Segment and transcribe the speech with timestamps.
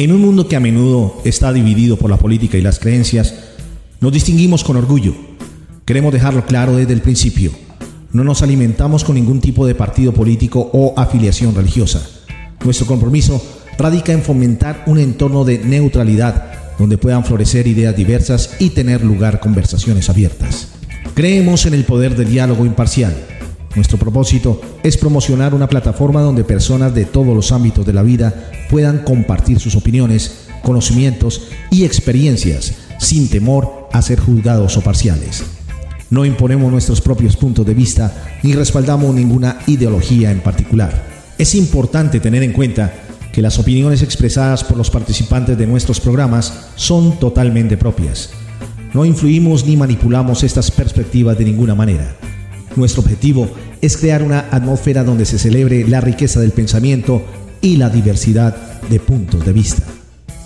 [0.00, 3.34] En un mundo que a menudo está dividido por la política y las creencias,
[4.00, 5.14] nos distinguimos con orgullo.
[5.84, 7.52] Queremos dejarlo claro desde el principio.
[8.10, 12.00] No nos alimentamos con ningún tipo de partido político o afiliación religiosa.
[12.64, 13.44] Nuestro compromiso
[13.76, 19.38] radica en fomentar un entorno de neutralidad donde puedan florecer ideas diversas y tener lugar
[19.38, 20.68] conversaciones abiertas.
[21.12, 23.14] Creemos en el poder del diálogo imparcial.
[23.76, 28.50] Nuestro propósito es promocionar una plataforma donde personas de todos los ámbitos de la vida
[28.68, 35.44] puedan compartir sus opiniones, conocimientos y experiencias sin temor a ser juzgados o parciales.
[36.10, 41.06] No imponemos nuestros propios puntos de vista ni respaldamos ninguna ideología en particular.
[41.38, 42.92] Es importante tener en cuenta
[43.32, 48.30] que las opiniones expresadas por los participantes de nuestros programas son totalmente propias.
[48.92, 52.16] No influimos ni manipulamos estas perspectivas de ninguna manera.
[52.76, 53.48] Nuestro objetivo
[53.80, 57.22] es crear una atmósfera donde se celebre la riqueza del pensamiento
[57.60, 59.82] y la diversidad de puntos de vista.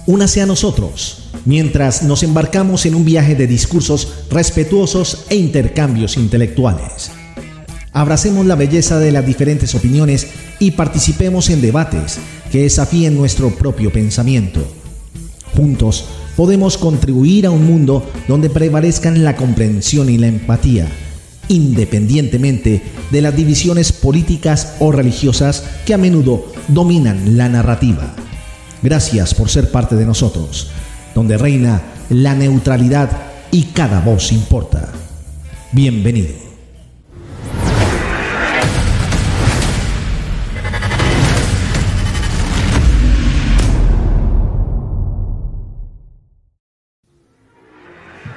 [0.07, 7.11] Únase a nosotros mientras nos embarcamos en un viaje de discursos respetuosos e intercambios intelectuales.
[7.93, 10.27] Abracemos la belleza de las diferentes opiniones
[10.59, 12.19] y participemos en debates
[12.51, 14.61] que desafíen nuestro propio pensamiento.
[15.57, 20.89] Juntos podemos contribuir a un mundo donde prevalezcan la comprensión y la empatía,
[21.49, 28.15] independientemente de las divisiones políticas o religiosas que a menudo dominan la narrativa.
[28.83, 30.71] Gracias por ser parte de nosotros,
[31.15, 33.11] donde reina la neutralidad
[33.51, 34.93] y cada voz importa.
[35.73, 36.45] Bienvenido.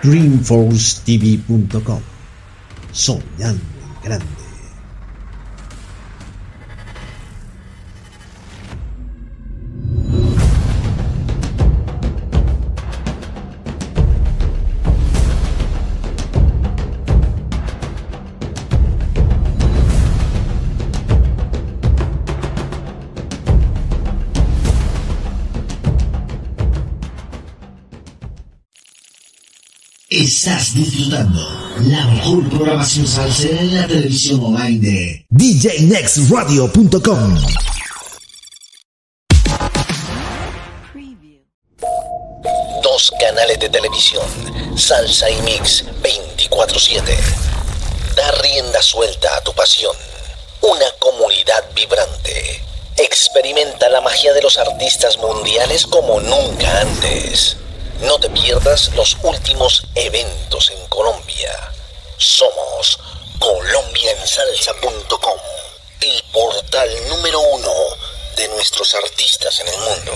[0.03, 2.16] dreamforcetv.com.
[2.97, 4.25] Soñando en grande.
[30.09, 37.37] Estás disfrutando la mejor programación salsera en la televisión online de DJNextRadio.com.
[42.83, 44.23] Dos canales de televisión,
[44.75, 47.17] Salsa y Mix 24/7.
[48.15, 49.95] Da rienda suelta a tu pasión.
[50.61, 52.61] Una comunidad vibrante.
[52.97, 57.57] Experimenta la magia de los artistas mundiales como nunca antes.
[58.01, 61.51] No te pierdas los últimos eventos en Colombia.
[62.17, 62.99] Somos
[63.39, 65.39] colombiansalsa.com,
[66.01, 67.73] el portal número uno
[68.35, 70.13] de nuestros artistas en el mundo.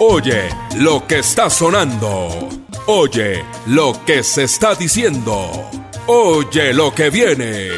[0.00, 2.48] Oye lo que está sonando.
[2.86, 5.68] Oye lo que se está diciendo.
[6.06, 7.70] Oye lo que viene.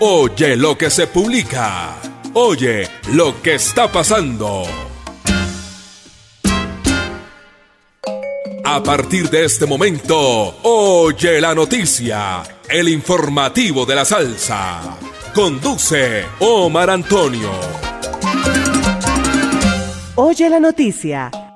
[0.00, 1.96] Oye lo que se publica.
[2.34, 4.62] Oye lo que está pasando.
[8.64, 14.96] A partir de este momento, oye la noticia, el informativo de la salsa.
[15.34, 17.50] Conduce Omar Antonio.
[20.14, 21.49] Oye la noticia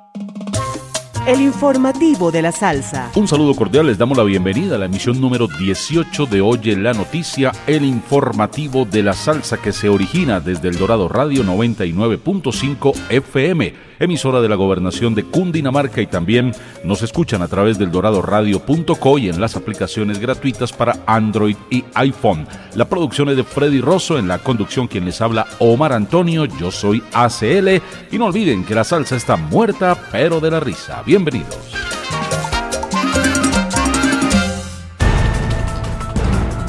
[1.27, 3.11] el informativo de la salsa.
[3.15, 6.93] Un saludo cordial, les damos la bienvenida a la emisión número 18 de Oye la
[6.93, 13.75] Noticia, el informativo de la salsa que se origina desde el Dorado Radio 99.5 FM
[13.99, 16.53] emisora de la gobernación de Cundinamarca y también
[16.85, 22.47] nos escuchan a través del doradoradio.co y en las aplicaciones gratuitas para Android y iPhone.
[22.75, 26.71] La producción es de Freddy Rosso, en la conducción quien les habla Omar Antonio, yo
[26.71, 27.81] soy ACL
[28.11, 31.03] y no olviden que la salsa está muerta pero de la risa.
[31.17, 31.57] Bienvenidos.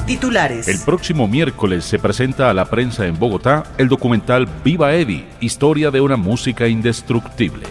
[0.06, 0.68] Titulares.
[0.68, 5.90] El próximo miércoles se presenta a la prensa en Bogotá el documental Viva Eddie, historia
[5.90, 7.66] de una música indestructible.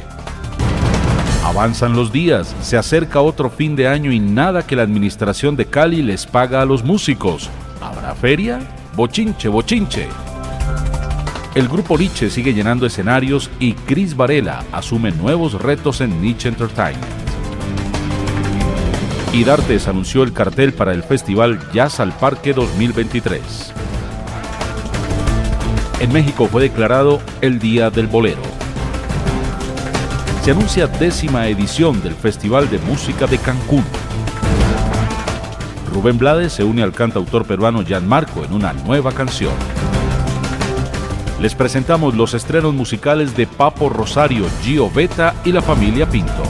[1.44, 5.66] Avanzan los días, se acerca otro fin de año y nada que la administración de
[5.66, 7.50] Cali les paga a los músicos.
[7.80, 8.58] ¿Habrá feria?
[8.96, 10.08] Bochinche, bochinche.
[11.54, 17.24] El grupo Nietzsche sigue llenando escenarios y Chris Varela asume nuevos retos en Nietzsche Entertainment
[19.34, 23.72] y Dartes anunció el cartel para el Festival Jazz al Parque 2023.
[25.98, 28.42] En México fue declarado el Día del Bolero.
[30.44, 33.84] Se anuncia décima edición del Festival de Música de Cancún.
[35.92, 39.54] Rubén Blades se une al cantautor peruano Marco en una nueva canción.
[41.44, 46.42] Les presentamos los estrenos musicales de Papo Rosario, Gio Beta y la familia Pinto.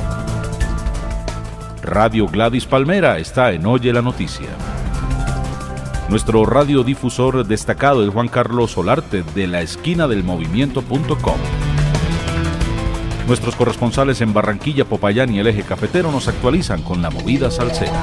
[1.82, 4.46] Radio Gladys Palmera está en Oye la Noticia.
[6.08, 11.38] Nuestro radiodifusor destacado es Juan Carlos Solarte de la esquina del movimiento.com.
[13.26, 18.00] Nuestros corresponsales en Barranquilla, Popayán y el eje cafetero nos actualizan con la movida salsera.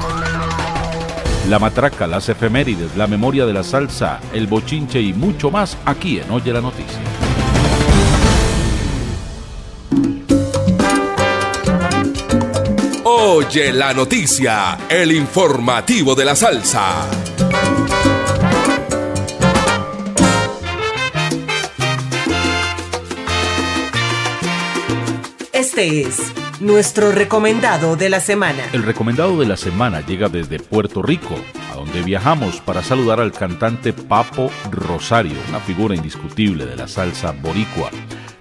[1.48, 6.18] La matraca, las efemérides, la memoria de la salsa, el bochinche y mucho más aquí
[6.18, 7.00] en Oye la Noticia.
[13.04, 17.08] Oye la Noticia, el informativo de la salsa.
[25.52, 26.31] Este es
[26.62, 28.62] nuestro recomendado de la semana.
[28.72, 31.34] El recomendado de la semana llega desde Puerto Rico,
[31.72, 37.32] a donde viajamos para saludar al cantante Papo Rosario, una figura indiscutible de la salsa
[37.32, 37.90] boricua.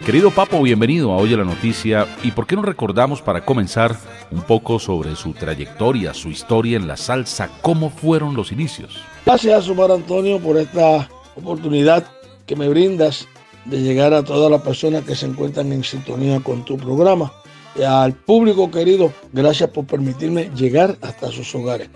[0.05, 2.05] Querido Papo, bienvenido a Oye la Noticia.
[2.21, 3.95] ¿Y por qué no recordamos para comenzar
[4.29, 7.49] un poco sobre su trayectoria, su historia en la salsa?
[7.63, 9.03] ¿Cómo fueron los inicios?
[9.25, 12.05] Gracias, Omar Antonio, por esta oportunidad
[12.45, 13.27] que me brindas
[13.65, 17.31] de llegar a todas las personas que se encuentran en sintonía con tu programa.
[17.79, 21.89] Al público querido, gracias por permitirme llegar hasta sus hogares.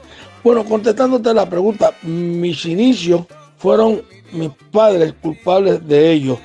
[0.43, 3.25] Bueno, contestándote la pregunta, mis inicios
[3.57, 4.01] fueron
[4.31, 6.39] mis padres culpables de ellos.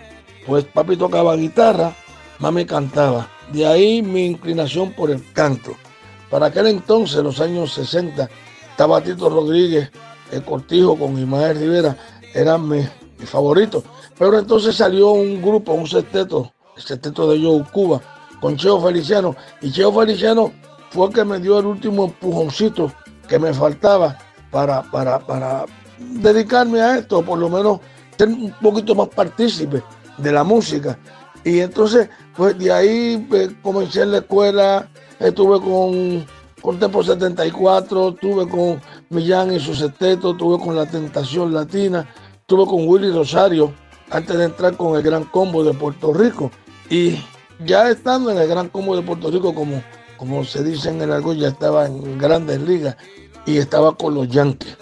[0.47, 1.95] Pues papi tocaba guitarra,
[2.41, 3.29] mami cantaba.
[3.53, 5.77] De ahí mi inclinación por el canto.
[6.29, 8.29] Para aquel entonces, los años 60,
[8.71, 9.91] estaba Tito Rodríguez,
[10.33, 11.97] el Cortijo con Ismael Rivera,
[12.35, 12.89] eran mis,
[13.19, 13.85] mis favoritos.
[14.19, 18.01] Pero entonces salió un grupo, un sexteto, el sexteto de Joe Cuba,
[18.41, 19.37] con Cheo Feliciano.
[19.61, 20.53] Y Cheo Feliciano
[20.91, 22.93] fue el que me dio el último empujoncito
[23.29, 24.19] que me faltaba
[24.51, 25.65] para, para, para
[25.99, 27.81] dedicarme a esto, por lo menos
[28.17, 29.83] ser un poquito más partícipe
[30.19, 30.99] de la música.
[31.45, 34.89] Y entonces, pues de ahí pues, comencé en la escuela,
[35.19, 36.27] estuve con,
[36.61, 42.07] con Tempo 74, estuve con Millán y su sexteto, estuve con La Tentación Latina,
[42.41, 43.73] estuve con Willy Rosario,
[44.11, 46.51] antes de entrar con el Gran Combo de Puerto Rico.
[46.91, 47.19] Y
[47.65, 49.83] ya estando en el Gran Combo de Puerto Rico, como,
[50.17, 52.97] como se dice en el algo, ya estaba en grandes ligas
[53.47, 54.77] y estaba con los Yankees.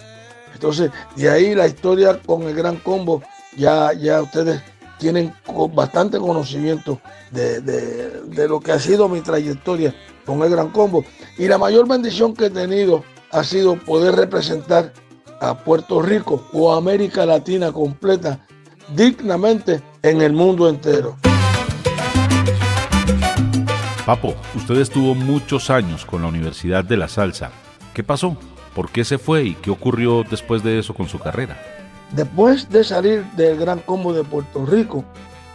[0.53, 3.21] Entonces, de ahí la historia con el Gran Combo,
[3.55, 4.61] ya, ya ustedes
[4.97, 5.33] tienen
[5.73, 6.99] bastante conocimiento
[7.31, 9.95] de, de, de lo que ha sido mi trayectoria
[10.25, 11.03] con el Gran Combo.
[11.37, 14.91] Y la mayor bendición que he tenido ha sido poder representar
[15.39, 18.45] a Puerto Rico o América Latina completa
[18.95, 21.15] dignamente en el mundo entero.
[24.09, 27.51] Papo, usted estuvo muchos años con la Universidad de la Salsa.
[27.93, 28.35] ¿Qué pasó?
[28.73, 31.61] ¿Por qué se fue y qué ocurrió después de eso con su carrera?
[32.13, 35.05] Después de salir del Gran Combo de Puerto Rico,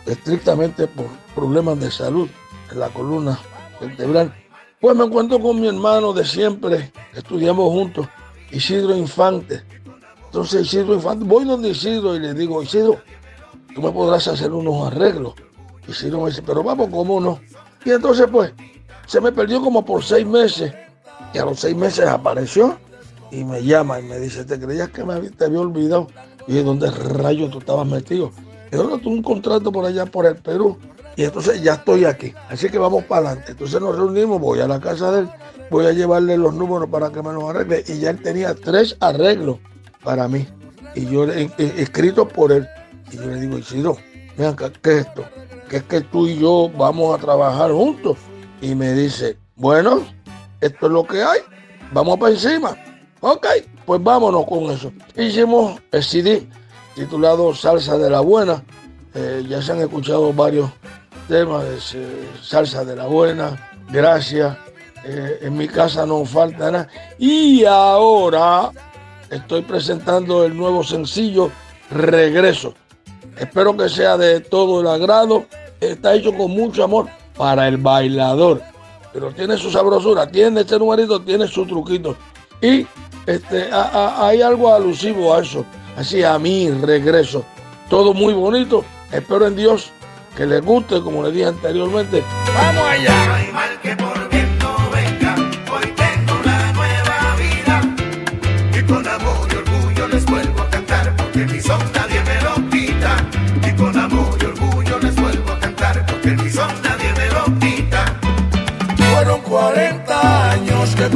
[0.07, 2.29] estrictamente por problemas de salud
[2.71, 3.41] en la columna
[3.81, 4.33] vertebral,
[4.81, 8.07] pues me encuentro con mi hermano de siempre, estudiamos juntos,
[8.53, 9.65] Isidro Infante.
[10.27, 13.01] Entonces Isidro Infante, voy donde Isidro y le digo, Isidro,
[13.75, 15.35] tú me podrás hacer unos arreglos.
[15.89, 17.41] Isidro me dice, pero vamos, ¿cómo no?
[17.85, 18.53] Y entonces pues
[19.07, 20.73] se me perdió como por seis meses
[21.33, 22.79] y a los seis meses apareció
[23.31, 26.07] y me llama y me dice, ¿te creías que me te había olvidado?
[26.47, 28.31] Y dije, ¿dónde rayos tú estabas metido?
[28.71, 30.79] Y yo no tuve un contrato por allá por el Perú
[31.17, 32.35] y entonces ya estoy aquí.
[32.49, 33.53] Así que vamos para adelante.
[33.53, 35.29] Entonces nos reunimos, voy a la casa de él,
[35.71, 37.85] voy a llevarle los números para que me los arregle.
[37.87, 39.59] Y ya él tenía tres arreglos
[40.03, 40.47] para mí.
[40.95, 42.67] Y yo he, escrito por él.
[43.13, 43.97] Y yo le digo, Isidro,
[44.37, 45.25] vean, ¿qué es esto?
[45.75, 48.17] Es que tú y yo vamos a trabajar juntos.
[48.61, 50.07] Y me dice, bueno,
[50.61, 51.41] esto es lo que hay,
[51.93, 52.77] vamos para encima.
[53.21, 53.45] Ok,
[53.85, 54.93] pues vámonos con eso.
[55.17, 56.49] Hicimos el CD
[56.95, 58.63] titulado Salsa de la Buena.
[59.15, 60.71] Eh, ya se han escuchado varios
[61.27, 61.81] temas de
[62.41, 63.59] Salsa de la Buena,
[63.91, 64.57] Gracias.
[65.05, 66.89] Eh, en mi casa no falta nada.
[67.19, 68.71] Y ahora
[69.29, 71.51] estoy presentando el nuevo sencillo
[71.91, 72.75] Regreso.
[73.39, 75.47] Espero que sea de todo el agrado.
[75.93, 78.63] Está hecho con mucho amor para el bailador.
[79.13, 82.17] Pero tiene su sabrosura, tiene este numerito, tiene su truquito.
[82.61, 82.87] Y
[83.27, 85.65] este, hay algo alusivo a eso.
[85.97, 87.45] Así a mí, regreso.
[87.89, 88.85] Todo muy bonito.
[89.13, 89.91] Espero en Dios
[90.37, 92.25] que les guste, como les dije anteriormente.
[92.55, 94.04] ¡Vamos allá!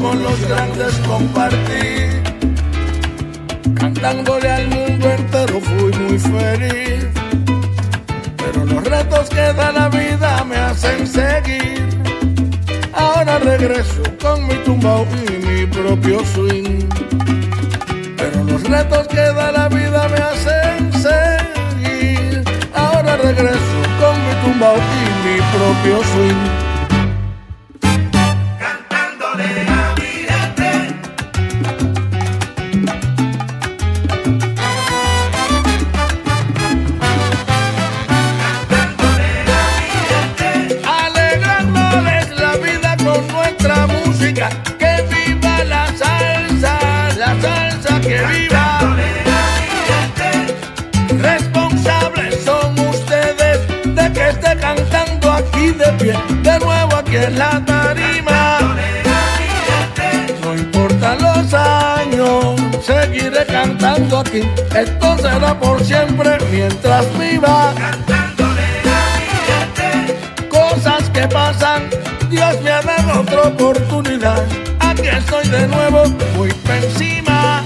[0.01, 2.21] con los grandes compartí.
[3.75, 7.07] Cantándole al mundo entero fui muy feliz.
[8.37, 11.89] Pero los retos que da la vida me hacen seguir.
[12.93, 16.89] Ahora regreso con mi tumbao y mi propio swing.
[18.17, 22.45] Pero los retos que da la vida me hacen seguir.
[22.75, 26.68] Ahora regreso con mi tumbao y mi propio swing.
[56.43, 58.59] De nuevo aquí en la tarima.
[60.43, 64.43] No importa los años, seguiré cantando aquí.
[64.75, 67.75] Esto será por siempre mientras viva.
[70.51, 71.91] Cosas que pasan,
[72.31, 74.43] Dios me ha dado otra oportunidad.
[74.81, 77.63] Aquí estoy de nuevo, muy encima.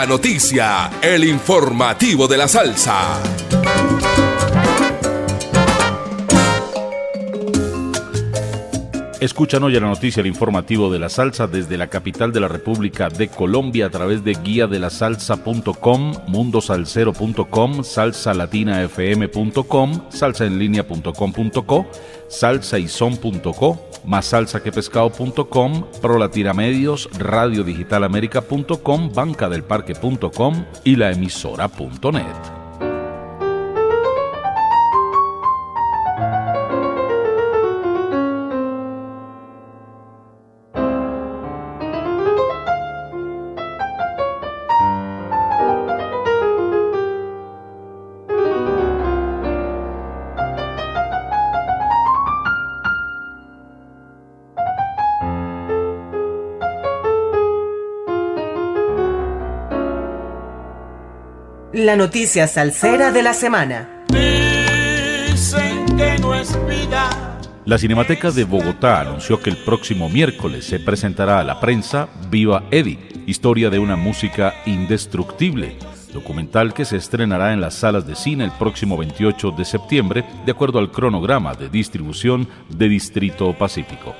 [0.00, 3.20] La noticia, el informativo de la salsa.
[9.18, 13.08] Escuchan hoy la noticia, el informativo de la salsa desde la capital de la República
[13.08, 21.86] de Colombia a través de guía de la salsa.com, mundosalcero.com, salsalatinafm.com, salsaenlinea.com.co,
[22.28, 25.84] salsaison.co, más salsa que pescado.com,
[29.12, 32.37] bancadelparque.com y la emisora.net.
[61.88, 64.04] La noticia salsera de la semana.
[67.64, 72.64] La Cinemateca de Bogotá anunció que el próximo miércoles se presentará a la prensa Viva
[72.70, 75.78] Eddie, historia de una música indestructible,
[76.12, 80.52] documental que se estrenará en las salas de cine el próximo 28 de septiembre, de
[80.52, 84.14] acuerdo al cronograma de distribución de Distrito Pacífico.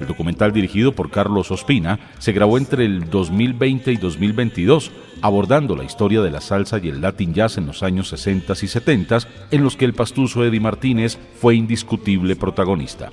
[0.00, 4.90] El documental dirigido por Carlos Ospina se grabó entre el 2020 y 2022,
[5.22, 8.66] abordando la historia de la salsa y el Latin Jazz en los años 60 y
[8.68, 9.18] 70,
[9.50, 13.10] en los que el pastuso Eddie Martínez fue indiscutible protagonista.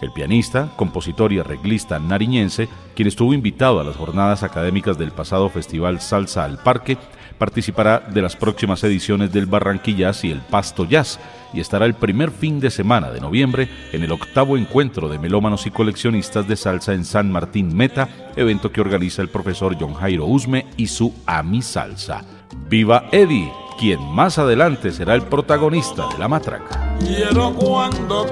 [0.00, 5.48] El pianista, compositor y arreglista nariñense, quien estuvo invitado a las jornadas académicas del pasado
[5.48, 6.96] Festival Salsa al Parque,
[7.38, 11.20] participará de las próximas ediciones del Barranquillas y el Pasto Jazz
[11.54, 15.66] y estará el primer fin de semana de noviembre en el octavo encuentro de melómanos
[15.66, 20.26] y coleccionistas de salsa en San Martín Meta, evento que organiza el profesor John Jairo
[20.26, 22.24] Usme y su Ami Salsa.
[22.68, 23.52] ¡Viva Eddie!
[23.78, 26.96] quien más adelante será el protagonista de la matraca.
[26.98, 28.26] Quiero cuando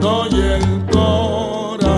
[0.00, 1.90] doy el corazón.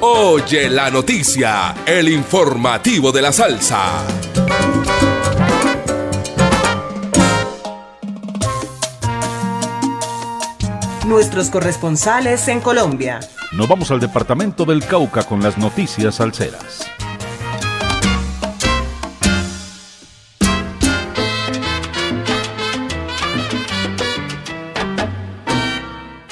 [0.00, 4.04] Oye la noticia, el informativo de la salsa.
[11.06, 13.20] Nuestros corresponsales en Colombia.
[13.50, 16.82] Nos vamos al departamento del Cauca con las noticias salseras.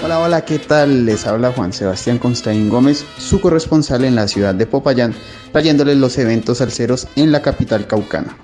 [0.04, 1.06] Hola, hola, ¿qué tal?
[1.06, 5.14] Les habla Juan Sebastián Constaín Gómez, su corresponsal en la ciudad de Popayán,
[5.52, 8.36] trayéndoles los eventos salseros en la capital caucana.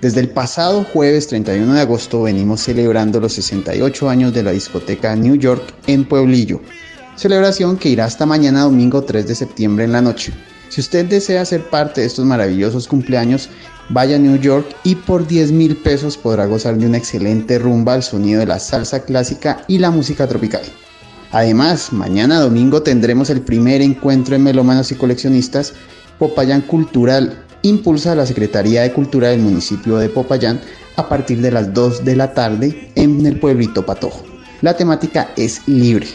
[0.00, 5.16] Desde el pasado jueves 31 de agosto venimos celebrando los 68 años de la discoteca
[5.16, 6.60] New York en Pueblillo,
[7.20, 10.32] celebración que irá hasta mañana domingo 3 de septiembre en la noche.
[10.70, 13.50] Si usted desea ser parte de estos maravillosos cumpleaños,
[13.90, 17.92] vaya a New York y por 10 mil pesos podrá gozar de una excelente rumba
[17.92, 20.62] al sonido de la salsa clásica y la música tropical.
[21.30, 25.74] Además, mañana domingo tendremos el primer encuentro de melómanos y coleccionistas
[26.18, 30.58] Popayán Cultural, impulsa la Secretaría de Cultura del municipio de Popayán
[30.96, 34.24] a partir de las 2 de la tarde en el pueblito Patojo.
[34.62, 36.06] La temática es libre.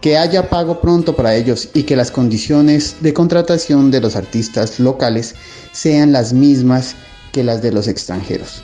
[0.00, 4.78] Que haya pago pronto para ellos y que las condiciones de contratación de los artistas
[4.78, 5.34] locales
[5.72, 6.94] sean las mismas
[7.32, 8.62] que las de los extranjeros.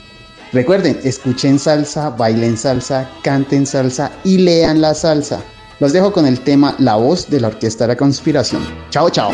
[0.53, 5.41] Recuerden, escuchen salsa, bailen salsa, canten salsa y lean la salsa.
[5.79, 8.63] Los dejo con el tema La voz de la Orquesta de la Conspiración.
[8.89, 9.31] Chao, chao.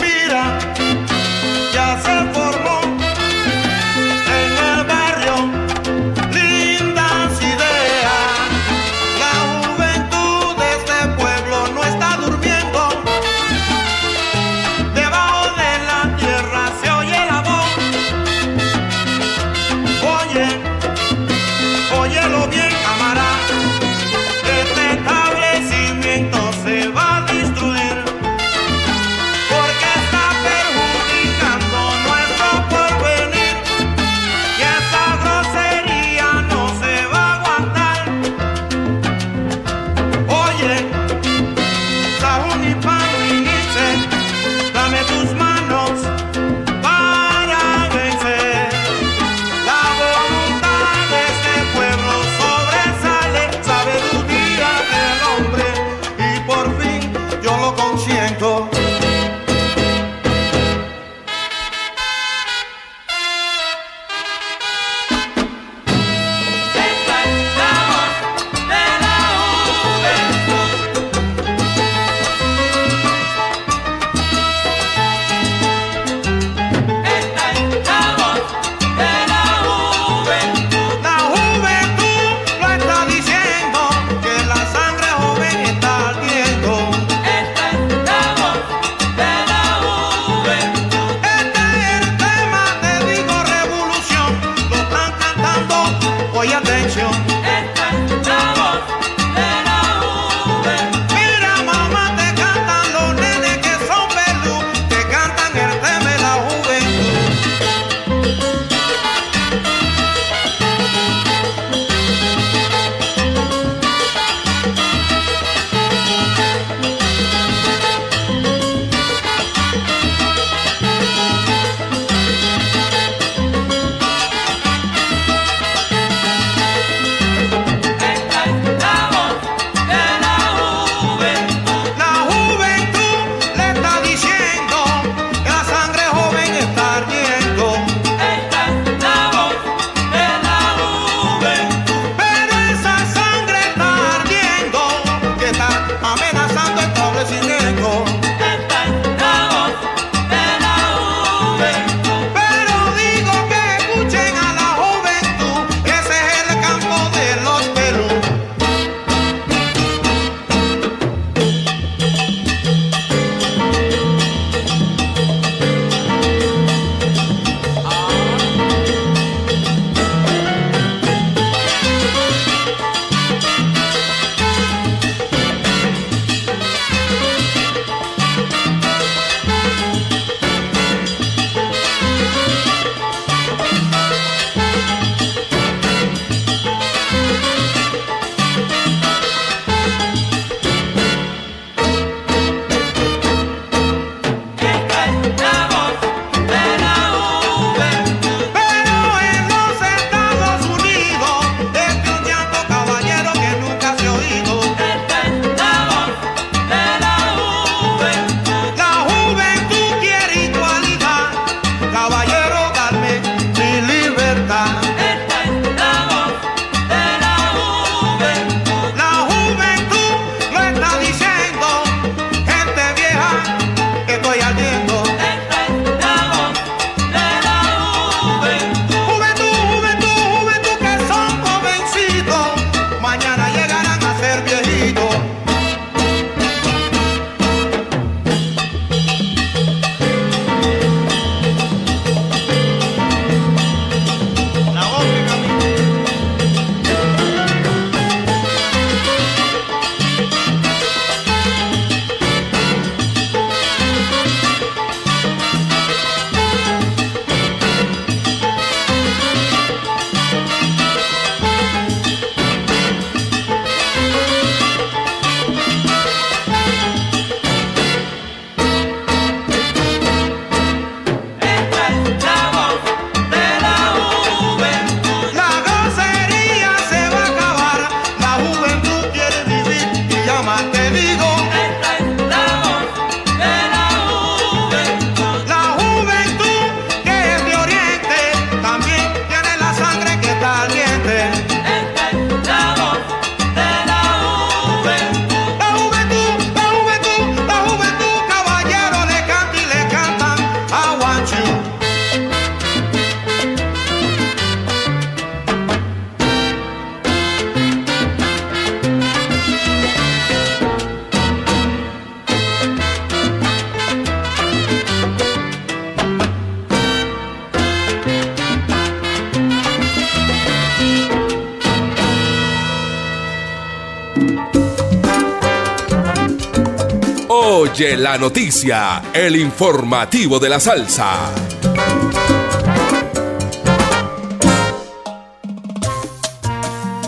[328.11, 331.33] La noticia, el informativo de la salsa.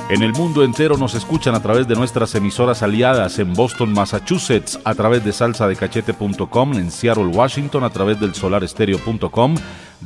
[0.08, 4.80] En el mundo entero nos escuchan a través de nuestras emisoras aliadas en Boston, Massachusetts,
[4.86, 9.56] a través de salsadecachete.com, en Seattle, Washington, a través del solarestereo.com.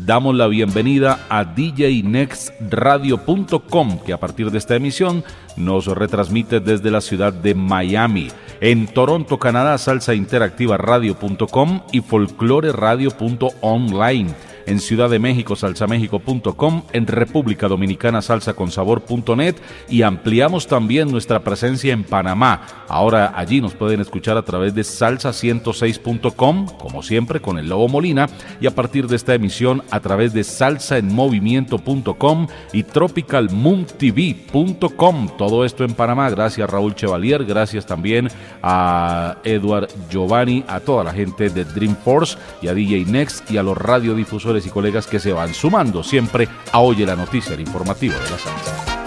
[0.06, 5.24] Damos la bienvenida a djnextradio.com, que a partir de esta emisión
[5.56, 8.28] nos retransmite desde la ciudad de Miami.
[8.62, 19.56] En Toronto, Canadá, salsainteractivaradio.com y folcloreradio.online en Ciudad de México, salsamexico.com, en República Dominicana, salsaconsabor.net
[19.90, 22.68] y ampliamos también nuestra presencia en Panamá.
[22.88, 28.30] Ahora allí nos pueden escuchar a través de salsa106.com, como siempre con el Lobo Molina,
[28.62, 35.30] y a partir de esta emisión a través de salsaenmovimiento.com y tropicalmoontv.com.
[35.38, 38.28] Todo esto en Panamá, gracias Raúl Chevalier, gracias también
[38.62, 43.64] a Edward Giovanni, a toda la gente de Dreamforce y a DJ Next y a
[43.64, 48.16] los radiodifusores y colegas que se van sumando siempre a Oye la Noticia, el informativo
[48.16, 48.98] de la salsa.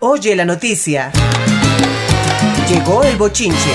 [0.00, 1.10] Oye la noticia.
[2.68, 3.70] Llegó el bochinche.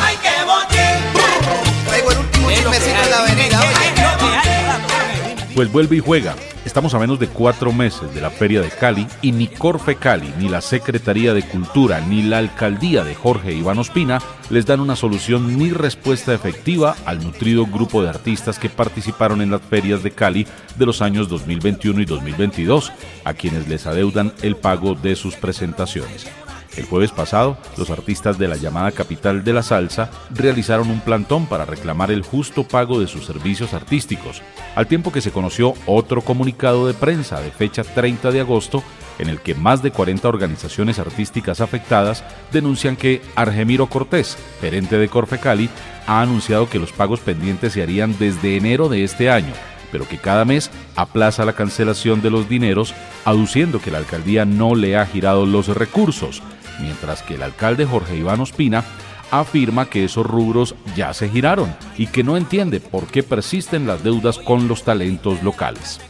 [0.00, 1.88] ¡Ay, qué botín!
[1.88, 5.54] Traigo el último chismecito en la avenida, oye.
[5.54, 6.34] Pues vuelve y juega.
[6.64, 10.32] Estamos a menos de cuatro meses de la Feria de Cali y ni Corfe Cali,
[10.38, 14.94] ni la Secretaría de Cultura, ni la Alcaldía de Jorge Iván Ospina les dan una
[14.94, 20.12] solución ni respuesta efectiva al nutrido grupo de artistas que participaron en las ferias de
[20.12, 20.46] Cali
[20.76, 22.92] de los años 2021 y 2022,
[23.24, 26.28] a quienes les adeudan el pago de sus presentaciones.
[26.76, 31.46] El jueves pasado, los artistas de la llamada capital de la salsa realizaron un plantón
[31.46, 34.42] para reclamar el justo pago de sus servicios artísticos,
[34.74, 38.82] al tiempo que se conoció otro comunicado de prensa de fecha 30 de agosto
[39.18, 45.08] en el que más de 40 organizaciones artísticas afectadas denuncian que Argemiro Cortés, gerente de
[45.08, 45.68] Corfecali,
[46.06, 49.52] ha anunciado que los pagos pendientes se harían desde enero de este año,
[49.92, 52.94] pero que cada mes aplaza la cancelación de los dineros,
[53.26, 56.42] aduciendo que la alcaldía no le ha girado los recursos,
[56.80, 58.84] mientras que el alcalde Jorge Iván Ospina
[59.30, 64.04] afirma que esos rubros ya se giraron y que no entiende por qué persisten las
[64.04, 66.00] deudas con los talentos locales.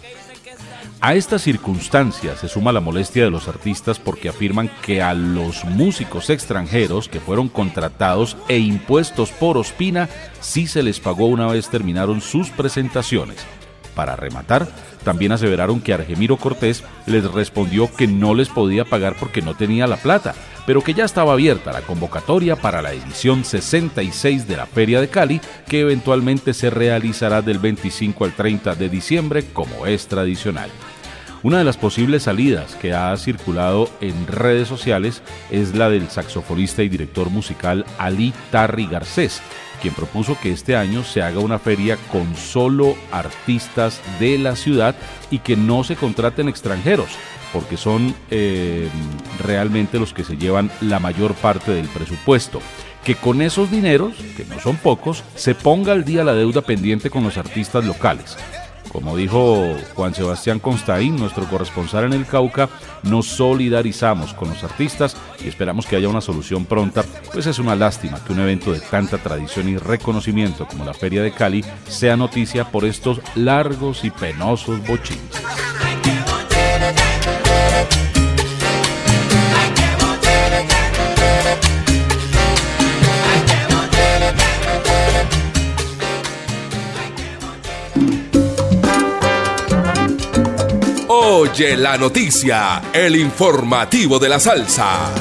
[1.01, 5.65] A estas circunstancias se suma la molestia de los artistas porque afirman que a los
[5.65, 10.09] músicos extranjeros que fueron contratados e impuestos por Ospina
[10.41, 13.39] sí se les pagó una vez terminaron sus presentaciones.
[13.95, 14.67] Para rematar,
[15.05, 19.87] también aseveraron que Argemiro Cortés les respondió que no les podía pagar porque no tenía
[19.87, 20.35] la plata,
[20.67, 25.09] pero que ya estaba abierta la convocatoria para la edición 66 de la Feria de
[25.09, 30.71] Cali, que eventualmente se realizará del 25 al 30 de diciembre como es tradicional.
[31.43, 36.85] Una de las posibles salidas que ha circulado en redes sociales es la del saxofonista
[36.85, 39.43] y director musical Ali Tarri Garcés,
[39.81, 44.95] quien propuso que este año se haga una feria con solo artistas de la ciudad
[45.33, 47.11] y que no se contraten extranjeros,
[47.53, 48.89] porque son eh,
[49.43, 52.61] realmente los que se llevan la mayor parte del presupuesto.
[53.03, 57.11] Que con esos dineros, que no son pocos, se ponga al día la deuda pendiente
[57.11, 58.37] con los artistas locales.
[58.93, 62.69] Como dijo Juan Sebastián Constaín, nuestro corresponsal en el Cauca,
[63.03, 67.03] nos solidarizamos con los artistas y esperamos que haya una solución pronta,
[67.33, 71.23] pues es una lástima que un evento de tanta tradición y reconocimiento como la Feria
[71.23, 75.43] de Cali sea noticia por estos largos y penosos bochines.
[91.53, 95.13] Oye la noticia, el informativo de la salsa.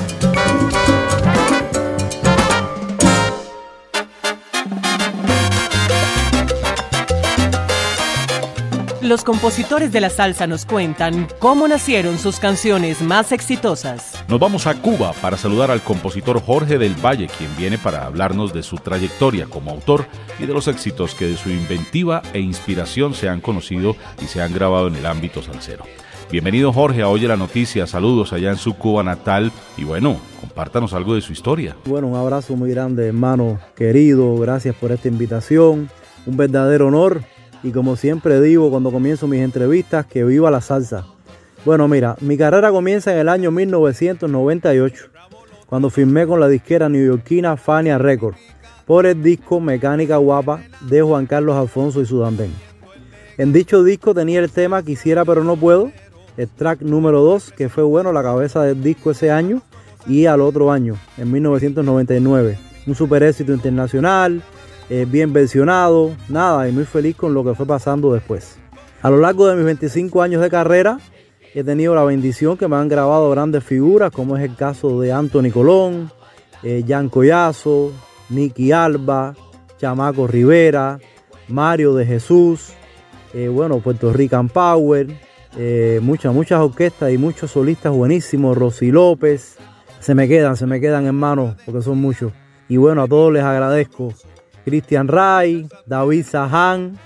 [9.02, 14.24] Los compositores de la salsa nos cuentan cómo nacieron sus canciones más exitosas.
[14.30, 18.54] Nos vamos a Cuba para saludar al compositor Jorge del Valle, quien viene para hablarnos
[18.54, 20.08] de su trayectoria como autor
[20.40, 24.42] y de los éxitos que de su inventiva e inspiración se han conocido y se
[24.42, 25.84] han grabado en el ámbito salsero.
[26.32, 30.94] Bienvenido Jorge a Oye la Noticia, saludos allá en su Cuba natal y bueno, compártanos
[30.94, 31.76] algo de su historia.
[31.84, 35.90] Bueno, un abrazo muy grande hermano querido, gracias por esta invitación,
[36.26, 37.22] un verdadero honor
[37.64, 41.06] y como siempre digo cuando comienzo mis entrevistas, que viva la salsa.
[41.66, 45.10] Bueno, mira, mi carrera comienza en el año 1998,
[45.66, 48.40] cuando firmé con la disquera neoyorquina Fania Records
[48.86, 52.54] por el disco Mecánica Guapa de Juan Carlos Alfonso y Sudandén.
[53.38, 55.92] En dicho disco tenía el tema Quisiera pero no puedo,
[56.38, 59.62] el track número 2, que fue bueno la cabeza del disco ese año
[60.08, 62.58] y al otro año, en 1999.
[62.88, 64.42] Un super éxito internacional,
[64.90, 68.58] eh, bien versionado, nada, y muy feliz con lo que fue pasando después.
[69.02, 71.00] A lo largo de mis 25 años de carrera,
[71.54, 75.12] he tenido la bendición que me han grabado grandes figuras, como es el caso de
[75.12, 76.12] Anthony Colón,
[76.64, 77.92] eh, Jan Collazo,
[78.30, 79.36] Nicky Alba,
[79.78, 81.00] Chamaco Rivera,
[81.48, 82.74] Mario de Jesús,
[83.34, 85.08] eh, bueno, Puerto Rican Power,
[86.02, 89.58] muchas, muchas orquestas y muchos solistas buenísimos, Rosy López.
[90.00, 92.34] Se me quedan, se me quedan hermanos, porque son muchos.
[92.68, 94.14] Y bueno, a todos les agradezco
[94.66, 96.98] Cristian Ray, David Sahan.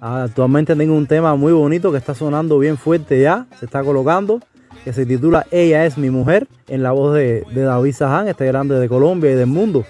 [0.00, 4.40] Actualmente tengo un tema muy bonito que está sonando bien fuerte ya, se está colocando,
[4.84, 8.78] que se titula Ella es mi mujer, en la voz de, David Sahan, este grande
[8.78, 9.84] de Colombia y del mundo.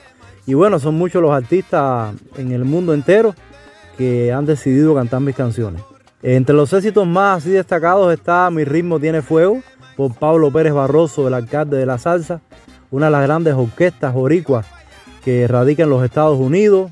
[0.47, 3.35] Y bueno, son muchos los artistas en el mundo entero
[3.97, 5.83] que han decidido cantar mis canciones.
[6.23, 9.63] Entre los éxitos más así destacados está Mi ritmo tiene fuego,
[9.97, 12.41] por Pablo Pérez Barroso, el alcalde de la salsa,
[12.91, 14.67] una de las grandes orquestas boricuas
[15.25, 16.91] que radica en los Estados Unidos,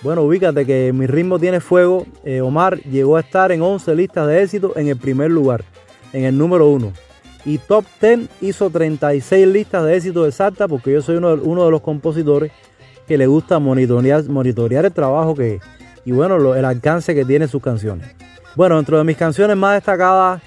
[0.00, 2.06] bueno, ubícate que mi ritmo tiene fuego.
[2.24, 5.64] Eh, Omar llegó a estar en 11 listas de éxito en el primer lugar,
[6.12, 6.92] en el número 1.
[7.44, 11.70] Y Top 10 hizo 36 listas de éxito exactas porque yo soy uno de, de
[11.70, 12.52] los compositores
[13.08, 15.58] que le gusta monitorear, el trabajo que
[16.04, 18.06] y bueno, el alcance que tiene sus canciones.
[18.58, 20.42] Bueno, dentro de mis canciones más destacadas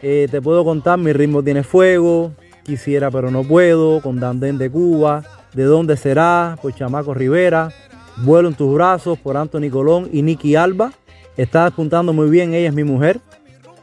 [0.00, 2.30] eh, te puedo contar Mi ritmo tiene fuego,
[2.62, 7.70] Quisiera pero no puedo, con Dandén de Cuba, De dónde será, por Chamaco Rivera,
[8.18, 10.92] Vuelo en tus brazos por Anthony Colón y Nicky Alba.
[11.36, 13.18] Está apuntando muy bien Ella es mi mujer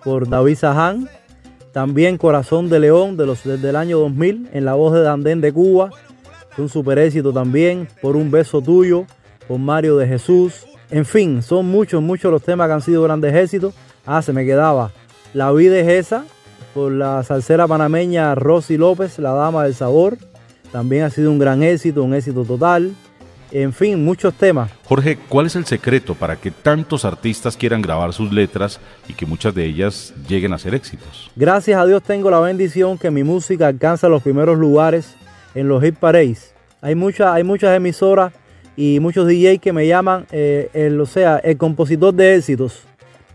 [0.01, 1.09] por David Sahan.
[1.73, 5.41] También Corazón de León de los, desde el año 2000 en la voz de Dandén
[5.41, 5.89] de Cuba.
[6.57, 9.05] Un super éxito también por Un beso tuyo
[9.45, 10.67] por Mario de Jesús.
[10.93, 13.73] En fin, son muchos, muchos los temas que han sido grandes éxitos.
[14.05, 14.91] Ah, se me quedaba
[15.33, 16.23] La vida es esa
[16.73, 20.17] por la salsera panameña Rosy López, la dama del sabor.
[20.71, 22.95] También ha sido un gran éxito, un éxito total
[23.53, 24.71] en fin, muchos temas.
[24.85, 29.27] Jorge, ¿cuál es el secreto para que tantos artistas quieran grabar sus letras y que
[29.27, 31.31] muchas de ellas lleguen a ser éxitos?
[31.35, 35.13] Gracias a Dios tengo la bendición que mi música alcanza los primeros lugares
[35.53, 36.55] en los hit parades.
[36.81, 38.33] Hay, hay muchas emisoras
[38.75, 42.83] y muchos DJs que me llaman, eh, el, o sea, el compositor de éxitos,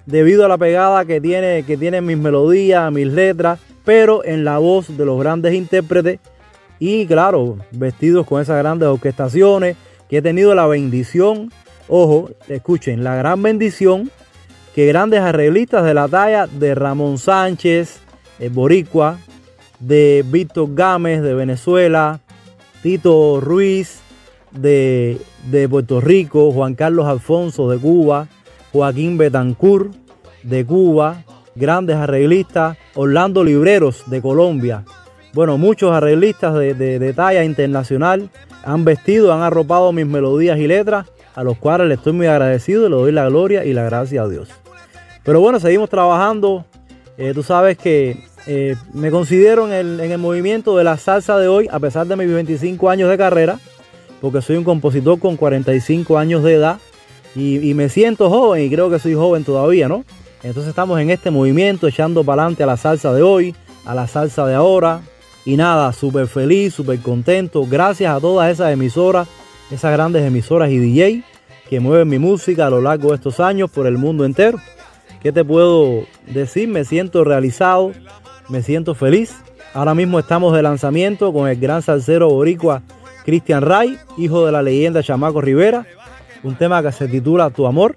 [0.07, 4.59] debido a la pegada que tiene, que tiene mis melodías, mis letras, pero en la
[4.59, 6.19] voz de los grandes intérpretes
[6.79, 9.77] y claro, vestidos con esas grandes orquestaciones
[10.09, 11.53] que he tenido la bendición,
[11.89, 14.11] ojo, escuchen, la gran bendición
[14.75, 17.99] que grandes arreglistas de la talla de Ramón Sánchez,
[18.39, 19.19] el Boricua,
[19.81, 22.21] de Víctor Gámez de Venezuela,
[22.83, 24.01] Tito Ruiz
[24.53, 25.19] de,
[25.51, 28.29] de, Puerto Rico, Juan Carlos Alfonso de Cuba,
[28.73, 29.93] Joaquín Betancourt
[30.43, 34.85] de Cuba, grandes arreglistas, Orlando Libreros de Colombia.
[35.35, 38.31] Bueno, muchos arreglistas de, de, de talla internacional
[38.65, 42.87] han vestido, han arropado mis melodías y letras, a los cuales le estoy muy agradecido
[42.87, 44.49] y le doy la gloria y la gracia a Dios.
[45.25, 46.65] Pero bueno, seguimos trabajando.
[47.17, 51.39] Eh, tú sabes que eh, me considero en el, en el movimiento de la salsa
[51.39, 53.59] de hoy, a pesar de mis 25 años de carrera,
[54.21, 56.79] porque soy un compositor con 45 años de edad
[57.35, 60.05] y, me siento joven y creo que soy joven todavía, ¿no?
[60.43, 63.55] Entonces estamos en este movimiento echando para adelante a la salsa de hoy,
[63.85, 65.03] a la salsa de ahora.
[65.45, 67.65] Y nada, súper feliz, súper contento.
[67.69, 69.29] Gracias a todas esas emisoras,
[69.71, 71.25] esas grandes emisoras y DJ
[71.69, 74.59] que mueven mi música a lo largo de estos años por el mundo entero.
[75.21, 76.69] ¿Qué te puedo decir?
[76.69, 77.93] Me siento realizado,
[78.49, 79.37] me siento feliz.
[79.75, 82.83] Ahora mismo estamos de lanzamiento con el gran salsero boricua
[83.29, 85.85] Cristian Ray, hijo de la leyenda Chamaco Rivera.
[86.43, 87.95] Un tema que se titula Tu Amor,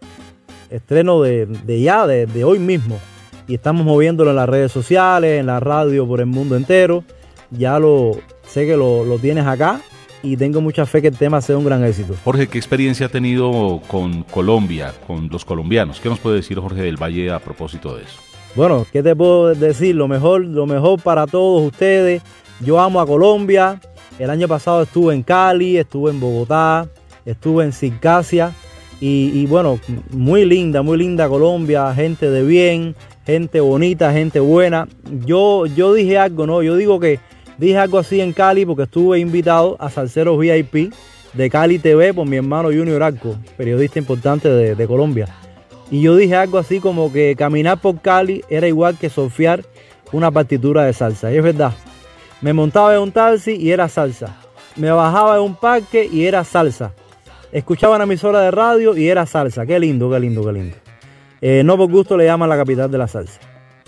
[0.70, 3.00] estreno de, de ya, de, de, hoy mismo.
[3.48, 7.06] Y estamos moviéndolo en las redes sociales, en la radio, por el mundo entero.
[7.50, 8.12] Ya lo
[8.46, 9.80] sé que lo, lo tienes acá
[10.22, 12.14] y tengo mucha fe que el tema sea un gran éxito.
[12.26, 16.02] Jorge, ¿qué experiencia ha tenido con Colombia, con los colombianos?
[16.02, 18.20] ¿Qué nos puede decir Jorge del Valle a propósito de eso?
[18.54, 19.96] Bueno, ¿qué te puedo decir?
[19.96, 22.22] Lo mejor, lo mejor para todos ustedes.
[22.60, 23.80] Yo amo a Colombia.
[24.20, 26.88] El año pasado estuve en Cali, estuve en Bogotá,
[27.26, 28.54] estuve en Circasia.
[29.04, 29.80] Y, bueno,
[30.12, 32.96] muy linda, muy linda Colombia, gente de bien,
[33.26, 34.88] gente bonita, gente buena.
[35.26, 36.62] Yo, yo dije algo, ¿no?
[36.62, 37.20] Yo digo que
[37.58, 40.94] dije algo así en Cali porque estuve invitado a Salceros VIP
[41.34, 45.28] de Cali TV por mi hermano Junior Arco, periodista importante de, de Colombia.
[45.90, 49.66] Y yo dije algo así como que caminar por Cali era igual que surfear
[50.12, 51.34] una partitura de salsa.
[51.34, 51.74] Y es verdad.
[52.42, 54.36] Me montaba en un taxi y era salsa.
[54.76, 56.92] Me bajaba en un parque y era salsa.
[57.52, 59.64] Escuchaba una emisora de radio y era salsa.
[59.66, 60.78] Qué lindo, qué lindo, qué lindo.
[61.40, 63.40] Eh, no por gusto le llaman la capital de la salsa.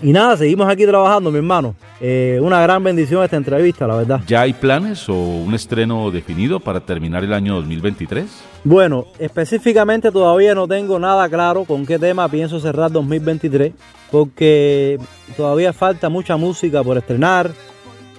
[0.02, 1.74] Y nada, seguimos aquí trabajando, mi hermano.
[2.00, 4.20] Eh, una gran bendición esta entrevista, la verdad.
[4.26, 8.26] ¿Ya hay planes o un estreno definido para terminar el año 2023?
[8.64, 13.72] Bueno, específicamente todavía no tengo nada claro con qué tema pienso cerrar 2023,
[14.10, 14.98] porque
[15.36, 17.50] todavía falta mucha música por estrenar.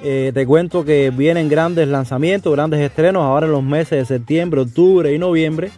[0.03, 4.61] Eh, te cuento que vienen grandes lanzamientos, grandes estrenos ahora en los meses de septiembre,
[4.61, 5.71] octubre y noviembre.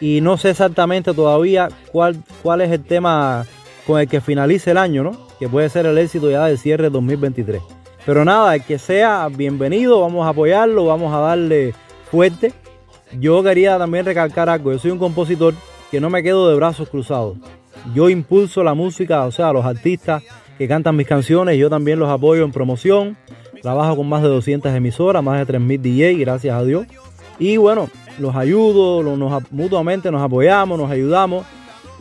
[0.00, 3.46] Y no sé exactamente todavía cuál, cuál es el tema
[3.86, 5.26] con el que finalice el año, ¿no?
[5.38, 7.60] Que puede ser el éxito ya del cierre 2023.
[8.04, 11.74] Pero nada, el que sea bienvenido, vamos a apoyarlo, vamos a darle
[12.10, 12.52] fuerte.
[13.18, 15.54] Yo quería también recalcar algo, yo soy un compositor
[15.90, 17.36] que no me quedo de brazos cruzados.
[17.94, 20.22] Yo impulso la música, o sea, los artistas
[20.58, 23.16] que cantan mis canciones, yo también los apoyo en promoción.
[23.64, 26.86] Trabajo con más de 200 emisoras, más de 3.000 DJ, gracias a Dios.
[27.38, 31.46] Y bueno, los ayudo, nos, mutuamente nos apoyamos, nos ayudamos,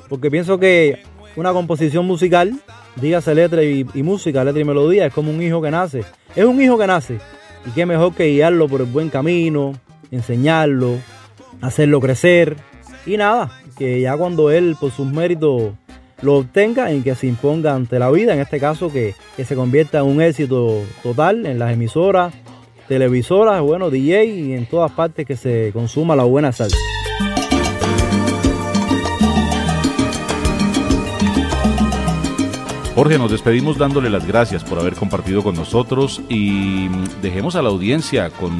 [0.10, 1.04] porque pienso que
[1.38, 2.54] una composición musical,
[2.97, 6.04] dígase letra y, música, letra y melodía, es como un hijo que nace.
[6.36, 7.19] Es un hijo que nace.
[7.65, 9.71] Y qué mejor que guiarlo por el buen camino,
[10.12, 10.98] enseñarlo,
[11.62, 12.58] hacerlo crecer.
[13.06, 15.71] Y nada, que ya cuando él por sus méritos
[16.24, 19.56] lo obtenga y que se imponga ante la vida, en este caso que, que se
[19.56, 22.34] convierta en un éxito total en las emisoras,
[22.88, 26.78] televisoras, bueno, DJ y en todas partes que se consuma la buena salsa.
[32.96, 36.88] Jorge, nos despedimos dándole las gracias por haber compartido con nosotros y
[37.24, 38.52] dejemos a la audiencia con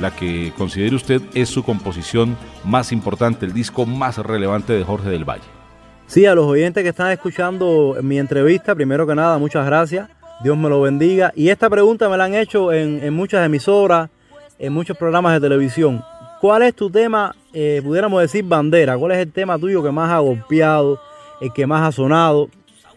[0.00, 5.10] la que considere usted es su composición más importante, el disco más relevante de Jorge
[5.10, 5.63] del Valle.
[6.06, 10.08] Sí, a los oyentes que están escuchando mi entrevista, primero que nada, muchas gracias.
[10.42, 11.32] Dios me lo bendiga.
[11.34, 14.10] Y esta pregunta me la han hecho en, en muchas emisoras,
[14.58, 16.04] en muchos programas de televisión.
[16.40, 18.98] ¿Cuál es tu tema, eh, pudiéramos decir bandera?
[18.98, 21.00] ¿Cuál es el tema tuyo que más ha golpeado,
[21.40, 22.50] el que más ha sonado?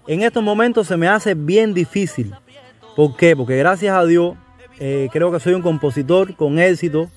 [0.05, 2.33] En estos momentos se me hace bien difícil.
[2.95, 3.35] ¿Por qué?
[3.35, 4.35] Porque gracias a Dios
[4.79, 7.09] eh, creo que soy un compositor con éxito.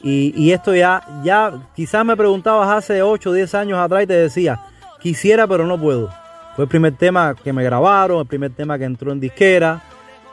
[0.00, 4.06] Y, y, esto ya, ya, quizás me preguntabas hace 8 o 10 años atrás y
[4.06, 4.60] te decía,
[5.00, 6.10] quisiera pero no puedo.
[6.58, 9.82] Fue el primer tema que me grabaron, el primer tema que entró en disquera,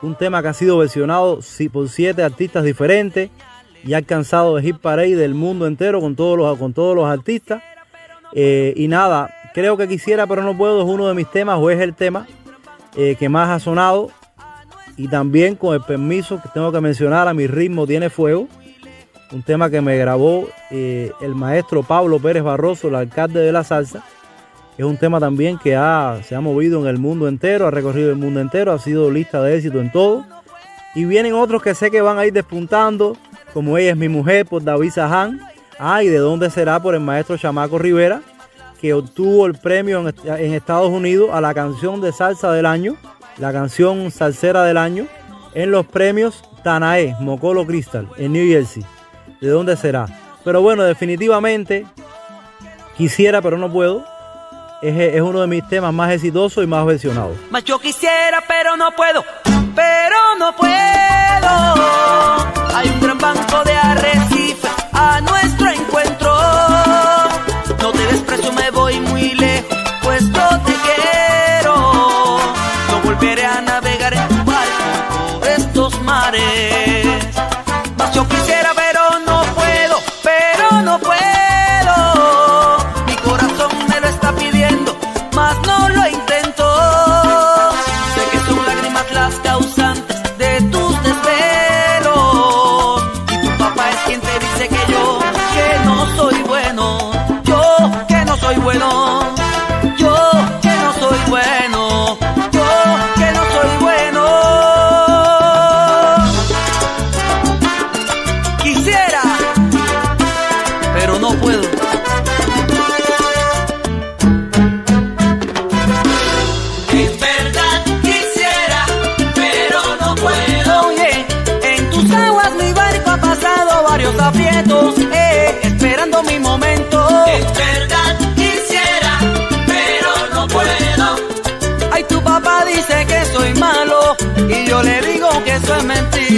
[0.02, 1.38] un tema que ha sido versionado
[1.72, 3.30] por siete artistas diferentes
[3.84, 7.06] y ha alcanzado el hit parade del mundo entero con todos los, con todos los
[7.06, 7.62] artistas.
[8.32, 11.70] Eh, y nada, creo que quisiera pero no puedo es uno de mis temas o
[11.70, 12.26] es el tema
[12.96, 14.10] eh, que más ha sonado.
[14.96, 18.48] Y también con el permiso que tengo que mencionar a mi ritmo tiene fuego.
[19.30, 23.62] Un tema que me grabó eh, el maestro Pablo Pérez Barroso, el alcalde de la
[23.62, 24.02] salsa
[24.78, 28.10] es un tema también que ha, se ha movido en el mundo entero, ha recorrido
[28.10, 30.24] el mundo entero, ha sido lista de éxito en todo.
[30.94, 33.16] Y vienen otros que sé que van a ir despuntando,
[33.54, 35.40] como Ella es mi mujer por David Sahan.
[35.78, 38.22] Ah, y de dónde será por el maestro Chamaco Rivera,
[38.80, 42.96] que obtuvo el premio en, en Estados Unidos a la canción de salsa del año,
[43.38, 45.06] la canción salsera del año,
[45.54, 48.84] en los premios Tanae, Mocolo Crystal, en New Jersey.
[49.40, 50.06] ¿De dónde será?
[50.44, 51.86] Pero bueno, definitivamente
[52.96, 54.04] quisiera, pero no puedo,
[54.82, 57.36] es, es uno de mis temas más exitosos y más versionados.
[57.50, 59.24] Más yo quisiera, pero no puedo,
[59.74, 60.72] pero no puedo.
[62.74, 65.55] Hay un gran banco de arrecife a nuestro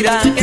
[0.03, 0.38] mentira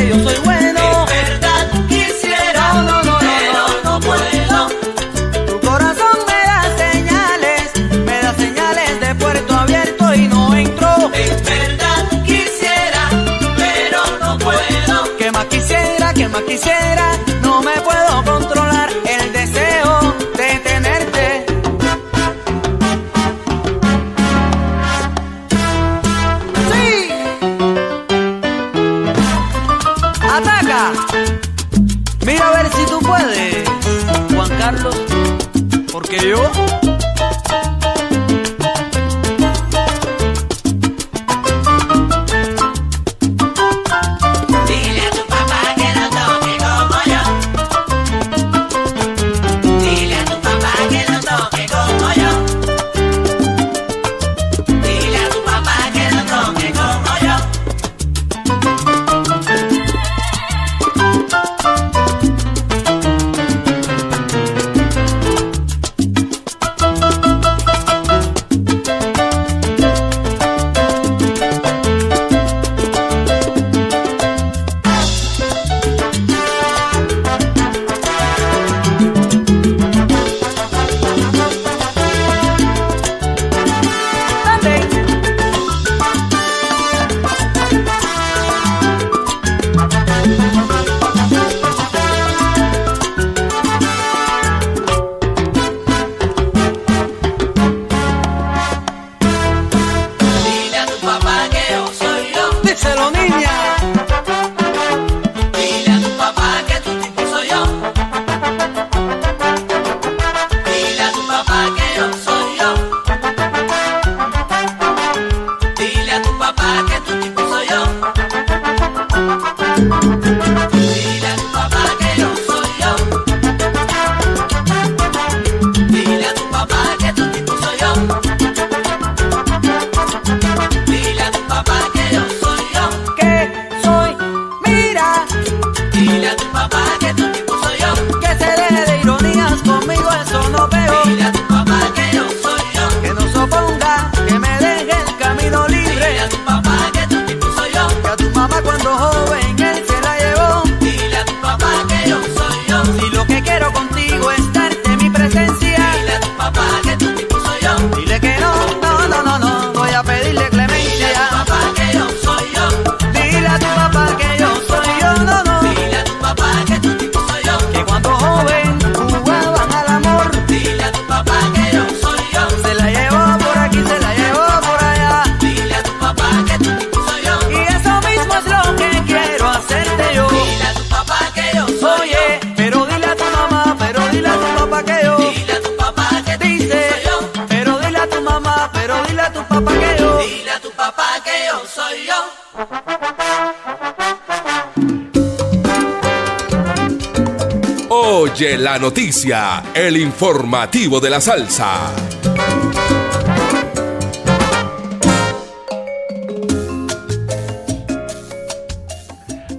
[198.79, 201.93] noticia, el informativo de la salsa.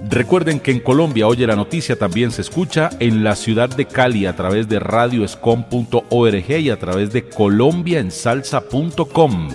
[0.09, 4.25] Recuerden que en Colombia Oye la Noticia también se escucha en la ciudad de Cali
[4.25, 9.49] a través de radioescom.org y a través de colombiaensalsa.com,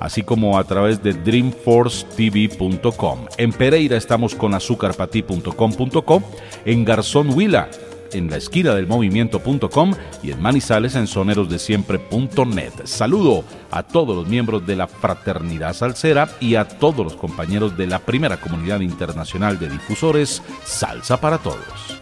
[0.00, 3.26] así como a través de dreamforcetv.com.
[3.36, 6.22] En Pereira estamos con azúcarpatí.com.co,
[6.64, 7.68] en Garzón Huila
[8.12, 12.72] en la esquina del movimiento.com y en Manizales en sonerosdesiempre.net.
[12.84, 17.86] Saludo a todos los miembros de la Fraternidad Salsera y a todos los compañeros de
[17.86, 21.98] la primera comunidad internacional de difusores Salsa para Todos.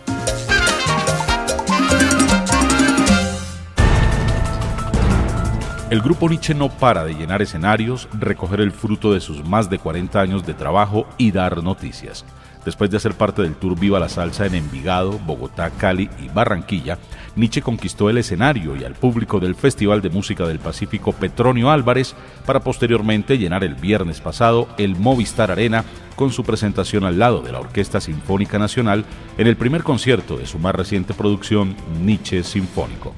[5.89, 9.79] El grupo Nietzsche no para de llenar escenarios, recoger el fruto de sus más de
[9.79, 12.25] 40 años de trabajo y dar noticias.
[12.67, 16.99] Después de hacer parte del tour Viva la Salsa en Envigado, Bogotá, Cali y Barranquilla,
[17.37, 22.17] Nietzsche conquistó el escenario y al público del Festival de Música del Pacífico Petronio Álvarez
[22.45, 25.85] para posteriormente llenar el viernes pasado el Movistar Arena
[26.17, 29.05] con su presentación al lado de la Orquesta Sinfónica Nacional
[29.39, 33.15] en el primer concierto de su más reciente producción Nietzsche Sinfónico.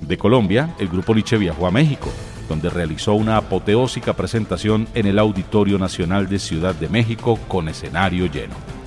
[0.00, 2.10] De Colombia, el grupo Nietzsche viajó a México,
[2.48, 8.26] donde realizó una apoteósica presentación en el Auditorio Nacional de Ciudad de México con escenario
[8.26, 8.79] lleno.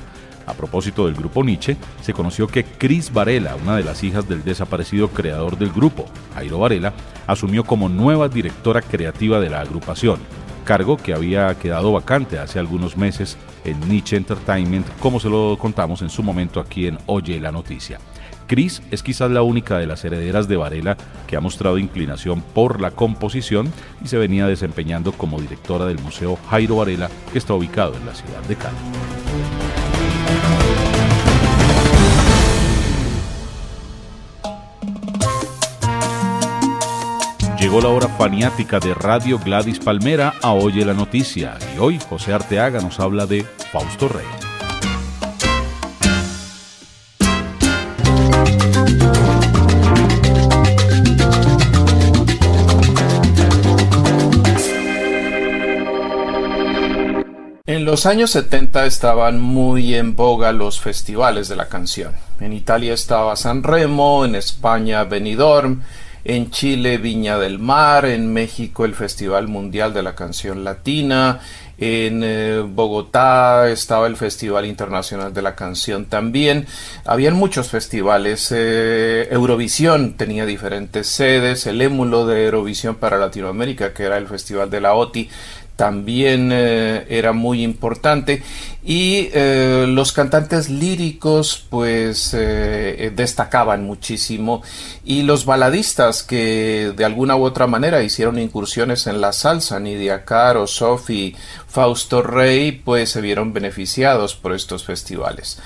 [0.46, 4.44] A propósito del grupo Nietzsche, se conoció que Cris Varela, una de las hijas del
[4.44, 6.94] desaparecido creador del grupo, Jairo Varela,
[7.28, 10.20] asumió como nueva directora creativa de la agrupación,
[10.64, 16.02] cargo que había quedado vacante hace algunos meses en Nietzsche Entertainment, como se lo contamos
[16.02, 18.00] en su momento aquí en Oye la Noticia.
[18.48, 22.82] Cris es quizás la única de las herederas de Varela que ha mostrado inclinación por
[22.82, 23.72] la composición
[24.04, 28.16] y se venía desempeñando como directora del Museo Jairo Varela, que está ubicado en la
[28.16, 28.78] ciudad de Cali.
[37.64, 42.34] Llegó la hora faniática de Radio Gladys Palmera a Oye la Noticia y hoy José
[42.34, 44.26] Arteaga nos habla de Fausto Rey.
[57.66, 62.12] En los años 70 estaban muy en boga los festivales de la canción.
[62.42, 65.82] En Italia estaba San Remo, en España Benidorm,
[66.26, 71.42] en Chile Viña del Mar, en México el Festival Mundial de la Canción Latina,
[71.78, 76.68] en eh, Bogotá estaba el Festival Internacional de la Canción también.
[77.04, 78.54] Habían muchos festivales.
[78.56, 81.66] eh, Eurovisión tenía diferentes sedes.
[81.66, 85.30] El émulo de Eurovisión para Latinoamérica, que era el Festival de la OTI,
[85.76, 88.44] también eh, era muy importante
[88.84, 94.62] y eh, los cantantes líricos pues eh, destacaban muchísimo
[95.04, 100.26] y los baladistas que de alguna u otra manera hicieron incursiones en la salsa Nidia
[100.26, 101.36] Caro, Sophie,
[101.68, 105.60] Fausto Rey pues se vieron beneficiados por estos festivales.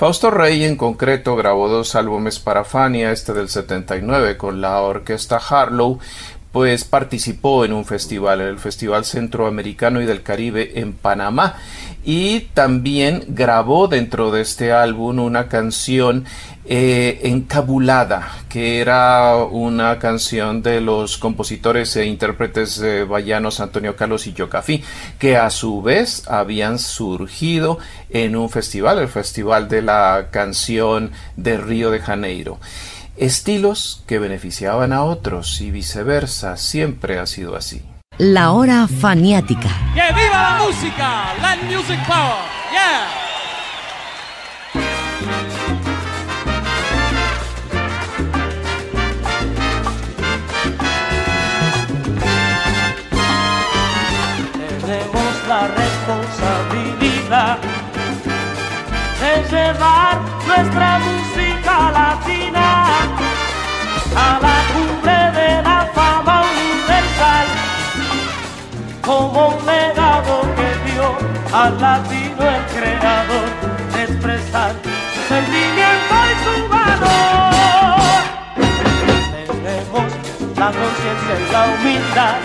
[0.00, 5.36] Fausto Rey en concreto grabó dos álbumes para Fania, este del 79 con la orquesta
[5.36, 5.98] Harlow,
[6.52, 11.56] pues participó en un festival, el Festival Centroamericano y del Caribe en Panamá.
[12.04, 16.24] Y también grabó dentro de este álbum una canción
[16.64, 24.26] eh, encabulada, que era una canción de los compositores e intérpretes eh, bayanos Antonio Carlos
[24.26, 24.82] y Yocafí,
[25.18, 27.78] que a su vez habían surgido
[28.08, 32.58] en un festival, el Festival de la Canción de Río de Janeiro.
[33.16, 37.82] Estilos que beneficiaban a otros y viceversa, siempre ha sido así.
[38.18, 39.68] La hora faniática.
[39.94, 41.34] ¡Que viva la música!
[41.40, 42.44] ¡Land Music Power!
[42.72, 43.29] ¡Yeah!
[71.52, 73.48] Al latino el creador
[73.92, 74.72] de expresar
[75.14, 77.50] su sentimiento y su valor.
[79.46, 80.12] Tenemos
[80.56, 82.38] la conciencia y la humildad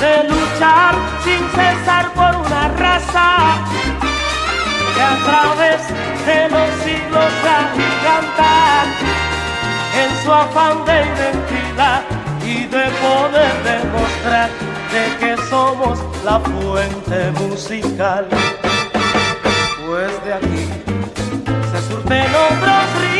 [0.00, 0.94] de luchar
[1.24, 3.28] sin cesar por una raza
[4.94, 5.80] que a través
[6.26, 7.56] de los siglos se
[8.02, 8.86] cantar
[9.94, 12.02] en su afán de identidad
[12.44, 18.26] y de poder demostrar de que somos la fuente musical.
[19.86, 20.68] Pues de aquí
[21.70, 23.11] se surten otros ritmos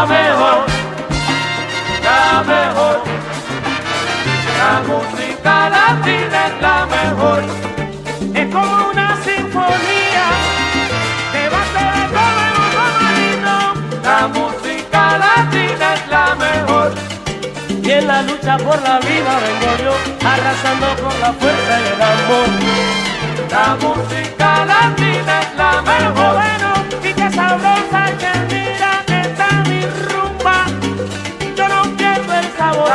[0.00, 0.64] la mejor,
[2.04, 3.02] la mejor.
[4.58, 7.42] La música latina es la mejor.
[8.34, 10.26] Es como una sinfonía
[11.32, 11.78] que va a
[12.16, 13.54] todo el mundo.
[14.02, 16.92] La música latina es la mejor.
[17.82, 19.94] Y en la lucha por la vida vengo yo,
[20.26, 22.48] arrasando con la fuerza y el amor.
[23.50, 26.69] La música latina es la mejor.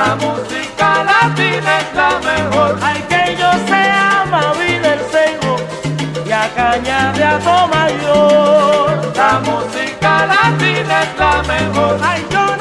[0.06, 2.78] La música latina es la mejor.
[2.80, 4.24] Ay, que yo sea
[4.60, 5.58] vida el ceibo
[6.24, 9.12] y a caña de ato mayor.
[9.16, 11.99] La música latina es la mejor.
[12.03, 12.55] Ay, yo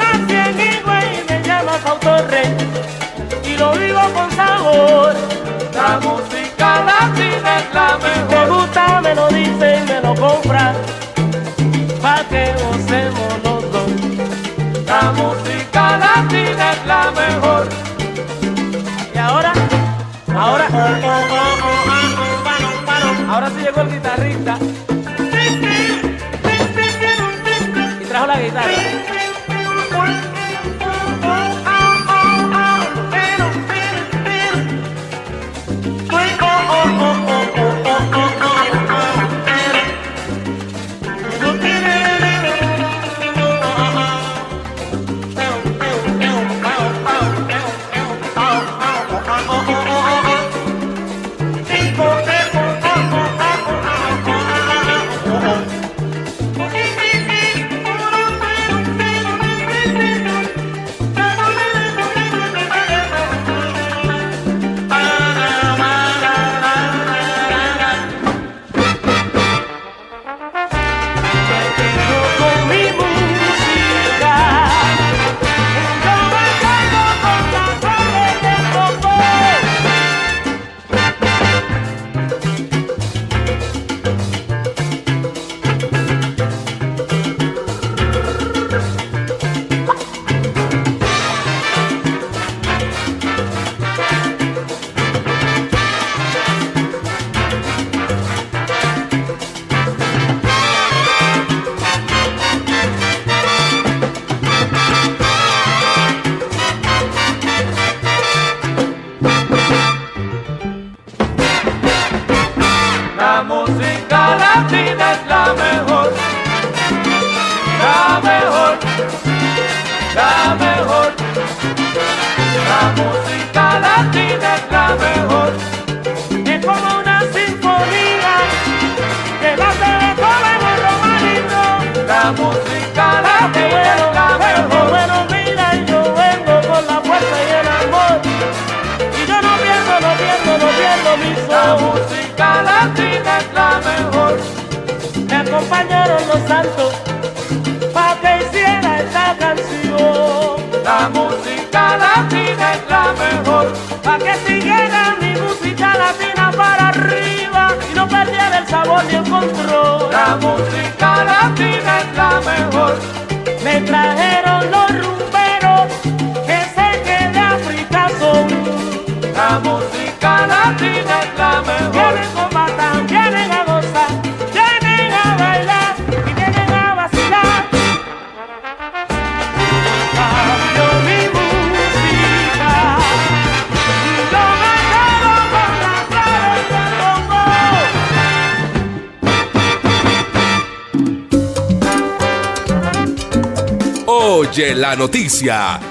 [23.81, 24.34] el guitarrista.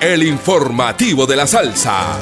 [0.01, 2.21] El informativo de la salsa.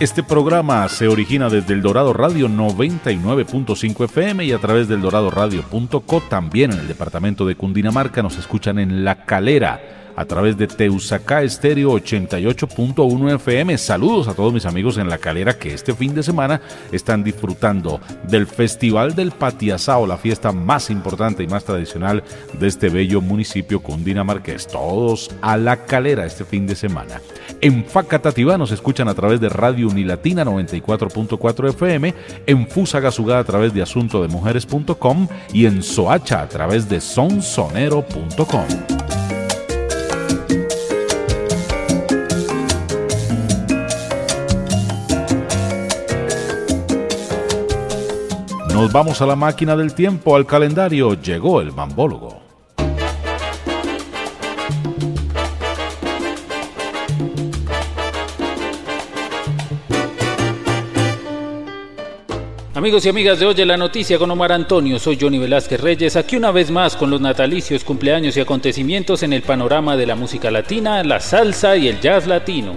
[0.00, 6.20] Este programa se origina desde el Dorado Radio 99.5 FM y a través del doradoradio.co.
[6.28, 11.42] También en el departamento de Cundinamarca nos escuchan en La Calera a través de Teusacá
[11.42, 13.78] Estéreo 88.1 FM.
[13.78, 16.60] Saludos a todos mis amigos en La Calera que este fin de semana
[16.92, 22.90] están disfrutando del Festival del Patiazao, la fiesta más importante y más tradicional de este
[22.90, 24.66] bello municipio cundinamarqués.
[24.66, 27.22] Todos a La Calera este fin de semana.
[27.62, 32.14] En Facatativá nos escuchan a través de Radio Unilatina 94.4 FM,
[32.46, 38.99] en Fusagasugá a través de asuntodemujeres.com y en Soacha a través de sonsonero.com.
[48.80, 51.12] Nos vamos a la máquina del tiempo, al calendario.
[51.12, 52.40] Llegó el bambólogo.
[62.74, 66.36] Amigos y amigas de Oye la Noticia con Omar Antonio, soy Johnny Velázquez Reyes, aquí
[66.36, 70.50] una vez más con los natalicios, cumpleaños y acontecimientos en el panorama de la música
[70.50, 72.76] latina, la salsa y el jazz latino.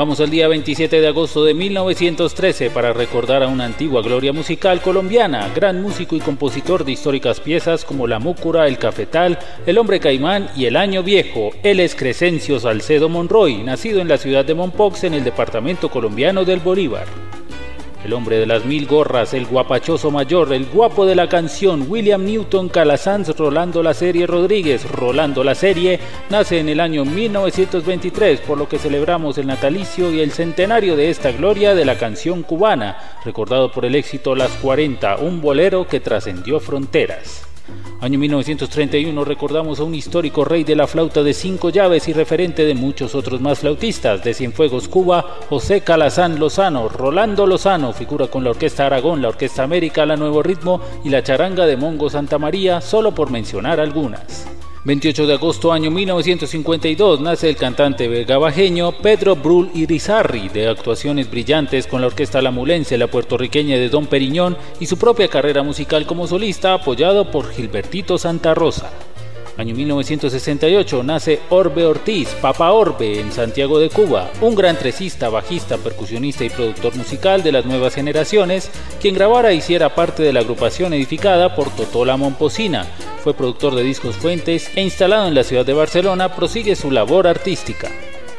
[0.00, 4.80] Vamos al día 27 de agosto de 1913 para recordar a una antigua gloria musical
[4.80, 10.00] colombiana, gran músico y compositor de históricas piezas como La Múcura, El Cafetal, El Hombre
[10.00, 11.50] Caimán y El Año Viejo.
[11.62, 16.46] Él es Crescencio Salcedo Monroy, nacido en la ciudad de Monpox en el departamento colombiano
[16.46, 17.04] del Bolívar.
[18.04, 22.24] El hombre de las mil gorras, el guapachoso mayor, el guapo de la canción, William
[22.24, 28.56] Newton Calasanz Rolando la Serie Rodríguez, Rolando la Serie, nace en el año 1923, por
[28.56, 32.96] lo que celebramos el natalicio y el centenario de esta gloria de la canción cubana,
[33.24, 37.49] recordado por el éxito Las 40, un bolero que trascendió fronteras.
[38.00, 42.64] Año 1931 recordamos a un histórico rey de la flauta de cinco llaves y referente
[42.64, 48.42] de muchos otros más flautistas de Cienfuegos Cuba, José Calazán Lozano, Rolando Lozano, figura con
[48.42, 52.38] la Orquesta Aragón, la Orquesta América, la Nuevo Ritmo y la Charanga de Mongo Santa
[52.38, 54.59] María, solo por mencionar algunas.
[54.82, 61.86] 28 de agosto año 1952 nace el cantante vegabajeño Pedro Brul Irizarri, de actuaciones brillantes
[61.86, 66.26] con la orquesta lamulense, la puertorriqueña de Don Periñón y su propia carrera musical como
[66.26, 68.90] solista apoyado por Gilbertito Santa Rosa.
[69.60, 75.76] Año 1968 nace Orbe Ortiz, Papa Orbe, en Santiago de Cuba, un gran tresista, bajista,
[75.76, 78.70] percusionista y productor musical de las nuevas generaciones,
[79.02, 82.86] quien grabara e hiciera parte de la agrupación edificada por Totola Momposina.
[83.22, 87.26] Fue productor de discos Fuentes e instalado en la ciudad de Barcelona, prosigue su labor
[87.26, 87.90] artística.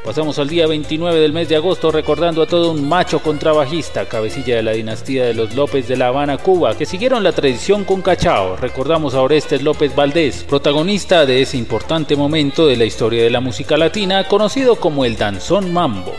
[0.04, 4.56] Pasamos al día 29 del mes de agosto recordando a todo un macho contrabajista, cabecilla
[4.56, 8.02] de la dinastía de los López de La Habana, Cuba, que siguieron la tradición con
[8.02, 8.56] Cachao.
[8.56, 13.42] Recordamos a Orestes López Valdés, protagonista de ese importante momento de la historia de la
[13.42, 16.14] música latina, conocido como el danzón mambo.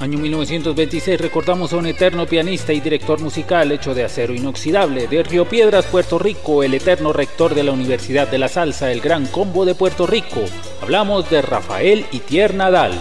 [0.00, 5.24] Año 1926 recordamos a un eterno pianista y director musical hecho de acero inoxidable de
[5.24, 9.26] Río Piedras, Puerto Rico, el eterno rector de la Universidad de la Salsa, el Gran
[9.26, 10.44] Combo de Puerto Rico.
[10.80, 12.92] Hablamos de Rafael Itier Nadal.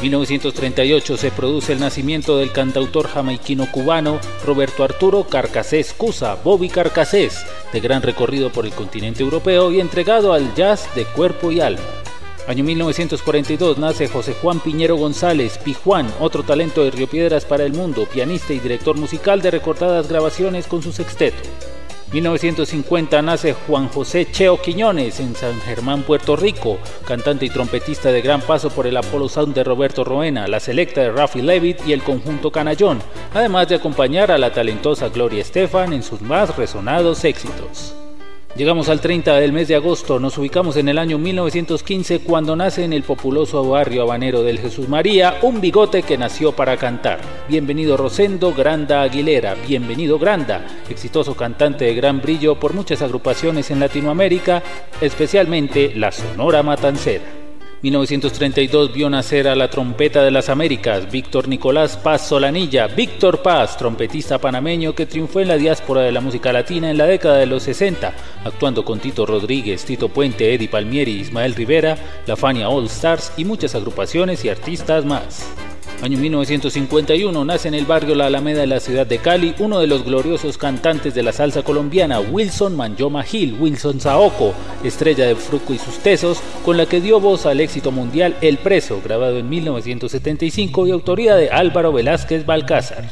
[0.00, 7.44] 1938 se produce el nacimiento del cantautor jamaiquino cubano Roberto Arturo Carcasés Cusa, Bobby Carcasés,
[7.72, 11.82] de gran recorrido por el continente europeo y entregado al jazz de cuerpo y alma.
[12.48, 17.74] Año 1942 nace José Juan Piñero González, Pijuán, otro talento de Río Piedras para el
[17.74, 21.36] mundo, pianista y director musical de recordadas grabaciones con su sexteto.
[22.10, 28.22] 1950 nace Juan José Cheo Quiñones en San Germán, Puerto Rico, cantante y trompetista de
[28.22, 31.92] gran paso por el Apollo Sound de Roberto Roena, la selecta de Rafi Levitt y
[31.92, 33.02] el conjunto Canallón,
[33.34, 37.97] además de acompañar a la talentosa Gloria Estefan en sus más resonados éxitos.
[38.58, 42.82] Llegamos al 30 del mes de agosto, nos ubicamos en el año 1915 cuando nace
[42.82, 47.20] en el populoso barrio habanero del Jesús María un bigote que nació para cantar.
[47.48, 53.78] Bienvenido Rosendo Granda Aguilera, bienvenido Granda, exitoso cantante de gran brillo por muchas agrupaciones en
[53.78, 54.60] Latinoamérica,
[55.00, 57.37] especialmente la Sonora Matancera.
[57.80, 63.76] 1932 vio nacer a la trompeta de las Américas, Víctor Nicolás Paz Solanilla, Víctor Paz,
[63.76, 67.46] trompetista panameño que triunfó en la diáspora de la música latina en la década de
[67.46, 68.12] los 60,
[68.44, 73.44] actuando con Tito Rodríguez, Tito Puente, Eddie Palmieri, Ismael Rivera, la Fania All Stars y
[73.44, 75.48] muchas agrupaciones y artistas más.
[76.00, 79.88] Año 1951 nace en el barrio La Alameda de la ciudad de Cali uno de
[79.88, 85.74] los gloriosos cantantes de la salsa colombiana, Wilson Manjoma Gil, Wilson Saoko, estrella de Fruco
[85.74, 89.48] y sus tesos, con la que dio voz al éxito mundial El Preso, grabado en
[89.48, 93.04] 1975 y autoría de Álvaro Velázquez Balcázar.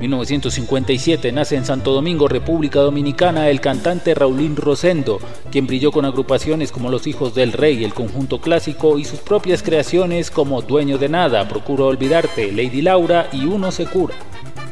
[0.00, 5.18] 1957 nace en Santo Domingo, República Dominicana, el cantante Raulín Rosendo,
[5.52, 9.62] quien brilló con agrupaciones como Los Hijos del Rey, el conjunto clásico y sus propias
[9.62, 11.86] creaciones como Dueño de Nada, Procuro
[12.36, 14.14] Lady Laura y Uno se cura.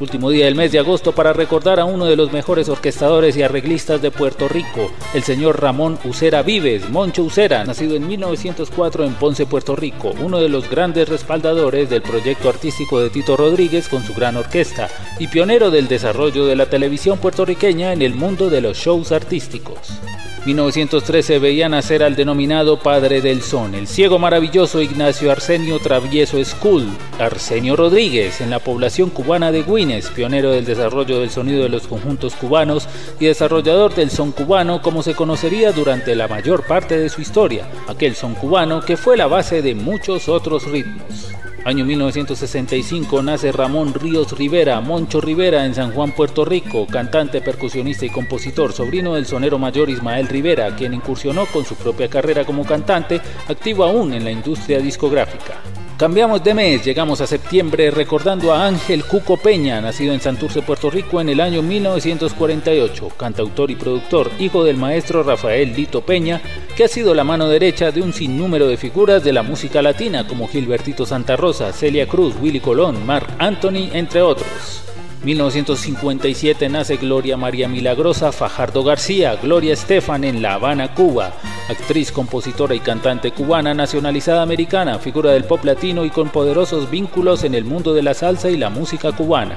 [0.01, 3.43] Último día del mes de agosto para recordar a uno de los mejores orquestadores y
[3.43, 9.15] arreglistas de Puerto Rico, el señor Ramón Usera Vives, Moncho Usera, nacido en 1904 en
[9.15, 14.05] Ponce, Puerto Rico, uno de los grandes respaldadores del proyecto artístico de Tito Rodríguez con
[14.05, 14.89] su gran orquesta
[15.19, 19.99] y pionero del desarrollo de la televisión puertorriqueña en el mundo de los shows artísticos.
[20.47, 26.87] 1913 veía nacer al denominado Padre del Son, el ciego maravilloso Ignacio Arsenio Travieso School,
[27.19, 31.87] Arsenio Rodríguez, en la población cubana de Guines, pionero del desarrollo del sonido de los
[31.87, 32.89] conjuntos cubanos
[33.21, 37.69] y desarrollador del son cubano como se conocería durante la mayor parte de su historia,
[37.89, 41.28] aquel son cubano que fue la base de muchos otros ritmos.
[41.69, 48.07] Año 1965 nace Ramón Ríos Rivera, Moncho Rivera en San Juan, Puerto Rico, cantante, percusionista
[48.07, 52.65] y compositor, sobrino del sonero mayor Ismael Rivera, quien incursionó con su propia carrera como
[52.65, 55.57] cantante, activo aún en la industria discográfica.
[55.99, 60.91] Cambiamos de mes, llegamos a septiembre recordando a Ángel Cuco Peña, nacido en Santurce, Puerto
[60.91, 66.41] Rico en el año 1948, cantautor y productor, hijo del maestro Rafael Lito Peña,
[66.77, 70.25] que ha sido la mano derecha de un sinnúmero de figuras de la música latina
[70.25, 74.88] como Gilbertito Santa Rosa, Celia Cruz, Willy Colón, Mark Anthony, entre otros.
[75.25, 81.33] 1957 nace Gloria María Milagrosa Fajardo García, Gloria Estefan en La Habana, Cuba,
[81.69, 87.45] actriz, compositora y cantante cubana nacionalizada americana, figura del pop latino y con poderosos vínculos
[87.45, 89.57] en el mundo de la salsa y la música cubana.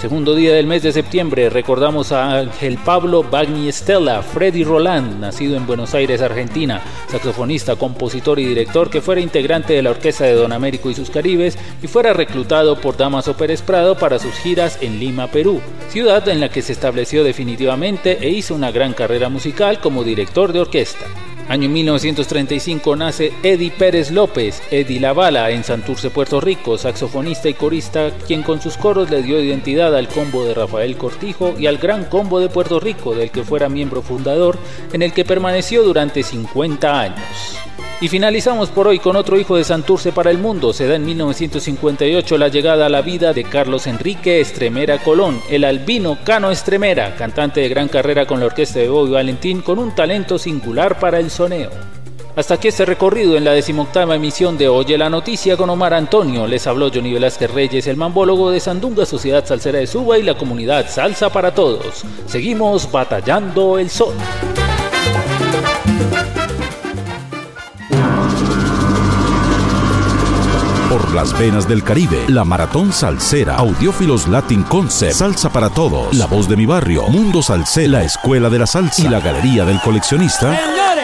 [0.00, 5.58] Segundo día del mes de septiembre recordamos a Ángel Pablo Bagni Estela, Freddy Roland, nacido
[5.58, 10.32] en Buenos Aires, Argentina, saxofonista, compositor y director que fuera integrante de la orquesta de
[10.32, 14.78] Don Américo y sus Caribes y fuera reclutado por Damaso Pérez Prado para sus giras
[14.80, 19.28] en Lima, Perú, ciudad en la que se estableció definitivamente e hizo una gran carrera
[19.28, 21.04] musical como director de orquesta.
[21.50, 28.12] Año 1935 nace Eddie Pérez López, Eddie Lavala, en Santurce, Puerto Rico, saxofonista y corista,
[28.24, 32.04] quien con sus coros le dio identidad al combo de Rafael Cortijo y al Gran
[32.04, 34.58] Combo de Puerto Rico, del que fuera miembro fundador,
[34.92, 37.58] en el que permaneció durante 50 años.
[38.02, 40.72] Y finalizamos por hoy con otro hijo de Santurce para el mundo.
[40.72, 45.64] Se da en 1958 la llegada a la vida de Carlos Enrique Estremera Colón, el
[45.64, 49.94] albino Cano Estremera, cantante de gran carrera con la orquesta de Bobby Valentín, con un
[49.94, 51.30] talento singular para el
[52.36, 56.46] Hasta aquí este recorrido en la decimoctava emisión de Oye la Noticia con Omar Antonio.
[56.46, 60.36] Les habló Johnny Velázquez Reyes, el mambólogo de Sandunga Sociedad Salsera de Suba y la
[60.36, 62.04] comunidad Salsa para Todos.
[62.26, 64.14] Seguimos batallando el sol.
[70.90, 76.26] Por las venas del Caribe, la Maratón Salsera, Audiófilos Latin Concept, Salsa para Todos, La
[76.26, 79.80] Voz de mi Barrio, Mundo Salsera, la Escuela de la Salsa y la Galería del
[79.80, 80.99] Coleccionista Señores,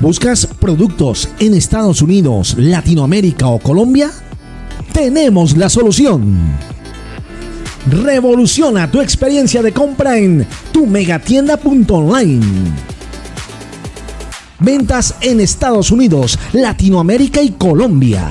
[0.00, 4.10] ¿Buscas productos en Estados Unidos, Latinoamérica o Colombia?
[4.92, 6.56] Tenemos la solución.
[7.88, 12.97] Revoluciona tu experiencia de compra en tu megatienda.online.
[14.60, 18.28] Ventas en Estados Unidos, Latinoamérica y Colombia.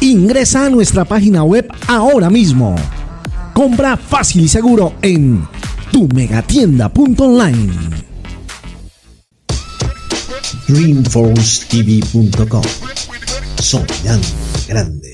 [0.00, 2.76] Ingresa a nuestra página web ahora mismo.
[3.52, 5.46] Compra fácil y seguro en
[5.90, 7.72] tu megatienda.online.
[10.68, 12.62] DreamforceTV.com
[13.58, 14.26] Soñando
[14.68, 15.05] grande.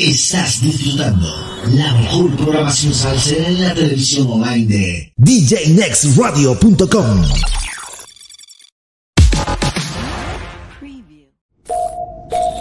[0.00, 1.26] Estás disfrutando
[1.72, 7.24] la mejor programación salsera en la televisión online de DJNextRadio.com.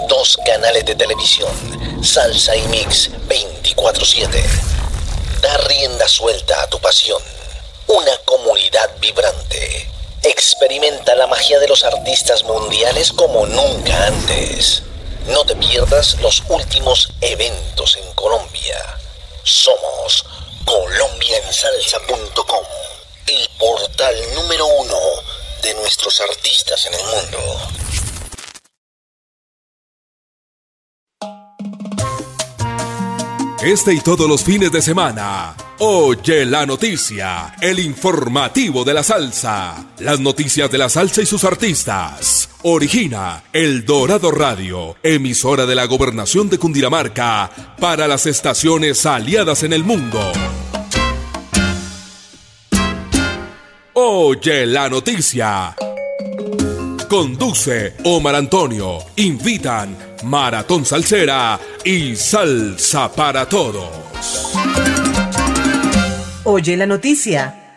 [0.10, 1.52] Dos canales de televisión,
[2.02, 4.44] Salsa y Mix 24/7.
[5.40, 7.22] Da rienda suelta a tu pasión.
[7.86, 9.88] Una comunidad vibrante.
[10.24, 14.82] Experimenta la magia de los artistas mundiales como nunca antes.
[15.28, 18.82] No te pierdas los últimos eventos en Colombia.
[19.44, 20.24] Somos
[20.64, 22.66] colombiansalsa.com,
[23.28, 24.98] el portal número uno
[25.62, 27.40] de nuestros artistas en el mundo.
[33.68, 35.54] Este y todos los fines de semana.
[35.80, 39.90] Oye la noticia, el informativo de la salsa.
[40.00, 42.50] Las noticias de la salsa y sus artistas.
[42.64, 49.74] Origina El Dorado Radio, emisora de la gobernación de Cundinamarca para las estaciones aliadas en
[49.74, 50.32] el mundo.
[53.96, 55.76] Oye la noticia.
[57.10, 58.98] Conduce Omar Antonio.
[59.16, 64.54] Invitan Maratón Salsera y Salsa para Todos.
[66.44, 67.74] Oye la noticia.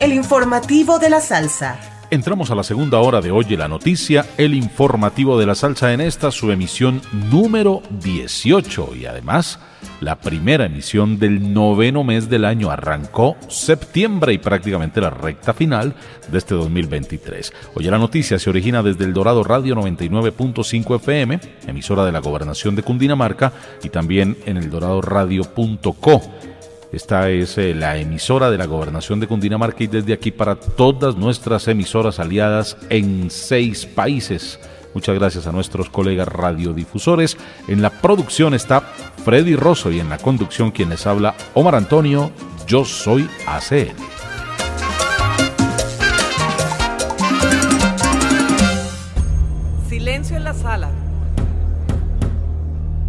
[0.00, 1.78] El informativo de la salsa.
[2.10, 6.00] Entramos a la segunda hora de Oye la Noticia, el informativo de la salsa en
[6.00, 9.58] esta, su emisión número 18 y además
[10.00, 12.70] la primera emisión del noveno mes del año.
[12.70, 15.94] Arrancó septiembre y prácticamente la recta final
[16.30, 17.52] de este 2023.
[17.74, 22.76] Oye la Noticia se origina desde el Dorado Radio 99.5 FM, emisora de la Gobernación
[22.76, 26.22] de Cundinamarca y también en el doradoradio.co.
[26.94, 31.16] Esta es eh, la emisora de la gobernación de Cundinamarca y desde aquí para todas
[31.16, 34.60] nuestras emisoras aliadas en seis países.
[34.94, 37.36] Muchas gracias a nuestros colegas radiodifusores.
[37.66, 38.80] En la producción está
[39.24, 42.30] Freddy Rosso y en la conducción quien les habla Omar Antonio.
[42.66, 43.92] Yo soy ACL.
[49.88, 50.90] Silencio en la sala.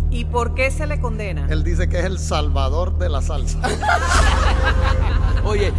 [0.09, 1.45] ¿Y por qué se le condena?
[1.49, 3.59] Él dice que es el salvador de la salsa.
[5.43, 5.73] Oye,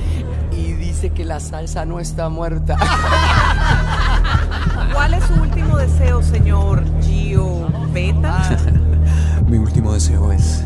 [0.97, 2.79] dice que la salsa no está muerta.
[4.95, 8.57] ¿Cuál es su último deseo, señor Gio Beta?
[9.47, 10.65] Mi último deseo es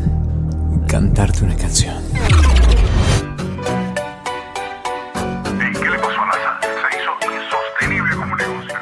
[0.87, 2.01] cantarte una canción.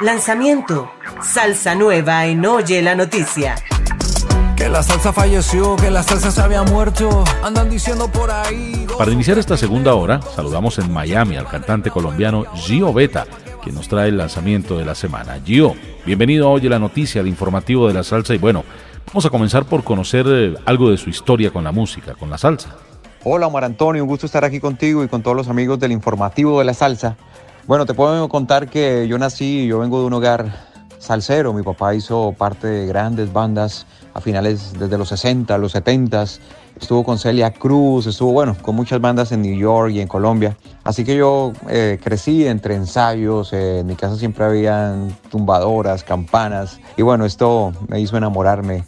[0.01, 0.91] Lanzamiento.
[1.23, 3.55] Salsa nueva en Oye la Noticia.
[4.59, 7.23] Que la salsa falleció, que la salsa se había muerto.
[7.41, 8.85] Andan diciendo por ahí.
[8.97, 13.25] Para iniciar esta segunda hora, saludamos en Miami al cantante colombiano Gio Beta,
[13.63, 15.39] quien nos trae el lanzamiento de la semana.
[15.45, 18.35] Gio, bienvenido a Oye la Noticia, el informativo de la salsa.
[18.35, 18.65] Y bueno,
[19.07, 22.37] vamos a comenzar por conocer eh, algo de su historia con la música, con la
[22.37, 22.75] salsa.
[23.23, 26.59] Hola Omar Antonio, un gusto estar aquí contigo y con todos los amigos del informativo
[26.59, 27.15] de la salsa.
[27.65, 31.53] Bueno, te puedo contar que yo nací, yo vengo de un hogar salsero.
[31.53, 36.25] Mi papá hizo parte de grandes bandas a finales desde los 60, los 70.
[36.79, 40.57] Estuvo con Celia Cruz, estuvo, bueno, con muchas bandas en New York y en Colombia.
[40.83, 46.79] Así que yo eh, crecí entre ensayos, eh, en mi casa siempre habían tumbadoras, campanas.
[46.95, 48.85] Y bueno, esto me hizo enamorarme.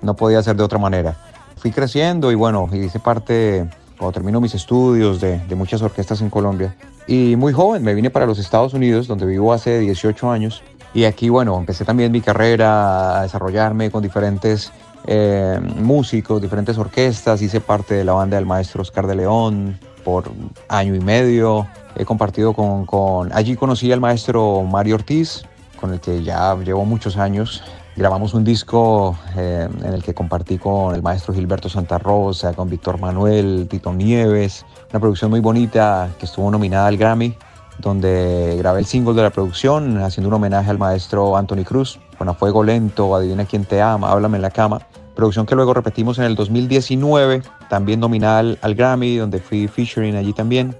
[0.00, 1.16] No podía ser de otra manera.
[1.56, 3.68] Fui creciendo y bueno, hice parte,
[3.98, 6.74] cuando termino mis estudios, de, de muchas orquestas en Colombia.
[7.06, 10.62] Y muy joven me vine para los Estados Unidos, donde vivo hace 18 años.
[10.94, 14.72] Y aquí, bueno, empecé también mi carrera a desarrollarme con diferentes
[15.06, 17.42] eh, músicos, diferentes orquestas.
[17.42, 20.30] Hice parte de la banda del maestro Oscar de León por
[20.68, 21.66] año y medio.
[21.96, 23.32] He compartido con, con...
[23.32, 25.44] Allí conocí al maestro Mario Ortiz,
[25.80, 27.64] con el que ya llevo muchos años.
[27.96, 32.70] Grabamos un disco eh, en el que compartí con el maestro Gilberto Santa Rosa, con
[32.70, 34.64] Víctor Manuel, Tito Nieves.
[34.90, 37.36] Una producción muy bonita que estuvo nominada al Grammy
[37.78, 42.28] donde grabé el single de la producción haciendo un homenaje al maestro Anthony Cruz con
[42.28, 44.80] A Fuego Lento, Adivina quién te ama, Háblame en la cama.
[45.14, 50.32] Producción que luego repetimos en el 2019, también nominada al, Grammy, donde fui featuring allí
[50.32, 50.74] también.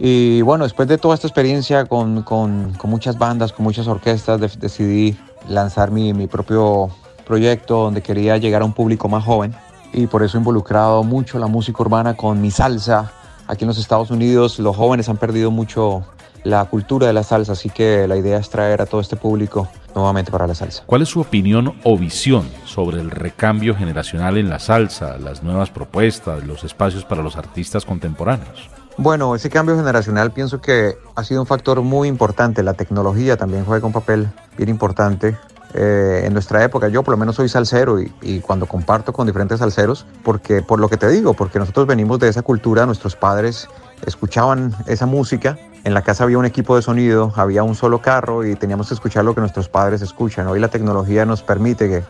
[0.00, 4.40] Y bueno, después de toda esta experiencia con, con, con muchas bandas, con muchas orquestas,
[4.40, 5.16] de- decidí
[5.48, 6.90] lanzar mi, mi propio
[7.26, 9.54] proyecto donde quería llegar a un público más joven.
[9.92, 13.12] Y por eso he involucrado mucho la música urbana con mi salsa.
[13.46, 16.04] Aquí en los Estados Unidos los jóvenes han perdido mucho
[16.48, 19.68] la cultura de la salsa, así que la idea es traer a todo este público
[19.94, 20.82] nuevamente para la salsa.
[20.86, 25.68] ¿Cuál es su opinión o visión sobre el recambio generacional en la salsa, las nuevas
[25.68, 28.70] propuestas, los espacios para los artistas contemporáneos?
[28.96, 32.62] Bueno, ese cambio generacional pienso que ha sido un factor muy importante.
[32.62, 35.36] La tecnología también juega un papel bien importante.
[35.74, 39.26] Eh, en nuestra época, yo por lo menos soy salsero y, y cuando comparto con
[39.26, 43.16] diferentes salseros, porque por lo que te digo, porque nosotros venimos de esa cultura, nuestros
[43.16, 43.68] padres
[44.06, 45.58] escuchaban esa música,
[45.88, 48.94] en la casa había un equipo de sonido, había un solo carro y teníamos que
[48.94, 50.46] escuchar lo que nuestros padres escuchan.
[50.46, 52.04] Hoy la tecnología nos permite que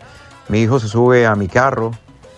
[0.49, 1.93] mi hijo se sube a mi carro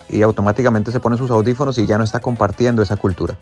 [0.07, 3.35] y automáticamente se pone sus audífonos y ya no está compartiendo esa cultura.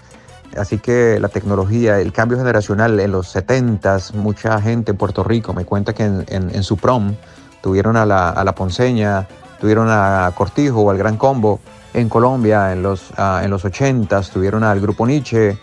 [0.57, 5.53] Así que la tecnología, el cambio generacional en los 70s, mucha gente en Puerto Rico
[5.53, 7.15] me cuenta que en, su prom
[7.61, 9.27] tuvieron a la, a la Ponceña,
[9.59, 11.59] tuvieron a Cortijo o al Gran Combo.
[11.93, 15.57] En Colombia, en los, ah, en los 80s, tuvieron al Grupo Nietzsche.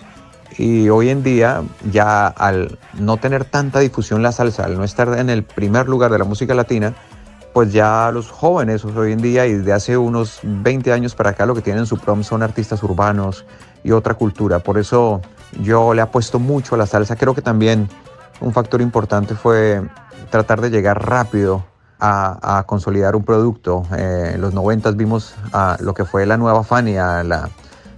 [0.58, 5.18] Y hoy en día, ya al no tener tanta difusión la salsa, al no estar
[5.18, 6.94] en el primer lugar de la música latina,
[7.52, 11.46] pues ya los jóvenes hoy en día y de hace unos 20 años para acá
[11.46, 13.46] lo que tienen en su prom son artistas urbanos
[13.82, 14.58] y otra cultura.
[14.58, 15.22] Por eso
[15.62, 17.16] yo le apuesto mucho a la salsa.
[17.16, 17.88] Creo que también
[18.40, 19.82] un factor importante fue
[20.30, 21.64] tratar de llegar rápido
[21.98, 23.84] a, a consolidar un producto.
[23.96, 27.48] Eh, en los 90 vimos a lo que fue la nueva Fania la,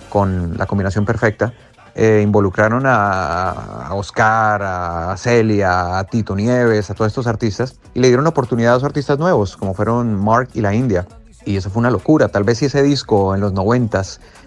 [0.08, 1.52] con la combinación perfecta.
[2.00, 8.06] Eh, involucraron a, Oscar, a Celia, a Tito Nieves, a todos estos artistas y le
[8.06, 11.08] dieron oportunidad a los artistas nuevos, como fueron Mark y la India.
[11.44, 12.28] Y eso fue una locura.
[12.28, 14.00] Tal vez si ese disco en los 90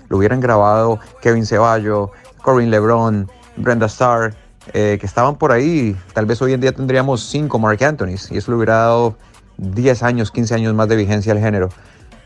[0.07, 4.33] lo hubieran grabado Kevin Ceballo, Corinne LeBron, Brenda Starr,
[4.71, 8.37] eh, que estaban por ahí, tal vez hoy en día tendríamos cinco Mark Anthonys y
[8.37, 9.17] eso le hubiera dado
[9.57, 11.67] 10 años, 15 años más de vigencia al género.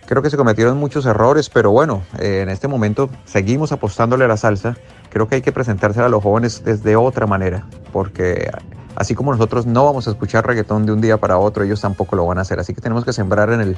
[0.08, 4.28] Creo que se cometieron muchos errores, pero bueno, eh, en este momento seguimos apostándole a
[4.28, 4.78] la salsa.
[5.10, 8.52] Creo que hay que presentarse a los jóvenes desde otra manera, porque
[8.96, 12.16] así como nosotros no vamos a escuchar reggaetón de un día para otro, ellos tampoco
[12.16, 12.60] lo van a hacer.
[12.60, 13.78] Así que tenemos que sembrar en el,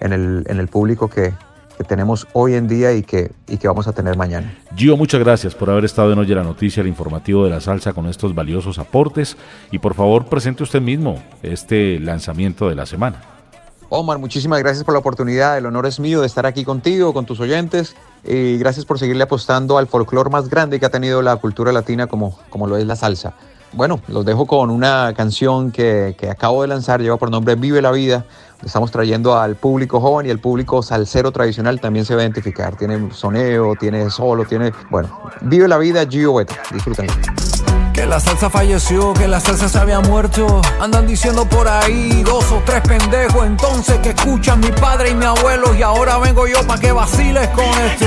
[0.00, 1.34] en el, en el público que,
[1.76, 4.54] que tenemos hoy en día y que, y que vamos a tener mañana.
[4.74, 7.92] Gio, muchas gracias por haber estado en Oye la Noticia, el informativo de la salsa
[7.92, 9.36] con estos valiosos aportes
[9.70, 13.35] y por favor presente usted mismo este lanzamiento de la semana.
[13.96, 15.56] Omar, muchísimas gracias por la oportunidad.
[15.56, 17.96] El honor es mío de estar aquí contigo, con tus oyentes.
[18.24, 22.06] Y gracias por seguirle apostando al folclore más grande que ha tenido la cultura latina
[22.06, 23.34] como, como lo es la salsa.
[23.72, 27.80] Bueno, los dejo con una canción que, que acabo de lanzar, lleva por nombre Vive
[27.80, 28.26] la Vida.
[28.64, 32.76] Estamos trayendo al público joven y el público salsero tradicional también se va a identificar.
[32.76, 34.72] Tiene soneo, tiene solo, tiene...
[34.90, 35.08] Bueno,
[35.40, 36.56] Vive la Vida, Gio Beta.
[36.72, 37.12] Disfrútenlo.
[38.08, 40.62] La salsa falleció, que la salsa se había muerto.
[40.80, 43.44] Andan diciendo por ahí dos o tres pendejos.
[43.44, 45.74] Entonces que escuchan mi padre y mi abuelo.
[45.74, 48.06] Y ahora vengo yo para que vaciles con esto.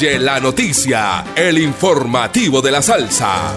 [0.00, 3.54] Oye la noticia, el informativo de la salsa.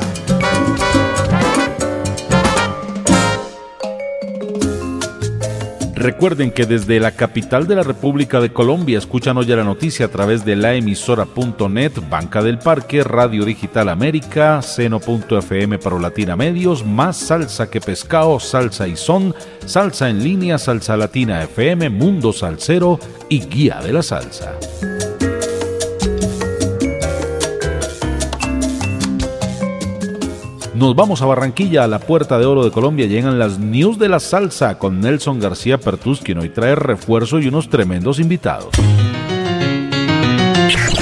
[5.96, 10.10] Recuerden que desde la capital de la República de Colombia escuchan hoy la noticia a
[10.10, 17.16] través de la emisora.net, Banca del Parque, Radio Digital América, Seno.fm para Latina Medios, más
[17.16, 19.34] Salsa que Pescado, Salsa y Son,
[19.66, 23.00] Salsa en línea, Salsa Latina FM, Mundo Salsero
[23.30, 24.58] y Guía de la Salsa.
[30.76, 33.06] Nos vamos a Barranquilla, a la Puerta de Oro de Colombia.
[33.06, 37.48] Llegan las news de la salsa con Nelson García Pertus, quien hoy trae refuerzo y
[37.48, 38.70] unos tremendos invitados.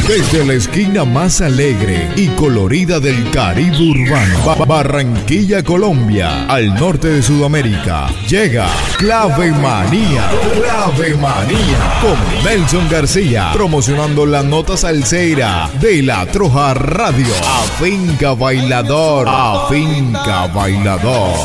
[0.07, 7.07] Desde la esquina más alegre y colorida del Caribe urbano, Ba- Barranquilla, Colombia, al norte
[7.07, 8.67] de Sudamérica, llega
[8.97, 10.29] Clave Manía.
[10.53, 17.33] Clave Manía con Nelson García, promocionando la nota salsera de la Troja Radio.
[17.45, 21.35] A Finca Bailador, a Finca Bailador.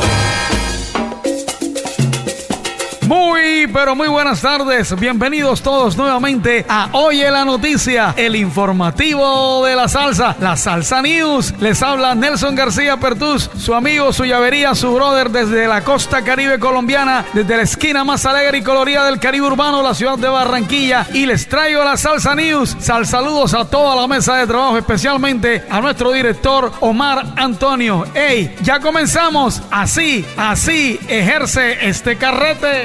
[3.07, 4.99] Muy, pero muy buenas tardes.
[4.99, 11.55] Bienvenidos todos nuevamente a Oye la Noticia, el informativo de la salsa, la Salsa News.
[11.61, 16.59] Les habla Nelson García Pertus, su amigo, su llavería, su brother desde la costa caribe
[16.59, 21.07] colombiana, desde la esquina más alegre y colorida del Caribe urbano, la ciudad de Barranquilla.
[21.13, 22.77] Y les traigo la Salsa News.
[22.79, 28.05] Sal saludos a toda la mesa de trabajo, especialmente a nuestro director Omar Antonio.
[28.15, 28.55] ¡Ey!
[28.63, 29.63] Ya comenzamos.
[29.71, 32.85] Así, así ejerce este carrete.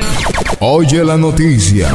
[0.73, 1.89] Oye la noticia.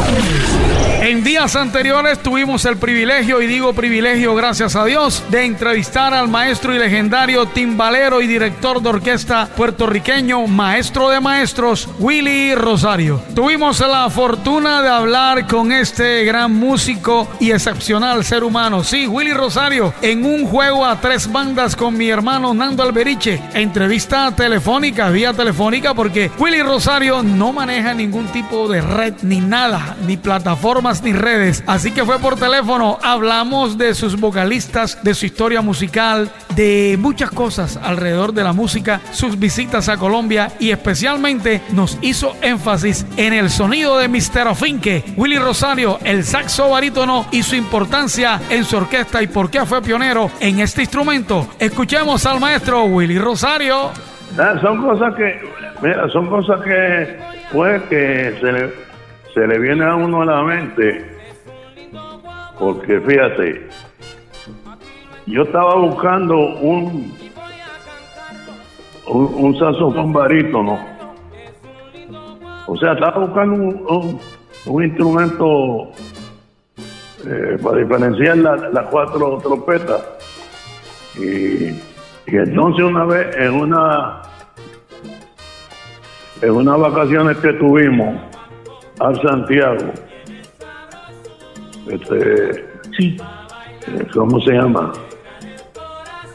[1.06, 6.26] En días anteriores tuvimos el privilegio, y digo privilegio gracias a Dios, de entrevistar al
[6.26, 13.22] maestro y legendario timbalero y director de orquesta puertorriqueño, maestro de maestros, Willy Rosario.
[13.36, 19.32] Tuvimos la fortuna de hablar con este gran músico y excepcional ser humano, sí, Willy
[19.32, 23.40] Rosario, en un juego a tres bandas con mi hermano Nando Alberiche.
[23.54, 29.96] Entrevista telefónica, vía telefónica, porque Willy Rosario no maneja ningún tipo de red ni nada,
[30.06, 31.62] ni plataformas ni redes.
[31.66, 32.98] Así que fue por teléfono.
[33.02, 39.00] Hablamos de sus vocalistas, de su historia musical, de muchas cosas alrededor de la música,
[39.12, 44.48] sus visitas a Colombia y especialmente nos hizo énfasis en el sonido de Mr.
[44.48, 49.64] Afinque, Willy Rosario, el saxo barítono y su importancia en su orquesta y por qué
[49.64, 51.48] fue pionero en este instrumento.
[51.58, 53.90] Escuchemos al maestro Willy Rosario.
[54.38, 55.40] Ah, son cosas que,
[55.82, 57.16] mira, son cosas que,
[57.52, 58.72] pues, que se le,
[59.32, 61.10] se le viene a uno a la mente.
[62.58, 63.68] Porque fíjate,
[65.26, 67.14] yo estaba buscando un,
[69.06, 70.78] un, un saxofón barítono.
[72.66, 74.20] O sea, estaba buscando un,
[74.66, 75.92] un- instrumento
[77.24, 80.02] eh, para diferenciar la- las cuatro trompetas.
[81.18, 81.70] Y,
[82.26, 84.22] y entonces una vez en una
[86.42, 88.14] en unas vacaciones que tuvimos
[89.00, 89.90] a Santiago,
[91.88, 92.66] este,
[92.96, 93.16] sí,
[93.86, 94.92] eh, ¿cómo se llama?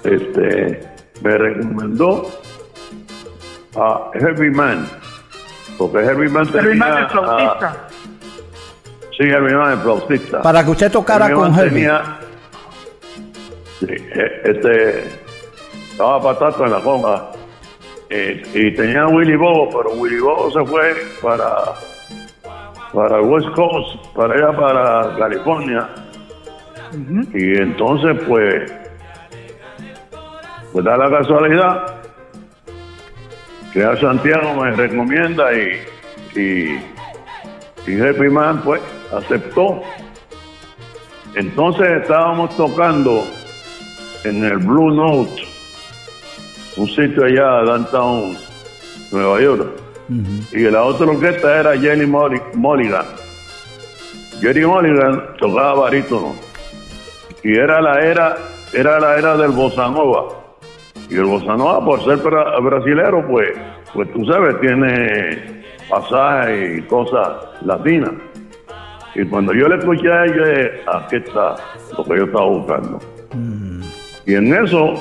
[0.04, 0.82] Este,
[1.22, 2.28] me recomendó
[3.76, 4.88] a Heavy Man,
[5.78, 7.68] porque Heavy Man Heavy Man, el flautista.
[7.68, 7.88] a-
[9.18, 10.42] sí, Heavy Man, el flautista.
[10.42, 11.70] Para que usted tocara Heavy con Heavy.
[11.70, 12.20] tenía-
[13.80, 15.21] sí, eh, este,
[16.02, 17.32] estaba patata en la conga.
[18.10, 21.64] Eh, y tenía a Willy Bobo, pero Willy Bobo se fue para
[22.92, 25.90] para West Coast, para allá para California.
[27.34, 28.74] Y entonces pues
[30.74, 32.02] pues da la casualidad
[33.72, 35.80] que a Santiago me recomienda y
[36.36, 36.80] y,
[37.88, 38.82] y Happy Man pues
[39.14, 39.82] aceptó.
[41.36, 43.24] Entonces estábamos tocando
[44.24, 45.51] en el Blue Note,
[46.78, 48.38] un sitio allá, downtown,
[49.12, 49.68] Nueva York.
[50.52, 53.06] Y la otra orquesta era Jenny Mulligan.
[54.42, 56.36] Jenny Mulligan tocaba barítono.
[57.44, 58.38] Y era la era,
[58.74, 60.28] era la era del bossa nova.
[61.10, 63.50] Y el bossa nova, por ser bra- brasilero, pues,
[63.94, 67.30] pues tú sabes, tiene pasajes y cosas
[67.66, 68.12] latinas.
[69.16, 71.56] Y cuando yo le escuché a ella, dije, aquí está
[71.98, 73.00] lo que yo estaba buscando.
[74.26, 74.94] Y en eso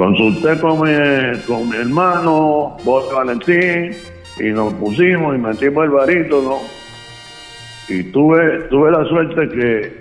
[0.00, 3.90] consulté con mi, con mi hermano, Borja Valentín,
[4.38, 6.56] y nos pusimos y metimos el barítono.
[7.88, 9.92] Y tuve, tuve la suerte que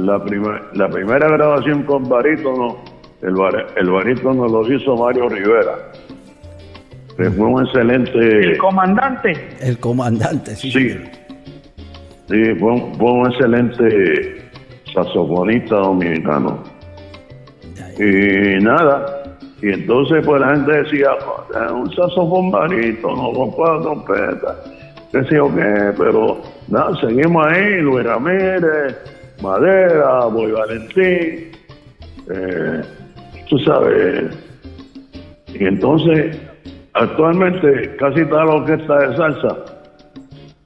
[0.00, 2.78] la, primer- la primera grabación con barítono,
[3.22, 5.92] el, bar- el barítono lo hizo Mario Rivera,
[7.16, 8.18] que fue un excelente...
[8.18, 9.48] El comandante.
[9.60, 10.72] El comandante, sí.
[10.72, 10.90] Sí,
[12.28, 14.50] sí fue, un, fue un excelente
[14.92, 16.64] saxofonista dominicano.
[17.98, 19.22] Y nada,
[19.62, 21.10] y entonces pues la gente decía,
[21.54, 24.56] "Ah, un saxofón barítono con cuatro trompetas,
[25.12, 28.96] qué sé yo qué, pero nada, seguimos ahí, Luis Ramírez,
[29.42, 31.52] Madera, Boy Valentín,
[32.30, 32.82] eh,
[33.48, 34.36] tú sabes,
[35.48, 36.36] y entonces
[36.94, 39.56] actualmente casi toda la orquesta de salsa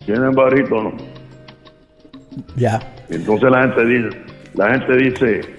[0.05, 0.93] tienen barítono.
[2.57, 2.81] Ya.
[3.11, 4.19] Entonces la gente dice,
[4.55, 5.58] la gente dice,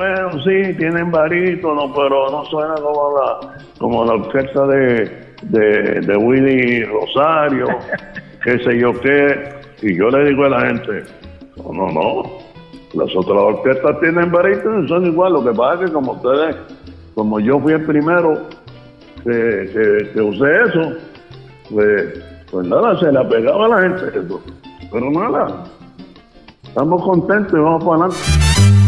[0.00, 6.16] bueno, sí, tienen barítono, pero no suena como la, como la orquesta de, de, de
[6.16, 7.66] Willy Rosario,
[8.42, 9.60] qué sé yo qué.
[9.82, 11.02] Y yo le digo a la gente,
[11.58, 12.22] no, no, no,
[12.94, 15.34] las otras orquestas tienen barítono y son igual.
[15.34, 16.56] Lo que pasa es que como ustedes,
[17.14, 18.48] como yo fui el primero
[19.22, 20.96] que, que, que usé eso,
[21.70, 24.40] pues, pues nada, se le pegaba a la gente eso.
[24.90, 25.64] Pero nada,
[26.62, 28.79] estamos contentos y vamos para adelante.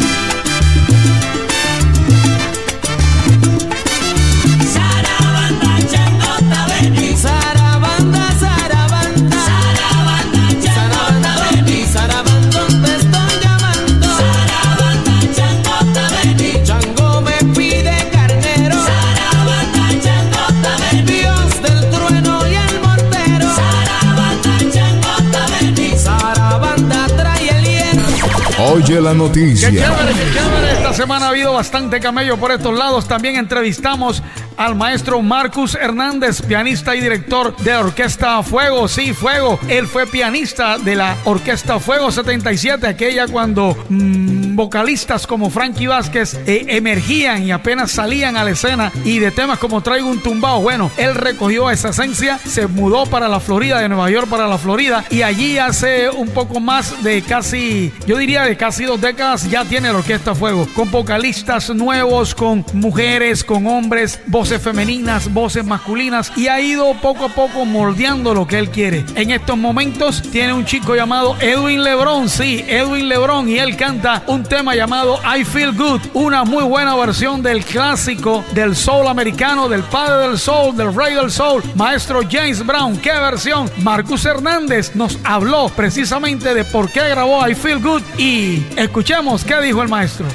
[29.01, 29.71] La noticia.
[29.71, 33.09] Esta semana ha habido bastante camello por estos lados.
[33.09, 34.23] También entrevistamos
[34.57, 38.89] al maestro Marcus Hernández, pianista y director de la Orquesta Fuego.
[38.89, 39.59] Sí, Fuego.
[39.69, 46.35] Él fue pianista de la Orquesta Fuego 77, aquella cuando mm, vocalistas como Frankie Vázquez
[46.47, 50.61] eh, emergían y apenas salían a la escena y de temas como Traigo un tumbao.
[50.61, 54.59] Bueno, él recogió esa esencia, se mudó para la Florida, de Nueva York para la
[54.59, 59.49] Florida y allí hace un poco más de casi, yo diría de casi dos décadas
[59.51, 65.65] ya tiene la Orquesta Fuego, con vocalistas nuevos, con mujeres, con hombres, voces femeninas, voces
[65.65, 69.05] masculinas y ha ido poco a poco moldeando lo que él quiere.
[69.15, 74.23] En estos momentos tiene un chico llamado Edwin Lebron, sí, Edwin Lebron y él canta
[74.27, 79.69] un tema llamado I Feel Good, una muy buena versión del clásico del soul americano,
[79.69, 82.97] del padre del soul, del rey del soul, maestro James Brown.
[82.99, 83.71] ¿Qué versión?
[83.79, 89.61] Marcus Hernández nos habló precisamente de por qué grabó I Feel Good y escuchemos qué
[89.61, 90.27] dijo el maestro.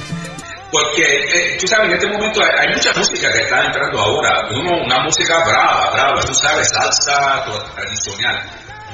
[0.71, 4.49] Porque, eh, tú sabes, en este momento hay, mucha música que está entrando ahora.
[4.51, 8.43] Uno, una música brava, brava, tú sabes, salsa tradicional.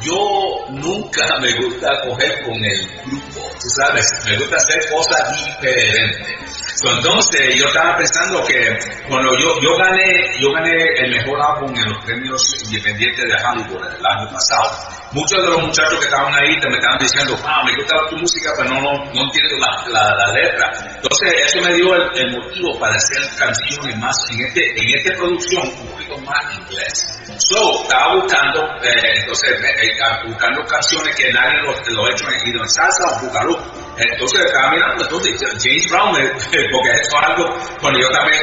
[0.02, 6.44] Yo nunca me gusta coger con el grupo, tú sabes, me gusta hacer cosas diferentes.
[6.84, 8.78] Entonces, yo estaba pensando que
[9.08, 13.86] cuando yo, yo gané, yo gané el mejor álbum en los premios independientes de Hollywood
[13.86, 15.03] el año pasado.
[15.14, 18.18] Muchos de los muchachos que estaban ahí te me estaban diciendo, ah, me gusta tu
[18.18, 20.72] música, pero no, no, no entiendo la, la, la letra.
[20.96, 25.14] Entonces, eso me dio el, el motivo para hacer canciones más, en, este, en esta
[25.16, 27.20] producción, un poquito más inglés.
[27.38, 32.26] So, estaba buscando, eh, entonces, eh, eh, buscando canciones que nadie lo, lo ha hecho
[32.30, 33.58] en, en salsa o bugalú.
[33.98, 36.32] Entonces estaba mirando, entonces James Brown, eh,
[36.72, 37.46] porque eso es algo,
[37.80, 38.42] cuando yo también,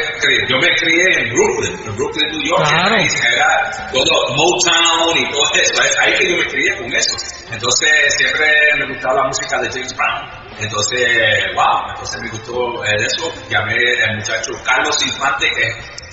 [0.48, 2.94] yo me crié en Brooklyn, en Brooklyn, New York, Claro.
[2.97, 7.16] era todo Motown y todo eso, es ahí que yo me crié con eso.
[7.50, 8.46] Entonces siempre
[8.78, 10.50] me gustaba la música de James Brown.
[10.58, 11.08] Entonces,
[11.54, 13.32] wow, entonces me gustó eso.
[13.48, 13.74] Llamé
[14.08, 15.68] al muchacho Carlos Infante, que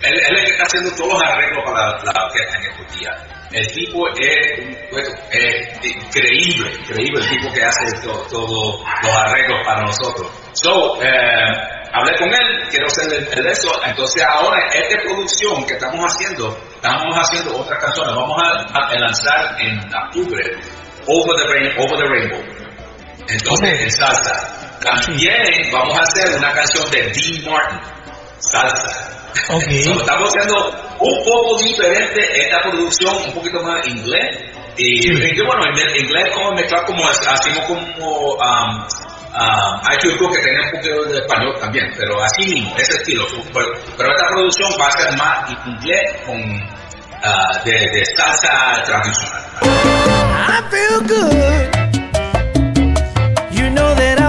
[0.08, 2.72] él, él es el que está haciendo todos los arreglos para la, la orquesta en
[2.72, 3.38] estos días.
[3.52, 9.60] El tipo es, pues, es increíble, increíble el tipo que hace todos todo los arreglos
[9.66, 10.30] para nosotros.
[10.54, 11.08] So, eh,
[11.94, 13.72] hablé con él, quiero hacer el, el eso.
[13.86, 18.16] Entonces ahora, esta producción que estamos haciendo, estamos haciendo otras canciones.
[18.16, 20.44] Vamos a, a lanzar en octubre
[21.08, 22.44] Over the, Rain- Over the Rainbow.
[23.28, 24.54] Entonces, en salsa.
[24.82, 27.80] También vamos a hacer una canción de Dean Martin,
[28.40, 29.14] salsa.
[29.48, 29.54] So,
[30.00, 34.36] estamos haciendo un poco diferente esta producción, un poquito más inglés.
[34.78, 38.88] Y, y bueno, en inglés como mezclar como hacemos como um,
[39.38, 43.26] um, hay que que tenga un poquito de español también, pero así mismo, ese estilo.
[43.54, 46.42] Pero, pero esta producción va a ser más inglés con
[47.24, 49.44] ah, de, de salsa tradicional.
[49.62, 51.78] I feel good.
[53.52, 54.27] You know that I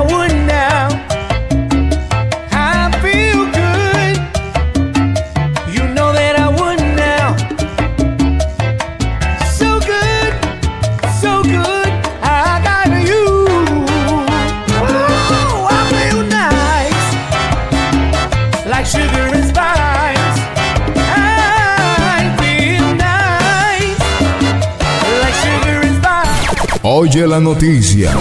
[27.18, 28.12] Oye la noticia.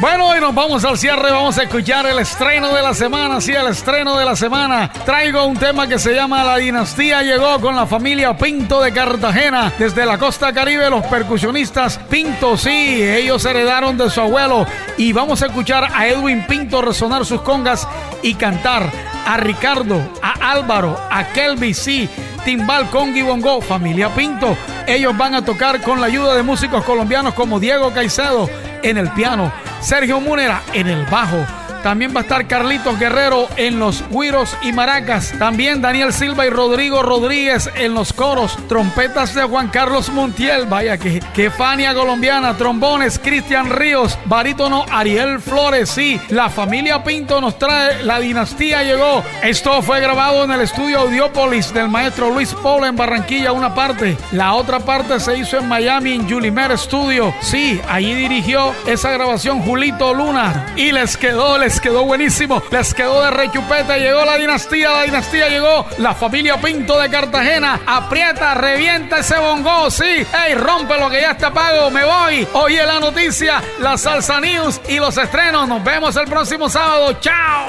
[0.00, 3.50] Bueno, y nos vamos al cierre, vamos a escuchar el estreno de la semana, sí,
[3.50, 4.92] el estreno de la semana.
[5.04, 9.72] Traigo un tema que se llama La dinastía llegó con la familia Pinto de Cartagena.
[9.76, 14.64] Desde la costa caribe, los percusionistas Pinto, sí, ellos heredaron de su abuelo.
[14.96, 17.88] Y vamos a escuchar a Edwin Pinto resonar sus congas
[18.22, 18.88] y cantar
[19.26, 22.08] a Ricardo, a Álvaro, a Kelby, sí,
[22.44, 24.56] timbal, conga y bongo, familia Pinto.
[24.86, 28.48] Ellos van a tocar con la ayuda de músicos colombianos como Diego Caicedo
[28.82, 31.44] en el piano, Sergio Múnera en el bajo.
[31.82, 35.32] También va a estar Carlitos Guerrero en los güiros y maracas.
[35.38, 38.56] También Daniel Silva y Rodrigo Rodríguez en los coros.
[38.68, 40.66] Trompetas de Juan Carlos Montiel.
[40.66, 42.56] Vaya que, que Fania colombiana.
[42.56, 44.18] Trombones Cristian Ríos.
[44.24, 45.90] Barítono Ariel Flores.
[45.90, 49.22] Sí, la familia Pinto nos trae La Dinastía Llegó.
[49.42, 54.16] Esto fue grabado en el estudio Audiópolis del maestro Luis Paul en Barranquilla, una parte.
[54.32, 57.34] La otra parte se hizo en Miami en Julimer Studio.
[57.40, 60.72] Sí, allí dirigió esa grabación Julito Luna.
[60.76, 62.62] Y les quedó, les quedó buenísimo.
[62.70, 64.00] Les quedó de rechupete.
[64.00, 65.84] Llegó la dinastía, la dinastía llegó.
[65.98, 67.80] La familia Pinto de Cartagena.
[67.86, 69.90] Aprieta, revienta ese bongo.
[69.90, 70.04] Sí,
[70.46, 71.90] ey, rompe lo que ya está pago.
[71.90, 72.48] Me voy.
[72.54, 75.68] Oye la noticia, la salsa news y los estrenos.
[75.68, 77.12] Nos vemos el próximo sábado.
[77.20, 77.66] Chao.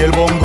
[0.00, 0.37] El bongo.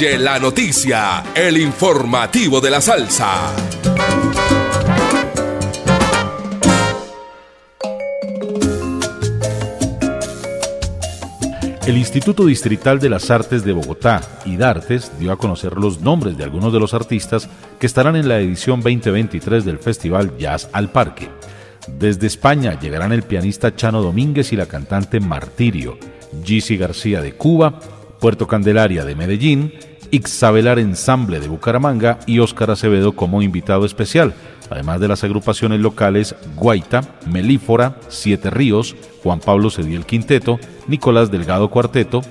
[0.00, 3.54] La noticia, el informativo de la salsa.
[11.86, 16.44] El Instituto Distrital de las Artes de Bogotá, IDARTES, dio a conocer los nombres de
[16.44, 21.28] algunos de los artistas que estarán en la edición 2023 del Festival Jazz al Parque.
[21.98, 25.98] Desde España llegarán el pianista Chano Domínguez y la cantante Martirio,
[26.42, 27.78] Gisi García de Cuba,
[28.18, 34.34] Puerto Candelaria de Medellín, Ixabelar Ensamble de Bucaramanga y Óscar Acevedo como invitado especial,
[34.70, 41.70] además de las agrupaciones locales Guaita, Melífora, Siete Ríos, Juan Pablo Cediel Quinteto, Nicolás Delgado
[41.70, 42.22] Cuarteto,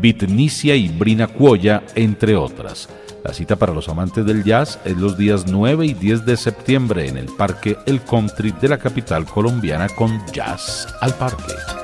[0.00, 2.88] Bitnicia y Brina Cuoya, entre otras.
[3.24, 7.08] La cita para los amantes del jazz es los días 9 y 10 de septiembre
[7.08, 11.75] en el Parque El Country de la capital colombiana con Jazz al Parque.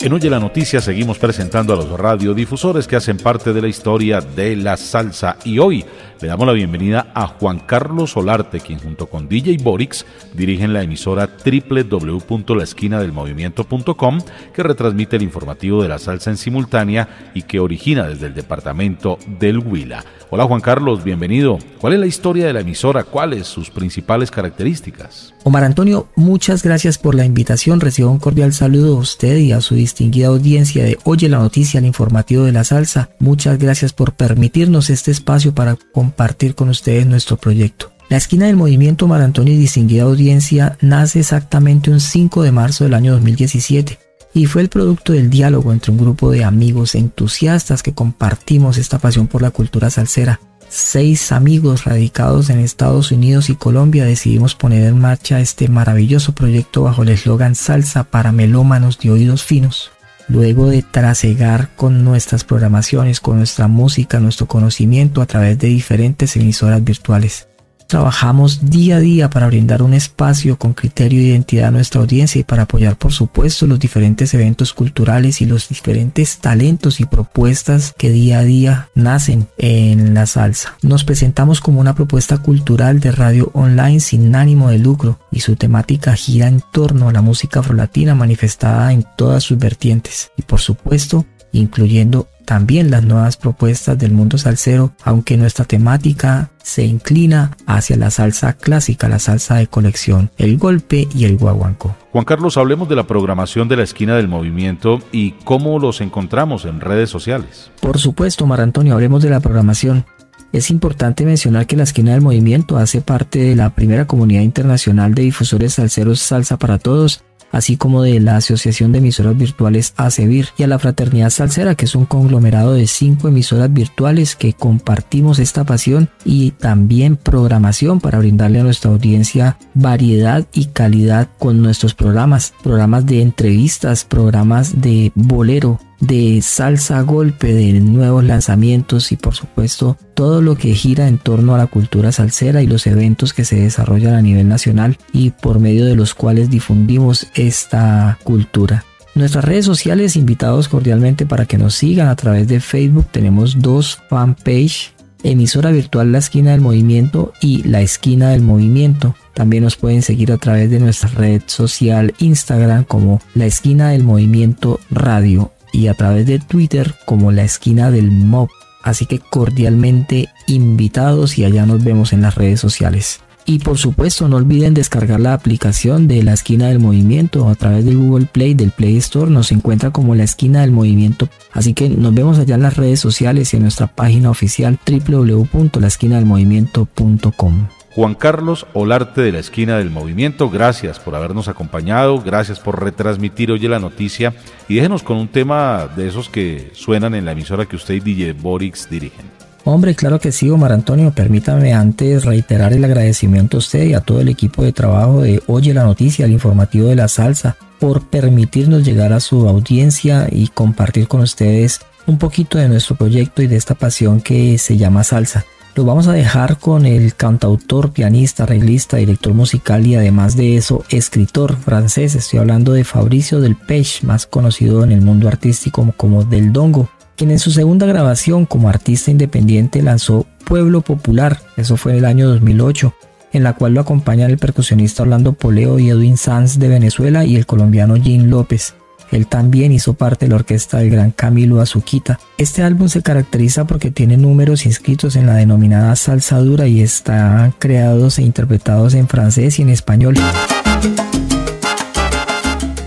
[0.00, 4.20] En Oye la Noticia seguimos presentando a los radiodifusores que hacen parte de la historia
[4.20, 5.84] de la salsa y hoy
[6.20, 10.84] le damos la bienvenida a Juan Carlos Solarte, quien junto con DJ Borix dirigen la
[10.84, 14.20] emisora www.laesquinadelmovimiento.com
[14.54, 19.18] que retransmite el informativo de la salsa en simultánea y que origina desde el departamento
[19.26, 20.04] del Huila.
[20.30, 21.58] Hola Juan Carlos, bienvenido.
[21.80, 23.02] ¿Cuál es la historia de la emisora?
[23.02, 25.34] ¿Cuáles sus principales características?
[25.44, 27.80] Omar Antonio, muchas gracias por la invitación.
[27.80, 31.78] Recibo un cordial saludo a usted y a su distinguida audiencia de Oye la Noticia,
[31.78, 33.10] el informativo de la salsa.
[33.18, 37.92] Muchas gracias por permitirnos este espacio para compartir con ustedes nuestro proyecto.
[38.08, 42.84] La esquina del movimiento Omar Antonio y distinguida audiencia nace exactamente un 5 de marzo
[42.84, 43.98] del año 2017
[44.34, 48.98] y fue el producto del diálogo entre un grupo de amigos entusiastas que compartimos esta
[48.98, 50.40] pasión por la cultura salsera.
[50.70, 56.82] Seis amigos radicados en Estados Unidos y Colombia decidimos poner en marcha este maravilloso proyecto
[56.82, 59.90] bajo el eslogan Salsa para melómanos de oídos finos.
[60.28, 66.36] Luego de trasegar con nuestras programaciones, con nuestra música, nuestro conocimiento a través de diferentes
[66.36, 67.48] emisoras virtuales.
[67.88, 72.38] Trabajamos día a día para brindar un espacio con criterio de identidad a nuestra audiencia
[72.38, 77.94] y para apoyar por supuesto los diferentes eventos culturales y los diferentes talentos y propuestas
[77.96, 80.76] que día a día nacen en la salsa.
[80.82, 85.56] Nos presentamos como una propuesta cultural de radio online sin ánimo de lucro y su
[85.56, 90.60] temática gira en torno a la música afrolatina manifestada en todas sus vertientes y por
[90.60, 97.98] supuesto incluyendo también las nuevas propuestas del mundo salsero, aunque nuestra temática se inclina hacia
[97.98, 101.94] la salsa clásica, la salsa de colección, el golpe y el guaguanco.
[102.10, 106.64] Juan Carlos, hablemos de la programación de la esquina del movimiento y cómo los encontramos
[106.64, 107.70] en redes sociales.
[107.82, 110.06] Por supuesto, Mar Antonio, hablemos de la programación.
[110.50, 115.14] Es importante mencionar que la esquina del movimiento hace parte de la primera comunidad internacional
[115.14, 117.22] de difusores salseros Salsa para Todos,
[117.52, 121.86] así como de la Asociación de Emisoras Virtuales ACEVIR y a la Fraternidad Salsera, que
[121.86, 128.18] es un conglomerado de cinco emisoras virtuales que compartimos esta pasión y también programación para
[128.18, 135.12] brindarle a nuestra audiencia variedad y calidad con nuestros programas, programas de entrevistas, programas de
[135.14, 141.18] bolero, de salsa golpe, de nuevos lanzamientos y por supuesto todo lo que gira en
[141.18, 145.30] torno a la cultura salsera y los eventos que se desarrollan a nivel nacional y
[145.30, 148.84] por medio de los cuales difundimos esta cultura.
[149.14, 153.06] Nuestras redes sociales invitados cordialmente para que nos sigan a través de Facebook.
[153.10, 154.92] Tenemos dos fanpage,
[155.24, 159.16] emisora virtual La Esquina del Movimiento y La Esquina del Movimiento.
[159.34, 164.04] También nos pueden seguir a través de nuestra red social Instagram como La Esquina del
[164.04, 168.50] Movimiento Radio y a través de Twitter como La Esquina del Mob.
[168.82, 173.20] Así que cordialmente invitados y allá nos vemos en las redes sociales.
[173.44, 177.86] Y por supuesto no olviden descargar la aplicación de la esquina del movimiento a través
[177.86, 181.30] de Google Play, del Play Store, nos encuentra como la esquina del movimiento.
[181.52, 187.77] Así que nos vemos allá en las redes sociales y en nuestra página oficial www.laesquinadelmovimiento.com.
[187.98, 193.50] Juan Carlos Olarte de la esquina del movimiento, gracias por habernos acompañado, gracias por retransmitir
[193.50, 194.34] hoy la noticia
[194.68, 197.98] y déjenos con un tema de esos que suenan en la emisora que usted y
[197.98, 199.26] DJ Borix dirigen.
[199.64, 201.10] Hombre, claro que sí, Omar Antonio.
[201.10, 205.42] Permítame antes reiterar el agradecimiento a usted y a todo el equipo de trabajo de
[205.48, 210.46] Oye la Noticia, el informativo de la salsa, por permitirnos llegar a su audiencia y
[210.46, 215.02] compartir con ustedes un poquito de nuestro proyecto y de esta pasión que se llama
[215.02, 215.44] salsa.
[215.74, 220.84] Lo vamos a dejar con el cantautor, pianista, arreglista, director musical y además de eso
[220.88, 222.14] escritor francés.
[222.16, 226.52] Estoy hablando de Fabricio del Pech, más conocido en el mundo artístico como, como Del
[226.52, 231.98] Dongo, quien en su segunda grabación como artista independiente lanzó Pueblo Popular, eso fue en
[231.98, 232.94] el año 2008,
[233.32, 237.36] en la cual lo acompañan el percusionista Orlando Poleo y Edwin Sanz de Venezuela y
[237.36, 238.74] el colombiano Jim López.
[239.10, 242.18] Él también hizo parte de la orquesta del gran Camilo Azuquita.
[242.36, 247.52] Este álbum se caracteriza porque tiene números inscritos en la denominada salsa dura y están
[247.58, 250.14] creados e interpretados en francés y en español.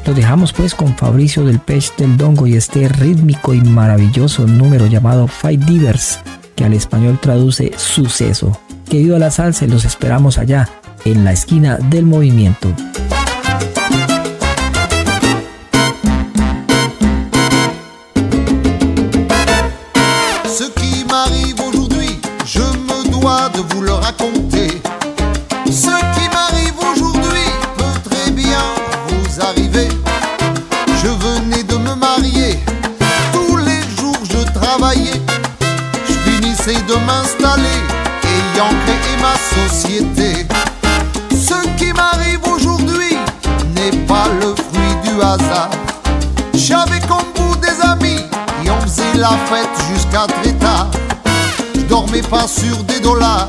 [0.06, 4.88] Lo dejamos pues con Fabricio del Pech del Dongo y este rítmico y maravilloso número
[4.88, 6.20] llamado Fight Divers,
[6.56, 8.60] que al español traduce suceso.
[8.90, 10.68] Que viva la salsa y los esperamos allá,
[11.06, 12.68] en la esquina del movimiento.
[23.70, 24.82] Vous le raconter.
[25.66, 28.60] Ce qui m'arrive aujourd'hui peut très bien
[29.08, 29.90] vous arriver.
[31.02, 32.60] Je venais de me marier,
[33.34, 35.22] tous les jours je travaillais.
[36.08, 37.80] Je finissais de m'installer,
[38.24, 40.48] ayant créé ma société.
[41.32, 43.18] Ce qui m'arrive aujourd'hui
[43.76, 45.70] n'est pas le fruit du hasard.
[46.54, 48.22] J'avais comme vous des amis
[48.66, 50.90] et on faisait la fête jusqu'à très tard.
[52.12, 53.48] Dormais pas sur des dollars,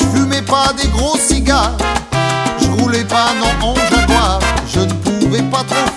[0.00, 1.76] je fumais pas des gros cigares,
[2.58, 5.95] je roulais pas non en jaguar, je ne pouvais pas trop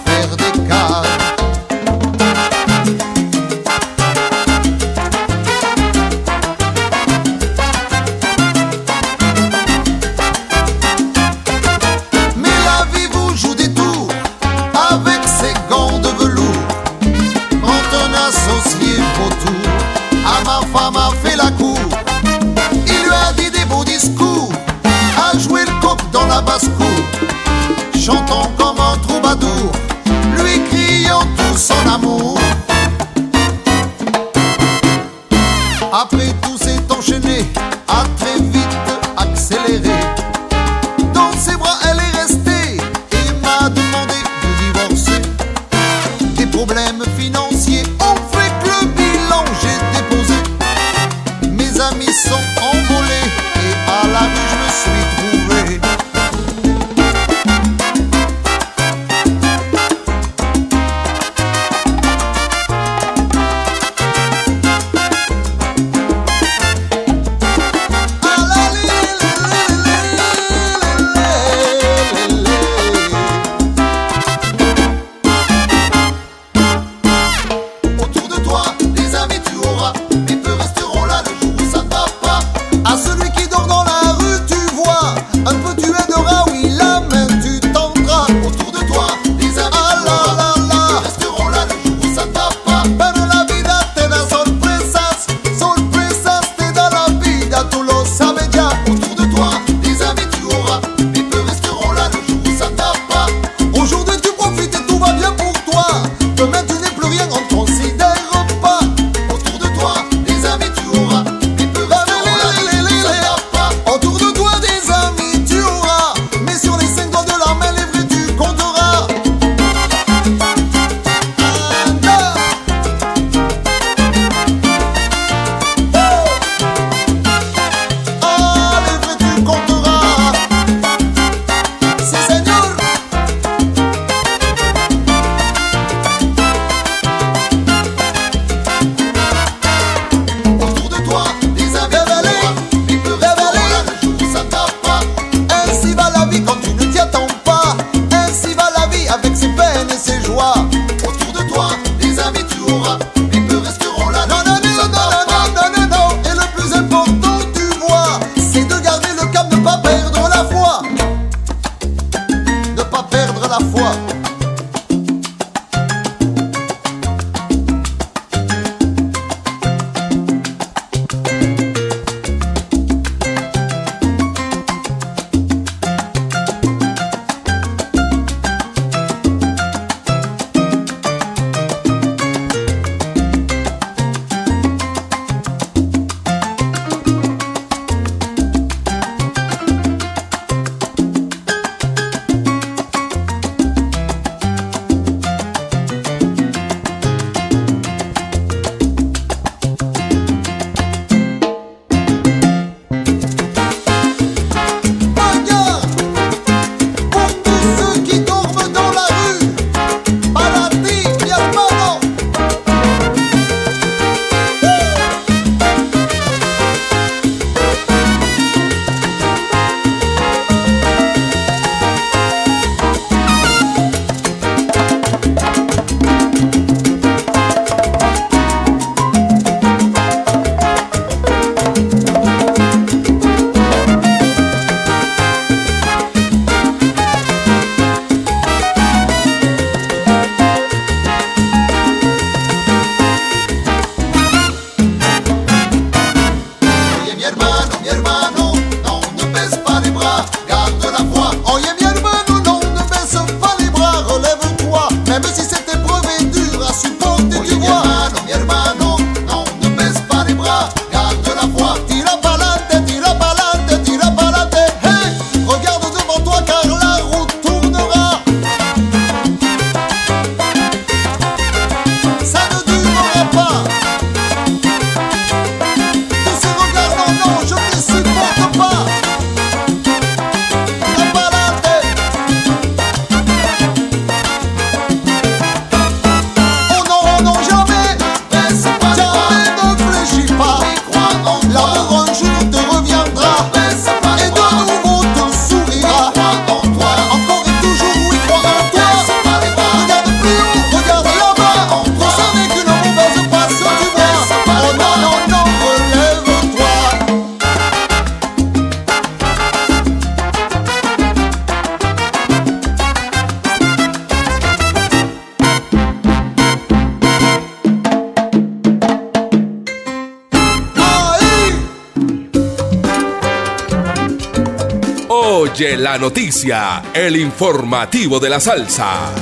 [326.95, 329.13] el informativo de la salsa.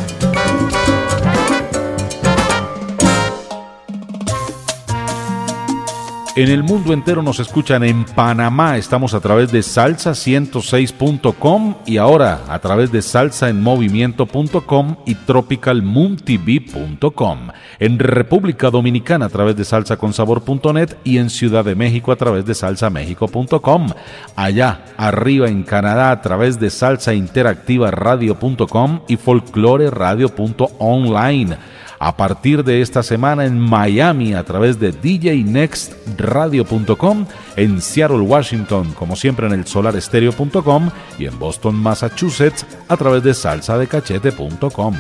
[6.38, 12.46] En el mundo entero nos escuchan en Panamá, estamos a través de salsa106.com y ahora
[12.48, 17.47] a través de salsaenmovimiento.com y tropicalmumtv.com.
[17.80, 22.56] En República Dominicana a través de salsaconsabor.net y en Ciudad de México a través de
[22.56, 23.90] salsamexico.com.
[24.36, 31.58] Allá arriba en Canadá a través de salsainteractivaradio.com y folcloreradio.online
[32.00, 37.26] a partir de esta semana en Miami a través de djnextradio.com,
[37.56, 43.34] en Seattle, Washington, como siempre en el solarestereo.com y en Boston, Massachusetts a través de
[43.34, 44.94] salsadecachete.com.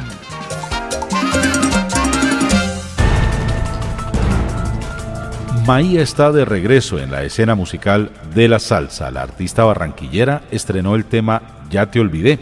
[5.67, 9.11] Maía está de regreso en la escena musical de la salsa.
[9.11, 12.39] La artista barranquillera estrenó el tema Ya te olvidé.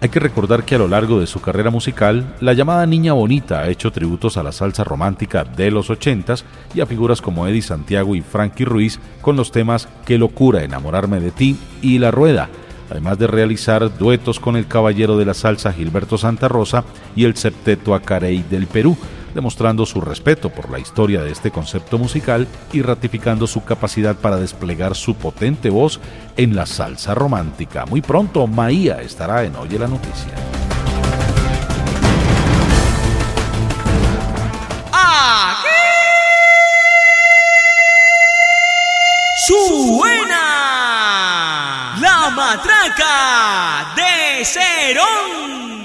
[0.00, 3.60] Hay que recordar que a lo largo de su carrera musical, la llamada Niña Bonita
[3.60, 6.44] ha hecho tributos a la salsa romántica de los 80s
[6.74, 11.20] y a figuras como Eddie Santiago y Frankie Ruiz con los temas Qué locura, enamorarme
[11.20, 12.48] de ti y La Rueda,
[12.90, 16.84] además de realizar duetos con el caballero de la salsa Gilberto Santa Rosa
[17.14, 18.96] y el septeto Acarey del Perú,
[19.34, 24.36] demostrando su respeto por la historia de este concepto musical y ratificando su capacidad para
[24.36, 26.00] desplegar su potente voz
[26.36, 27.86] en la salsa romántica.
[27.86, 30.32] Muy pronto, Maía estará en Oye la Noticia.
[39.44, 40.36] Suena
[42.00, 45.81] la matraca de Cerón.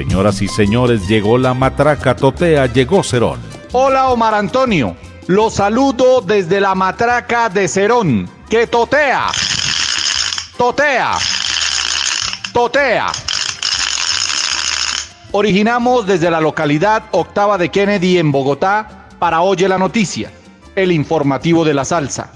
[0.00, 3.38] Señoras y señores, llegó la matraca totea, llegó Cerón.
[3.72, 4.96] Hola Omar Antonio,
[5.26, 9.26] los saludo desde la matraca de Cerón, que totea,
[10.56, 11.18] totea,
[12.54, 13.12] totea.
[15.32, 20.32] Originamos desde la localidad Octava de Kennedy en Bogotá para Oye la Noticia,
[20.76, 22.32] el informativo de la salsa.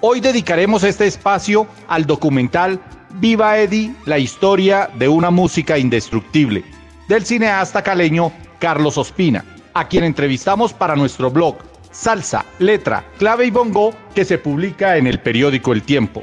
[0.00, 2.80] Hoy dedicaremos este espacio al documental
[3.16, 6.64] Viva Eddie, la historia de una música indestructible,
[7.08, 11.56] del cineasta caleño Carlos Ospina, a quien entrevistamos para nuestro blog
[11.90, 16.22] Salsa, Letra, Clave y Bongo, que se publica en el periódico El Tiempo.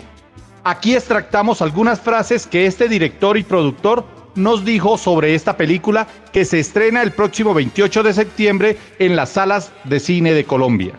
[0.64, 4.06] Aquí extractamos algunas frases que este director y productor
[4.36, 9.30] nos dijo sobre esta película que se estrena el próximo 28 de septiembre en las
[9.32, 10.94] salas de cine de Colombia.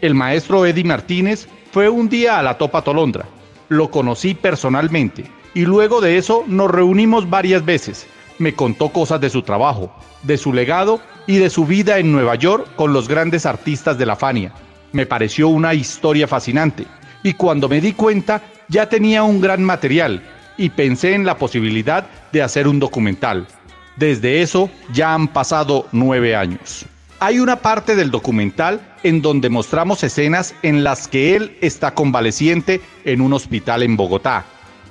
[0.00, 3.26] El maestro Eddie Martínez fue un día a la Topa Tolondra.
[3.68, 5.24] Lo conocí personalmente
[5.54, 8.06] y luego de eso nos reunimos varias veces.
[8.40, 12.36] Me contó cosas de su trabajo, de su legado y de su vida en Nueva
[12.36, 14.54] York con los grandes artistas de la Fania.
[14.92, 16.86] Me pareció una historia fascinante
[17.22, 20.22] y cuando me di cuenta ya tenía un gran material
[20.56, 23.46] y pensé en la posibilidad de hacer un documental.
[23.96, 26.86] Desde eso ya han pasado nueve años.
[27.18, 32.80] Hay una parte del documental en donde mostramos escenas en las que él está convaleciente
[33.04, 34.46] en un hospital en Bogotá.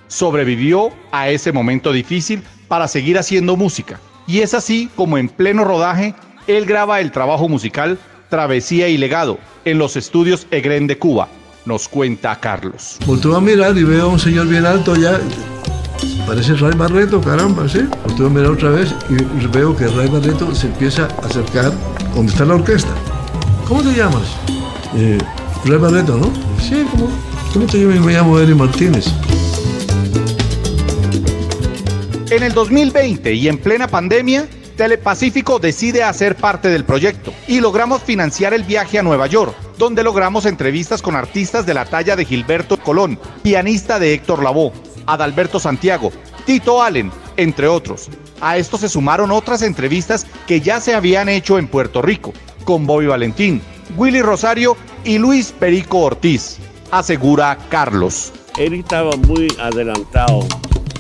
[0.08, 4.00] Sobrevivió a ese momento difícil para seguir haciendo música.
[4.26, 6.16] Y es así como en pleno rodaje,
[6.48, 11.28] él graba el trabajo musical Travesía y Legado en los estudios Egren de Cuba,
[11.66, 12.98] nos cuenta Carlos.
[13.06, 15.20] Volteo a mirar y veo a un señor bien alto ya.
[16.26, 17.80] Parece Ray Barreto, caramba, ¿sí?
[18.06, 21.74] Volteo a mirar otra vez y veo que Ray Barreto se empieza a acercar
[22.16, 22.91] donde está la orquesta.
[23.68, 24.30] ¿Cómo te llamas?
[24.96, 25.18] Eh,
[25.66, 26.32] Ray Barreto, ¿no?
[26.62, 27.10] Sí, ¿cómo,
[27.52, 28.06] cómo te llamas?
[28.06, 29.08] Me llamo Eri Martínez.
[32.31, 34.47] En el 2020 y en plena pandemia,
[34.77, 40.03] Telepacífico decide hacer parte del proyecto y logramos financiar el viaje a Nueva York, donde
[40.03, 44.73] logramos entrevistas con artistas de la talla de Gilberto Colón, pianista de Héctor Lavoe,
[45.07, 46.11] Adalberto Santiago,
[46.45, 48.10] Tito Allen, entre otros.
[48.41, 52.31] A esto se sumaron otras entrevistas que ya se habían hecho en Puerto Rico,
[52.64, 53.60] con Bobby Valentín,
[53.97, 56.57] Willy Rosario y Luis Perico Ortiz,
[56.91, 58.31] asegura Carlos.
[58.56, 60.47] Él estaba muy adelantado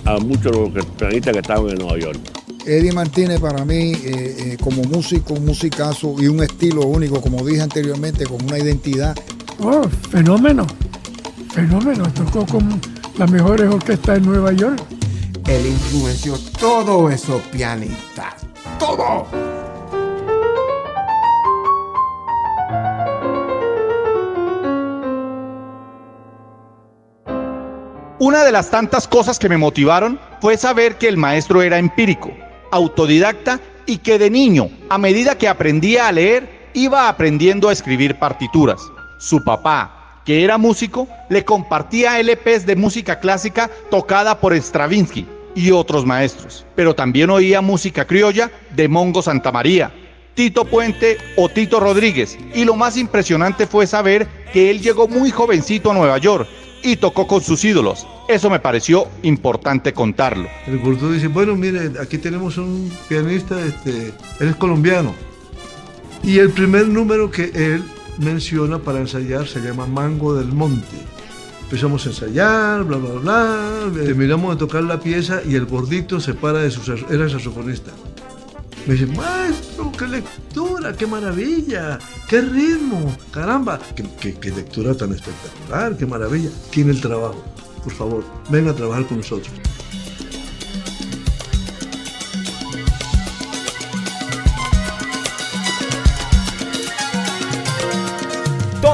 [0.05, 2.19] a muchos de los pianistas que estaban en Nueva York.
[2.65, 7.45] Eddie Martínez para mí, eh, eh, como músico, un musicazo y un estilo único, como
[7.45, 9.17] dije anteriormente, con una identidad.
[9.59, 10.67] Oh, fenómeno,
[11.51, 12.03] fenómeno.
[12.13, 12.79] Tocó con
[13.17, 14.79] las mejores orquestas en Nueva York.
[15.47, 18.35] Él influenció todo esos pianistas.
[18.77, 19.27] ¡Todo!
[28.21, 32.33] Una de las tantas cosas que me motivaron fue saber que el maestro era empírico,
[32.69, 38.19] autodidacta y que de niño, a medida que aprendía a leer, iba aprendiendo a escribir
[38.19, 38.81] partituras.
[39.19, 45.25] Su papá, que era músico, le compartía LPs de música clásica tocada por Stravinsky
[45.55, 49.93] y otros maestros, pero también oía música criolla de Mongo Santamaría,
[50.33, 55.31] Tito Puente o Tito Rodríguez, y lo más impresionante fue saber que él llegó muy
[55.31, 56.49] jovencito a Nueva York
[56.83, 58.05] y tocó con sus ídolos.
[58.27, 60.47] Eso me pareció importante contarlo.
[60.67, 65.13] El culto dice, bueno, mire, aquí tenemos un pianista, este, él es colombiano.
[66.23, 67.83] Y el primer número que él
[68.19, 70.97] menciona para ensayar se llama Mango del Monte.
[71.63, 73.91] Empezamos a ensayar, bla, bla, bla.
[73.93, 76.81] Terminamos de tocar la pieza y el gordito se para de su...
[77.09, 77.91] Era saxofonista.
[78.89, 85.95] Me dice, maestro, qué lectura, qué maravilla, qué ritmo, caramba, qué, qué- lectura tan espectacular,
[85.95, 86.49] qué maravilla.
[86.71, 87.35] Tiene el trabajo,
[87.83, 89.53] por favor, venga a trabajar con nosotros.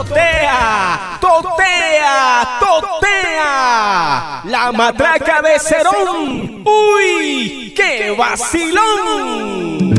[0.07, 1.17] ¡Totea!
[1.19, 2.59] ¡Totea!
[2.59, 4.41] ¡Totea!
[4.45, 6.63] ¡La matraca de Cerón!
[6.63, 7.73] ¡Uy!
[7.75, 9.95] ¡Qué vacilón!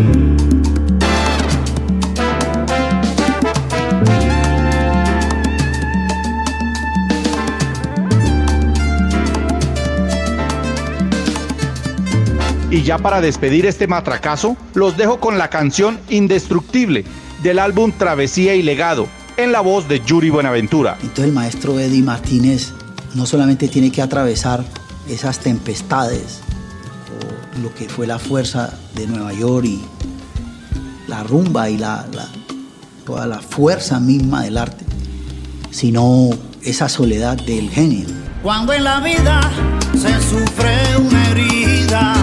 [12.71, 17.05] Y ya para despedir este matracazo, los dejo con la canción Indestructible
[17.43, 20.97] del álbum Travesía y Legado, en la voz de Yuri Buenaventura.
[21.01, 22.73] Entonces el maestro Eddie Martínez
[23.15, 24.65] no solamente tiene que atravesar
[25.09, 26.41] esas tempestades,
[27.57, 29.81] o lo que fue la fuerza de Nueva York y
[31.09, 32.29] la rumba y la, la-
[33.05, 34.85] toda la fuerza misma del arte,
[35.71, 36.31] sino
[36.63, 38.07] esa soledad del genio.
[38.43, 39.41] Cuando en la vida
[39.93, 42.15] se sufre una herida,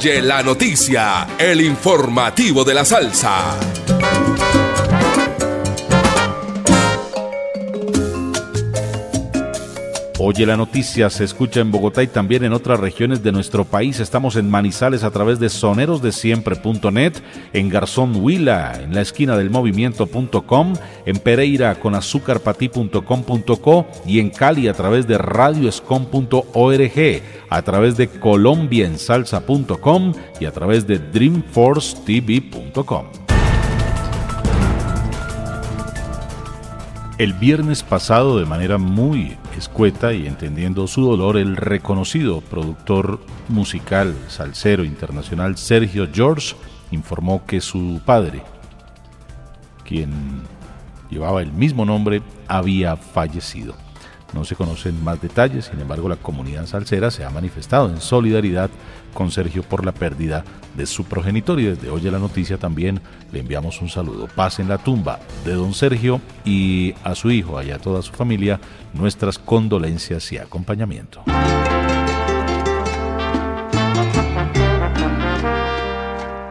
[0.00, 3.58] Oye la noticia, el informativo de la salsa.
[10.22, 14.00] Oye la noticia, se escucha en Bogotá y también en otras regiones de nuestro país.
[14.00, 17.14] Estamos en Manizales a través de sonerosdesiempre.net,
[17.54, 20.74] en Garzón Huila, en la esquina del movimiento.com,
[21.06, 30.12] en Pereira con azúcarpatí.com.co y en Cali a través de radioescom.org, a través de colombiensalsa.com
[30.40, 33.06] y a través de dreamforcetv.com.
[37.18, 44.14] El viernes pasado, de manera muy escueta y entendiendo su dolor, el reconocido productor musical
[44.28, 46.56] salsero internacional Sergio George
[46.92, 48.42] informó que su padre,
[49.84, 50.40] quien
[51.10, 53.74] llevaba el mismo nombre, había fallecido.
[54.32, 58.70] No se conocen más detalles, sin embargo la comunidad salsera se ha manifestado en solidaridad
[59.12, 60.44] con Sergio por la pérdida
[60.76, 63.00] de su progenitor y desde Oye la Noticia también
[63.32, 64.28] le enviamos un saludo.
[64.28, 68.12] Paz en la tumba de don Sergio y a su hijo y a toda su
[68.12, 68.60] familia
[68.94, 71.24] nuestras condolencias y acompañamiento.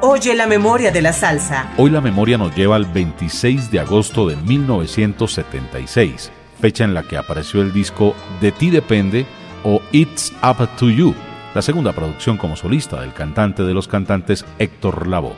[0.02, 1.72] Oye la memoria de la salsa.
[1.78, 6.32] Hoy la memoria nos lleva al 26 de agosto de 1976.
[6.60, 9.26] Fecha en la que apareció el disco De ti depende
[9.64, 11.14] o It's Up to You,
[11.54, 15.36] la segunda producción como solista del cantante de los cantantes Héctor Lavoe.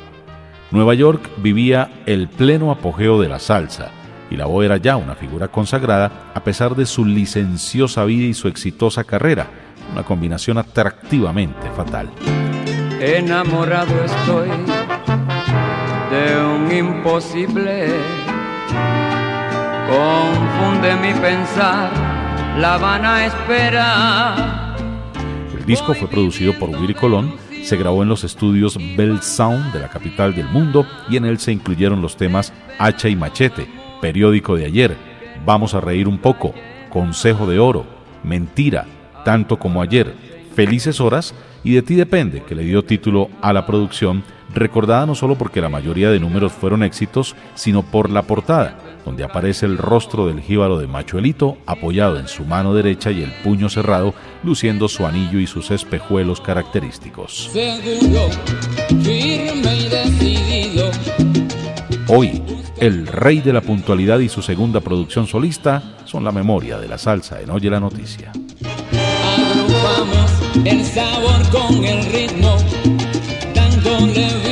[0.71, 3.91] Nueva York vivía el pleno apogeo de la salsa,
[4.29, 8.47] y Lavoe era ya una figura consagrada a pesar de su licenciosa vida y su
[8.47, 9.47] exitosa carrera,
[9.91, 12.09] una combinación atractivamente fatal.
[13.01, 14.49] Enamorado estoy
[16.11, 17.89] de un imposible.
[19.87, 21.91] Confunde mi pensar,
[22.57, 24.75] la vana espera.
[25.57, 27.33] El disco fue producido por Willy Colón,
[27.63, 31.39] se grabó en los estudios Bell Sound de la capital del mundo y en él
[31.39, 33.67] se incluyeron los temas Hacha y Machete,
[34.01, 34.97] Periódico de ayer,
[35.45, 36.53] Vamos a reír un poco,
[36.89, 37.85] Consejo de Oro,
[38.23, 38.85] Mentira,
[39.25, 40.13] Tanto como ayer,
[40.55, 41.33] Felices Horas
[41.63, 45.61] y De ti depende, que le dio título a la producción, recordada no solo porque
[45.61, 50.41] la mayoría de números fueron éxitos, sino por la portada, donde aparece el rostro del
[50.41, 54.13] jíbaro de Machuelito apoyado en su mano derecha y el puño cerrado,
[54.43, 57.49] luciendo su anillo y sus espejuelos característicos.
[57.51, 58.29] Seguro,
[59.03, 60.91] firme y decidido.
[62.07, 62.41] Hoy,
[62.77, 66.97] el rey de la puntualidad y su segunda producción solista son la memoria de la
[66.97, 68.31] salsa en Oye la Noticia.
[69.37, 70.31] Agrupamos
[70.65, 72.57] el sabor con el ritmo,
[73.53, 74.50] dándole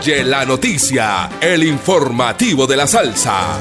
[0.00, 3.60] Oye la noticia, el informativo de la salsa.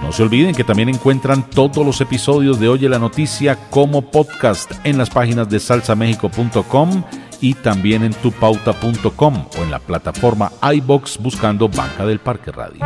[0.00, 4.72] No se olviden que también encuentran todos los episodios de Oye la Noticia como podcast
[4.84, 7.04] en las páginas de salsamexico.com
[7.42, 12.80] y también en tupauta.com o en la plataforma iBox buscando Banca del Parque Radio.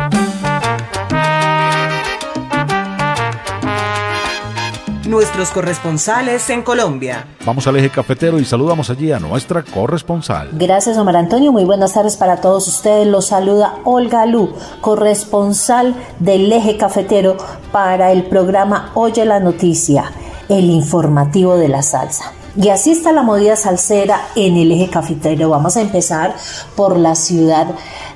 [5.09, 7.25] Nuestros corresponsales en Colombia.
[7.43, 10.49] Vamos al eje cafetero y saludamos allí a nuestra corresponsal.
[10.51, 11.51] Gracias, Omar Antonio.
[11.51, 13.07] Muy buenas tardes para todos ustedes.
[13.07, 17.37] Los saluda Olga Lu, corresponsal del eje cafetero
[17.71, 20.11] para el programa Oye la Noticia,
[20.47, 22.31] el informativo de la salsa.
[22.55, 25.49] Y así está la movida salsera en el eje cafetero.
[25.49, 26.35] Vamos a empezar
[26.75, 27.65] por la ciudad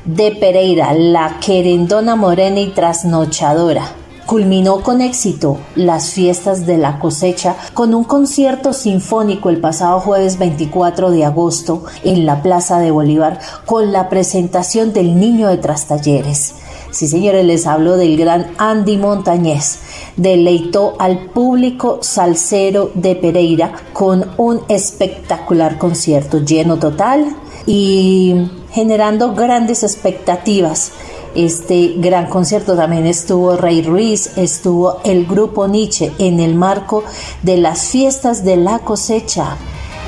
[0.05, 4.02] de Pereira, la querendona morena y trasnochadora.
[4.25, 10.39] Culminó con éxito las fiestas de la cosecha con un concierto sinfónico el pasado jueves
[10.39, 16.55] 24 de agosto en la Plaza de Bolívar con la presentación del Niño de Trastalleres.
[16.91, 19.79] Sí, señores, les hablo del gran Andy Montañez.
[20.15, 27.35] Deleitó al público salsero de Pereira con un espectacular concierto lleno total
[27.65, 30.91] y generando grandes expectativas
[31.35, 37.03] este gran concierto también estuvo Rey Ruiz, estuvo el grupo Nietzsche en el marco
[37.41, 39.57] de las fiestas de la cosecha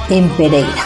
[0.10, 0.85] en Pereira.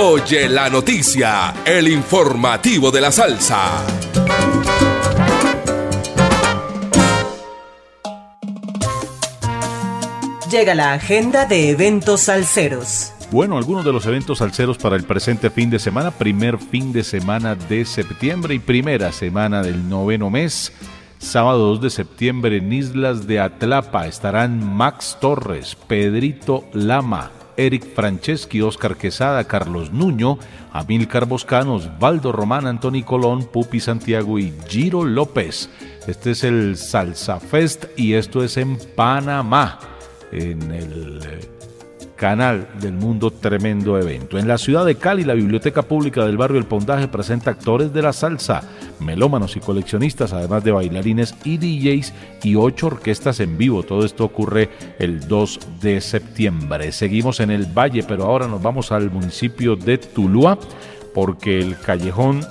[0.00, 3.84] Oye la noticia, el informativo de la salsa.
[10.48, 13.12] Llega la agenda de eventos salseros.
[13.32, 17.02] Bueno, algunos de los eventos salseros para el presente fin de semana, primer fin de
[17.02, 20.72] semana de septiembre y primera semana del noveno mes.
[21.18, 28.62] Sábado 2 de septiembre en Islas de Atlapa estarán Max Torres, Pedrito Lama, Eric Franceschi,
[28.62, 30.38] Oscar Quesada, Carlos Nuño,
[30.72, 35.68] Amilcar Boscanos, Valdo Román, Antoni Colón, Pupi Santiago y Giro López.
[36.06, 39.78] Este es el Salsa Fest y esto es en Panamá,
[40.32, 41.57] en el eh,
[42.18, 44.38] canal del mundo tremendo evento.
[44.38, 48.02] En la ciudad de Cali, la Biblioteca Pública del Barrio El Pondaje presenta actores de
[48.02, 48.62] la salsa,
[48.98, 52.12] melómanos y coleccionistas, además de bailarines y DJs
[52.42, 53.84] y ocho orquestas en vivo.
[53.84, 54.68] Todo esto ocurre
[54.98, 56.92] el 2 de septiembre.
[56.92, 60.58] Seguimos en el Valle, pero ahora nos vamos al municipio de Tuluá
[61.14, 62.44] porque el callejón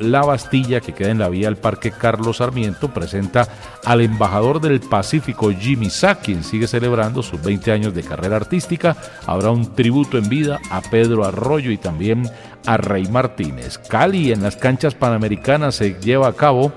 [0.00, 3.46] La Bastilla, que queda en la vía del Parque Carlos Sarmiento, presenta
[3.84, 8.96] al embajador del Pacífico, Jimmy Sack, quien sigue celebrando sus 20 años de carrera artística.
[9.26, 12.28] Habrá un tributo en vida a Pedro Arroyo y también
[12.64, 13.76] a Rey Martínez.
[13.76, 16.72] Cali, en las canchas panamericanas, se lleva a cabo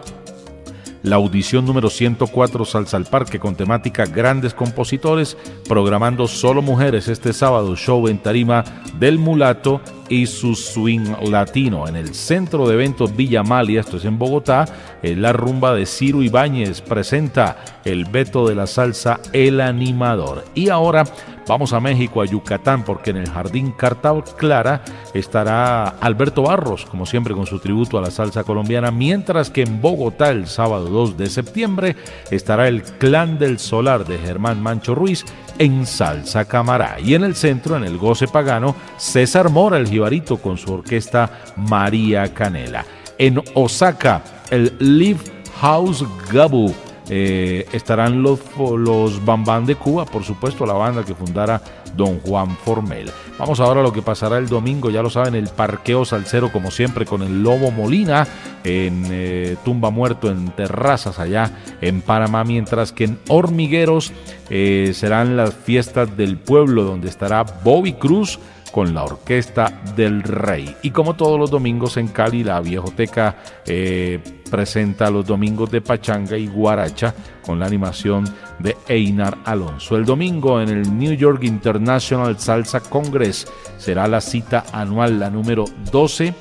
[1.04, 5.38] la audición número 104 Salsa al Parque con temática Grandes Compositores,
[5.68, 8.64] programando solo mujeres este sábado, show en tarima
[9.00, 11.88] del mulato y su swing latino.
[11.88, 14.66] En el centro de eventos Villa Malia, esto es en Bogotá,
[15.02, 20.46] en la rumba de Ciro Ibáñez presenta el Beto de la Salsa, el animador.
[20.56, 21.04] Y ahora
[21.48, 24.82] vamos a México, a Yucatán, porque en el Jardín Carta Clara
[25.14, 29.82] estará Alberto Barros, como siempre con su tributo a la salsa colombiana, mientras que en
[29.82, 31.96] Bogotá el sábado 2 de septiembre
[32.32, 35.26] estará el Clan del Solar de Germán Mancho Ruiz
[35.58, 37.00] en Salsa Camará.
[37.00, 41.30] Y en el centro, en el Goce Pagano, César Mora, el jibarito, con su orquesta
[41.56, 42.84] María Canela.
[43.18, 45.22] En Osaka, el Live
[45.62, 46.74] House Gabu.
[47.10, 51.62] eh, estarán los, los Bambán de Cuba, por supuesto, la banda que fundara
[51.96, 53.12] Don Juan Formel.
[53.38, 56.72] Vamos ahora a lo que pasará el domingo, ya lo saben, el parqueo salsero, como
[56.72, 58.28] siempre, con el Lobo Molina
[58.64, 61.52] en eh, Tumba Muerto, en Terrazas, allá
[61.82, 64.12] en Panamá, mientras que en Hormigueros
[64.50, 68.40] eh, serán las fiestas del pueblo, donde estará Bobby Cruz
[68.74, 70.76] con la Orquesta del Rey.
[70.82, 73.36] Y como todos los domingos en Cali, la Viejoteca
[73.68, 74.20] eh,
[74.50, 77.14] presenta los domingos de Pachanga y Guaracha
[77.46, 78.26] con la animación
[78.58, 79.96] de Einar Alonso.
[79.96, 83.48] El domingo en el New York International Salsa Congress
[83.78, 86.34] será la cita anual, la número 12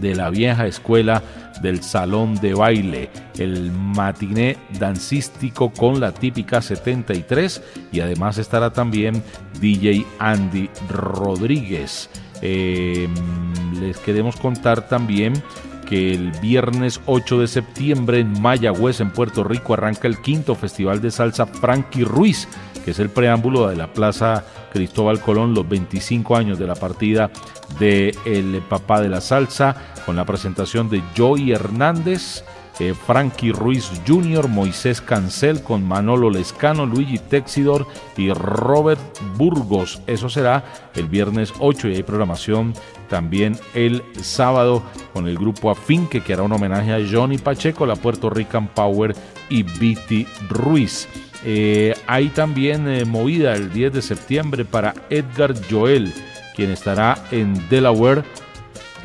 [0.00, 1.22] de la vieja escuela
[1.62, 3.08] del salón de baile,
[3.38, 7.62] el matiné dancístico con la típica 73
[7.92, 9.22] y además estará también
[9.60, 12.10] DJ Andy Rodríguez.
[12.42, 13.08] Eh,
[13.80, 15.32] les queremos contar también
[15.88, 21.00] que el viernes 8 de septiembre en Mayagüez, en Puerto Rico, arranca el quinto Festival
[21.00, 22.48] de Salsa Frankie Ruiz,
[22.84, 27.30] que es el preámbulo de la Plaza Cristóbal Colón, los 25 años de la partida
[27.78, 32.44] de el papá de la salsa, con la presentación de Joey Hernández,
[32.80, 37.86] eh, Frankie Ruiz Jr., Moisés Cancel con Manolo Lescano, Luigi Texidor
[38.16, 39.00] y Robert
[39.36, 40.00] Burgos.
[40.06, 40.64] Eso será
[40.94, 42.72] el viernes 8 y hay programación
[43.08, 44.82] también el sábado
[45.12, 49.14] con el grupo Afinque que hará un homenaje a Johnny Pacheco, la Puerto Rican Power
[49.50, 51.08] y Viti Ruiz.
[51.44, 56.12] Eh, hay también eh, movida el 10 de septiembre para Edgar Joel,
[56.54, 58.22] quien estará en Delaware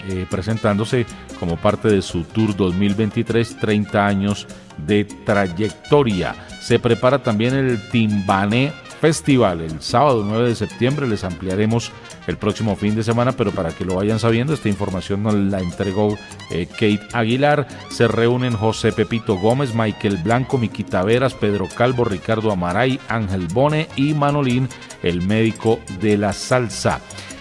[0.10, 1.06] eh, presentándose
[1.40, 4.48] como parte de su Tour 2023, 30 años
[4.86, 6.36] de trayectoria.
[6.62, 11.08] Se prepara también el Timbané Festival el sábado 9 de septiembre.
[11.08, 11.92] Les ampliaremos
[12.26, 15.60] el próximo fin de semana, pero para que lo vayan sabiendo, esta información nos la
[15.60, 16.18] entregó
[16.50, 17.68] eh, Kate Aguilar.
[17.90, 23.88] Se reúnen José Pepito Gómez, Michael Blanco, Miquita Veras, Pedro Calvo, Ricardo Amaray, Ángel Bone
[23.96, 24.68] y Manolín,
[25.04, 27.00] el médico de la salsa.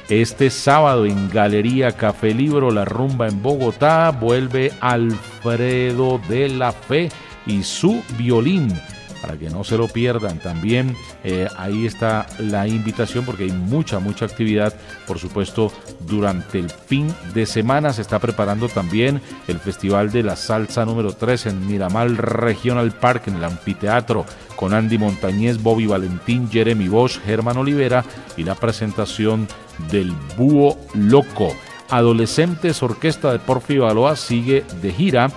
[0.08, 7.08] Este sábado en Galería Café Libro, la rumba en Bogotá, vuelve Alfredo de la Fe
[7.44, 8.72] y su violín.
[9.20, 13.98] Para que no se lo pierdan, también eh, ahí está la invitación porque hay mucha,
[13.98, 14.74] mucha actividad.
[15.06, 20.36] Por supuesto, durante el fin de semana se está preparando también el Festival de la
[20.36, 24.24] Salsa número 3 en Miramar Regional Park, en el anfiteatro
[24.56, 28.04] con Andy Montañez, Bobby Valentín, Jeremy Bosch, Germán Olivera
[28.36, 29.46] y la presentación
[29.90, 31.54] del Búho Loco.
[31.88, 35.28] Adolescentes Orquesta de Porfi Baloa sigue de gira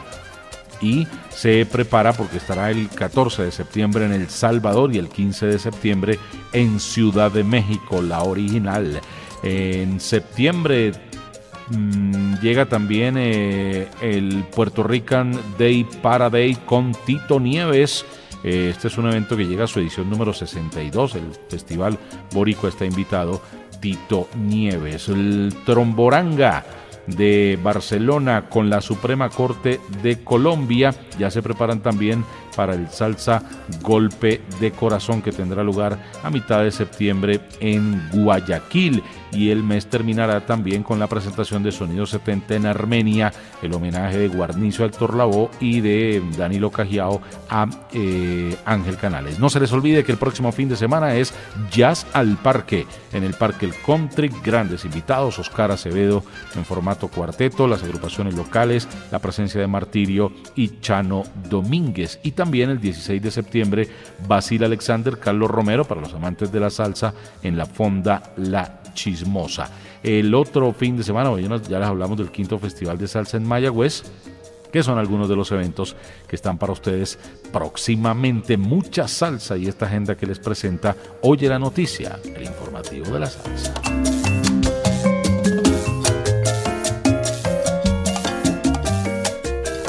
[0.81, 5.45] y se prepara porque estará el 14 de septiembre en El Salvador y el 15
[5.47, 6.19] de septiembre
[6.53, 9.01] en Ciudad de México, la original.
[9.43, 10.91] En septiembre
[11.69, 18.05] mm, llega también eh, el Puerto Rican Day Parade con Tito Nieves.
[18.43, 21.15] Eh, este es un evento que llega a su edición número 62.
[21.15, 21.97] El Festival
[22.33, 23.41] Borico está invitado
[23.79, 25.09] Tito Nieves.
[25.09, 26.65] El Tromboranga
[27.15, 30.93] de Barcelona con la Suprema Corte de Colombia.
[31.17, 32.23] Ya se preparan también
[32.55, 33.43] para el salsa
[33.81, 39.03] Golpe de Corazón que tendrá lugar a mitad de septiembre en Guayaquil.
[39.31, 43.31] Y el mes terminará también con la presentación de Sonido 70 en Armenia,
[43.61, 49.39] el homenaje de Guarnizo Héctor Lavoe y de Danilo Cajiao a eh, Ángel Canales.
[49.39, 51.33] No se les olvide que el próximo fin de semana es
[51.71, 54.31] Jazz al Parque, en el Parque El Country.
[54.43, 56.23] Grandes invitados, Oscar Acevedo
[56.55, 62.19] en formato cuarteto, las agrupaciones locales, la presencia de Martirio y Chano Domínguez.
[62.23, 63.87] Y también el 16 de septiembre,
[64.27, 69.69] Basil Alexander, Carlos Romero, para los amantes de la salsa, en la Fonda La Chismosa.
[70.03, 73.47] El otro fin de semana, nos- ya les hablamos del quinto Festival de Salsa en
[73.47, 74.03] Mayagüez,
[74.71, 75.95] que son algunos de los eventos
[76.27, 77.17] que están para ustedes
[77.51, 78.55] próximamente.
[78.55, 83.25] Mucha salsa y esta agenda que les presenta Oye la Noticia, el informativo de la
[83.27, 83.73] salsa.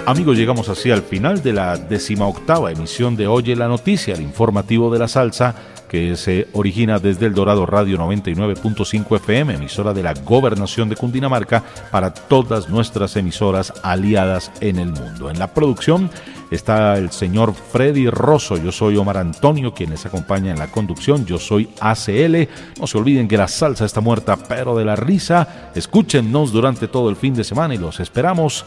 [0.06, 4.90] Amigos, llegamos así al final de la decimoctava emisión de Oye la Noticia, el informativo
[4.90, 5.54] de la salsa,
[5.90, 11.64] que se origina desde el Dorado Radio 99.5 FM, emisora de la Gobernación de Cundinamarca,
[11.90, 15.30] para todas nuestras emisoras aliadas en el mundo.
[15.30, 16.08] En la producción
[16.52, 21.26] está el señor Freddy Rosso, yo soy Omar Antonio, quien les acompaña en la conducción,
[21.26, 22.48] yo soy ACL.
[22.78, 25.72] No se olviden que la salsa está muerta, pero de la risa.
[25.74, 28.64] Escúchenos durante todo el fin de semana y los esperamos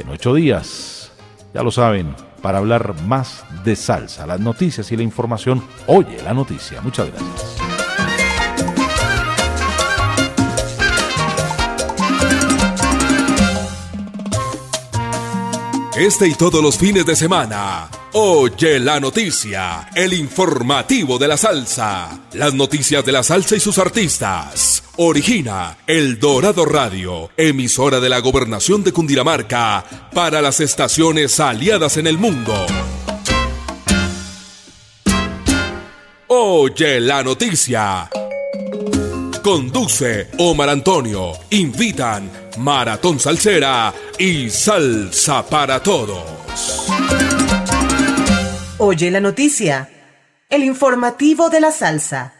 [0.00, 1.12] en ocho días.
[1.54, 6.34] Ya lo saben, para hablar más de salsa, las noticias y la información, oye la
[6.34, 6.82] noticia.
[6.82, 7.63] Muchas gracias.
[15.96, 17.88] Este y todos los fines de semana.
[18.14, 22.20] Oye la noticia, el informativo de la salsa.
[22.32, 24.82] Las noticias de la salsa y sus artistas.
[24.96, 32.08] Origina El Dorado Radio, emisora de la gobernación de Cundinamarca para las estaciones aliadas en
[32.08, 32.66] el mundo.
[36.26, 38.10] Oye la noticia.
[39.44, 41.34] Conduce Omar Antonio.
[41.50, 46.86] Invitan Maratón Salsera y Salsa para Todos.
[48.78, 49.88] Oye la noticia.
[50.50, 52.33] El informativo de la salsa.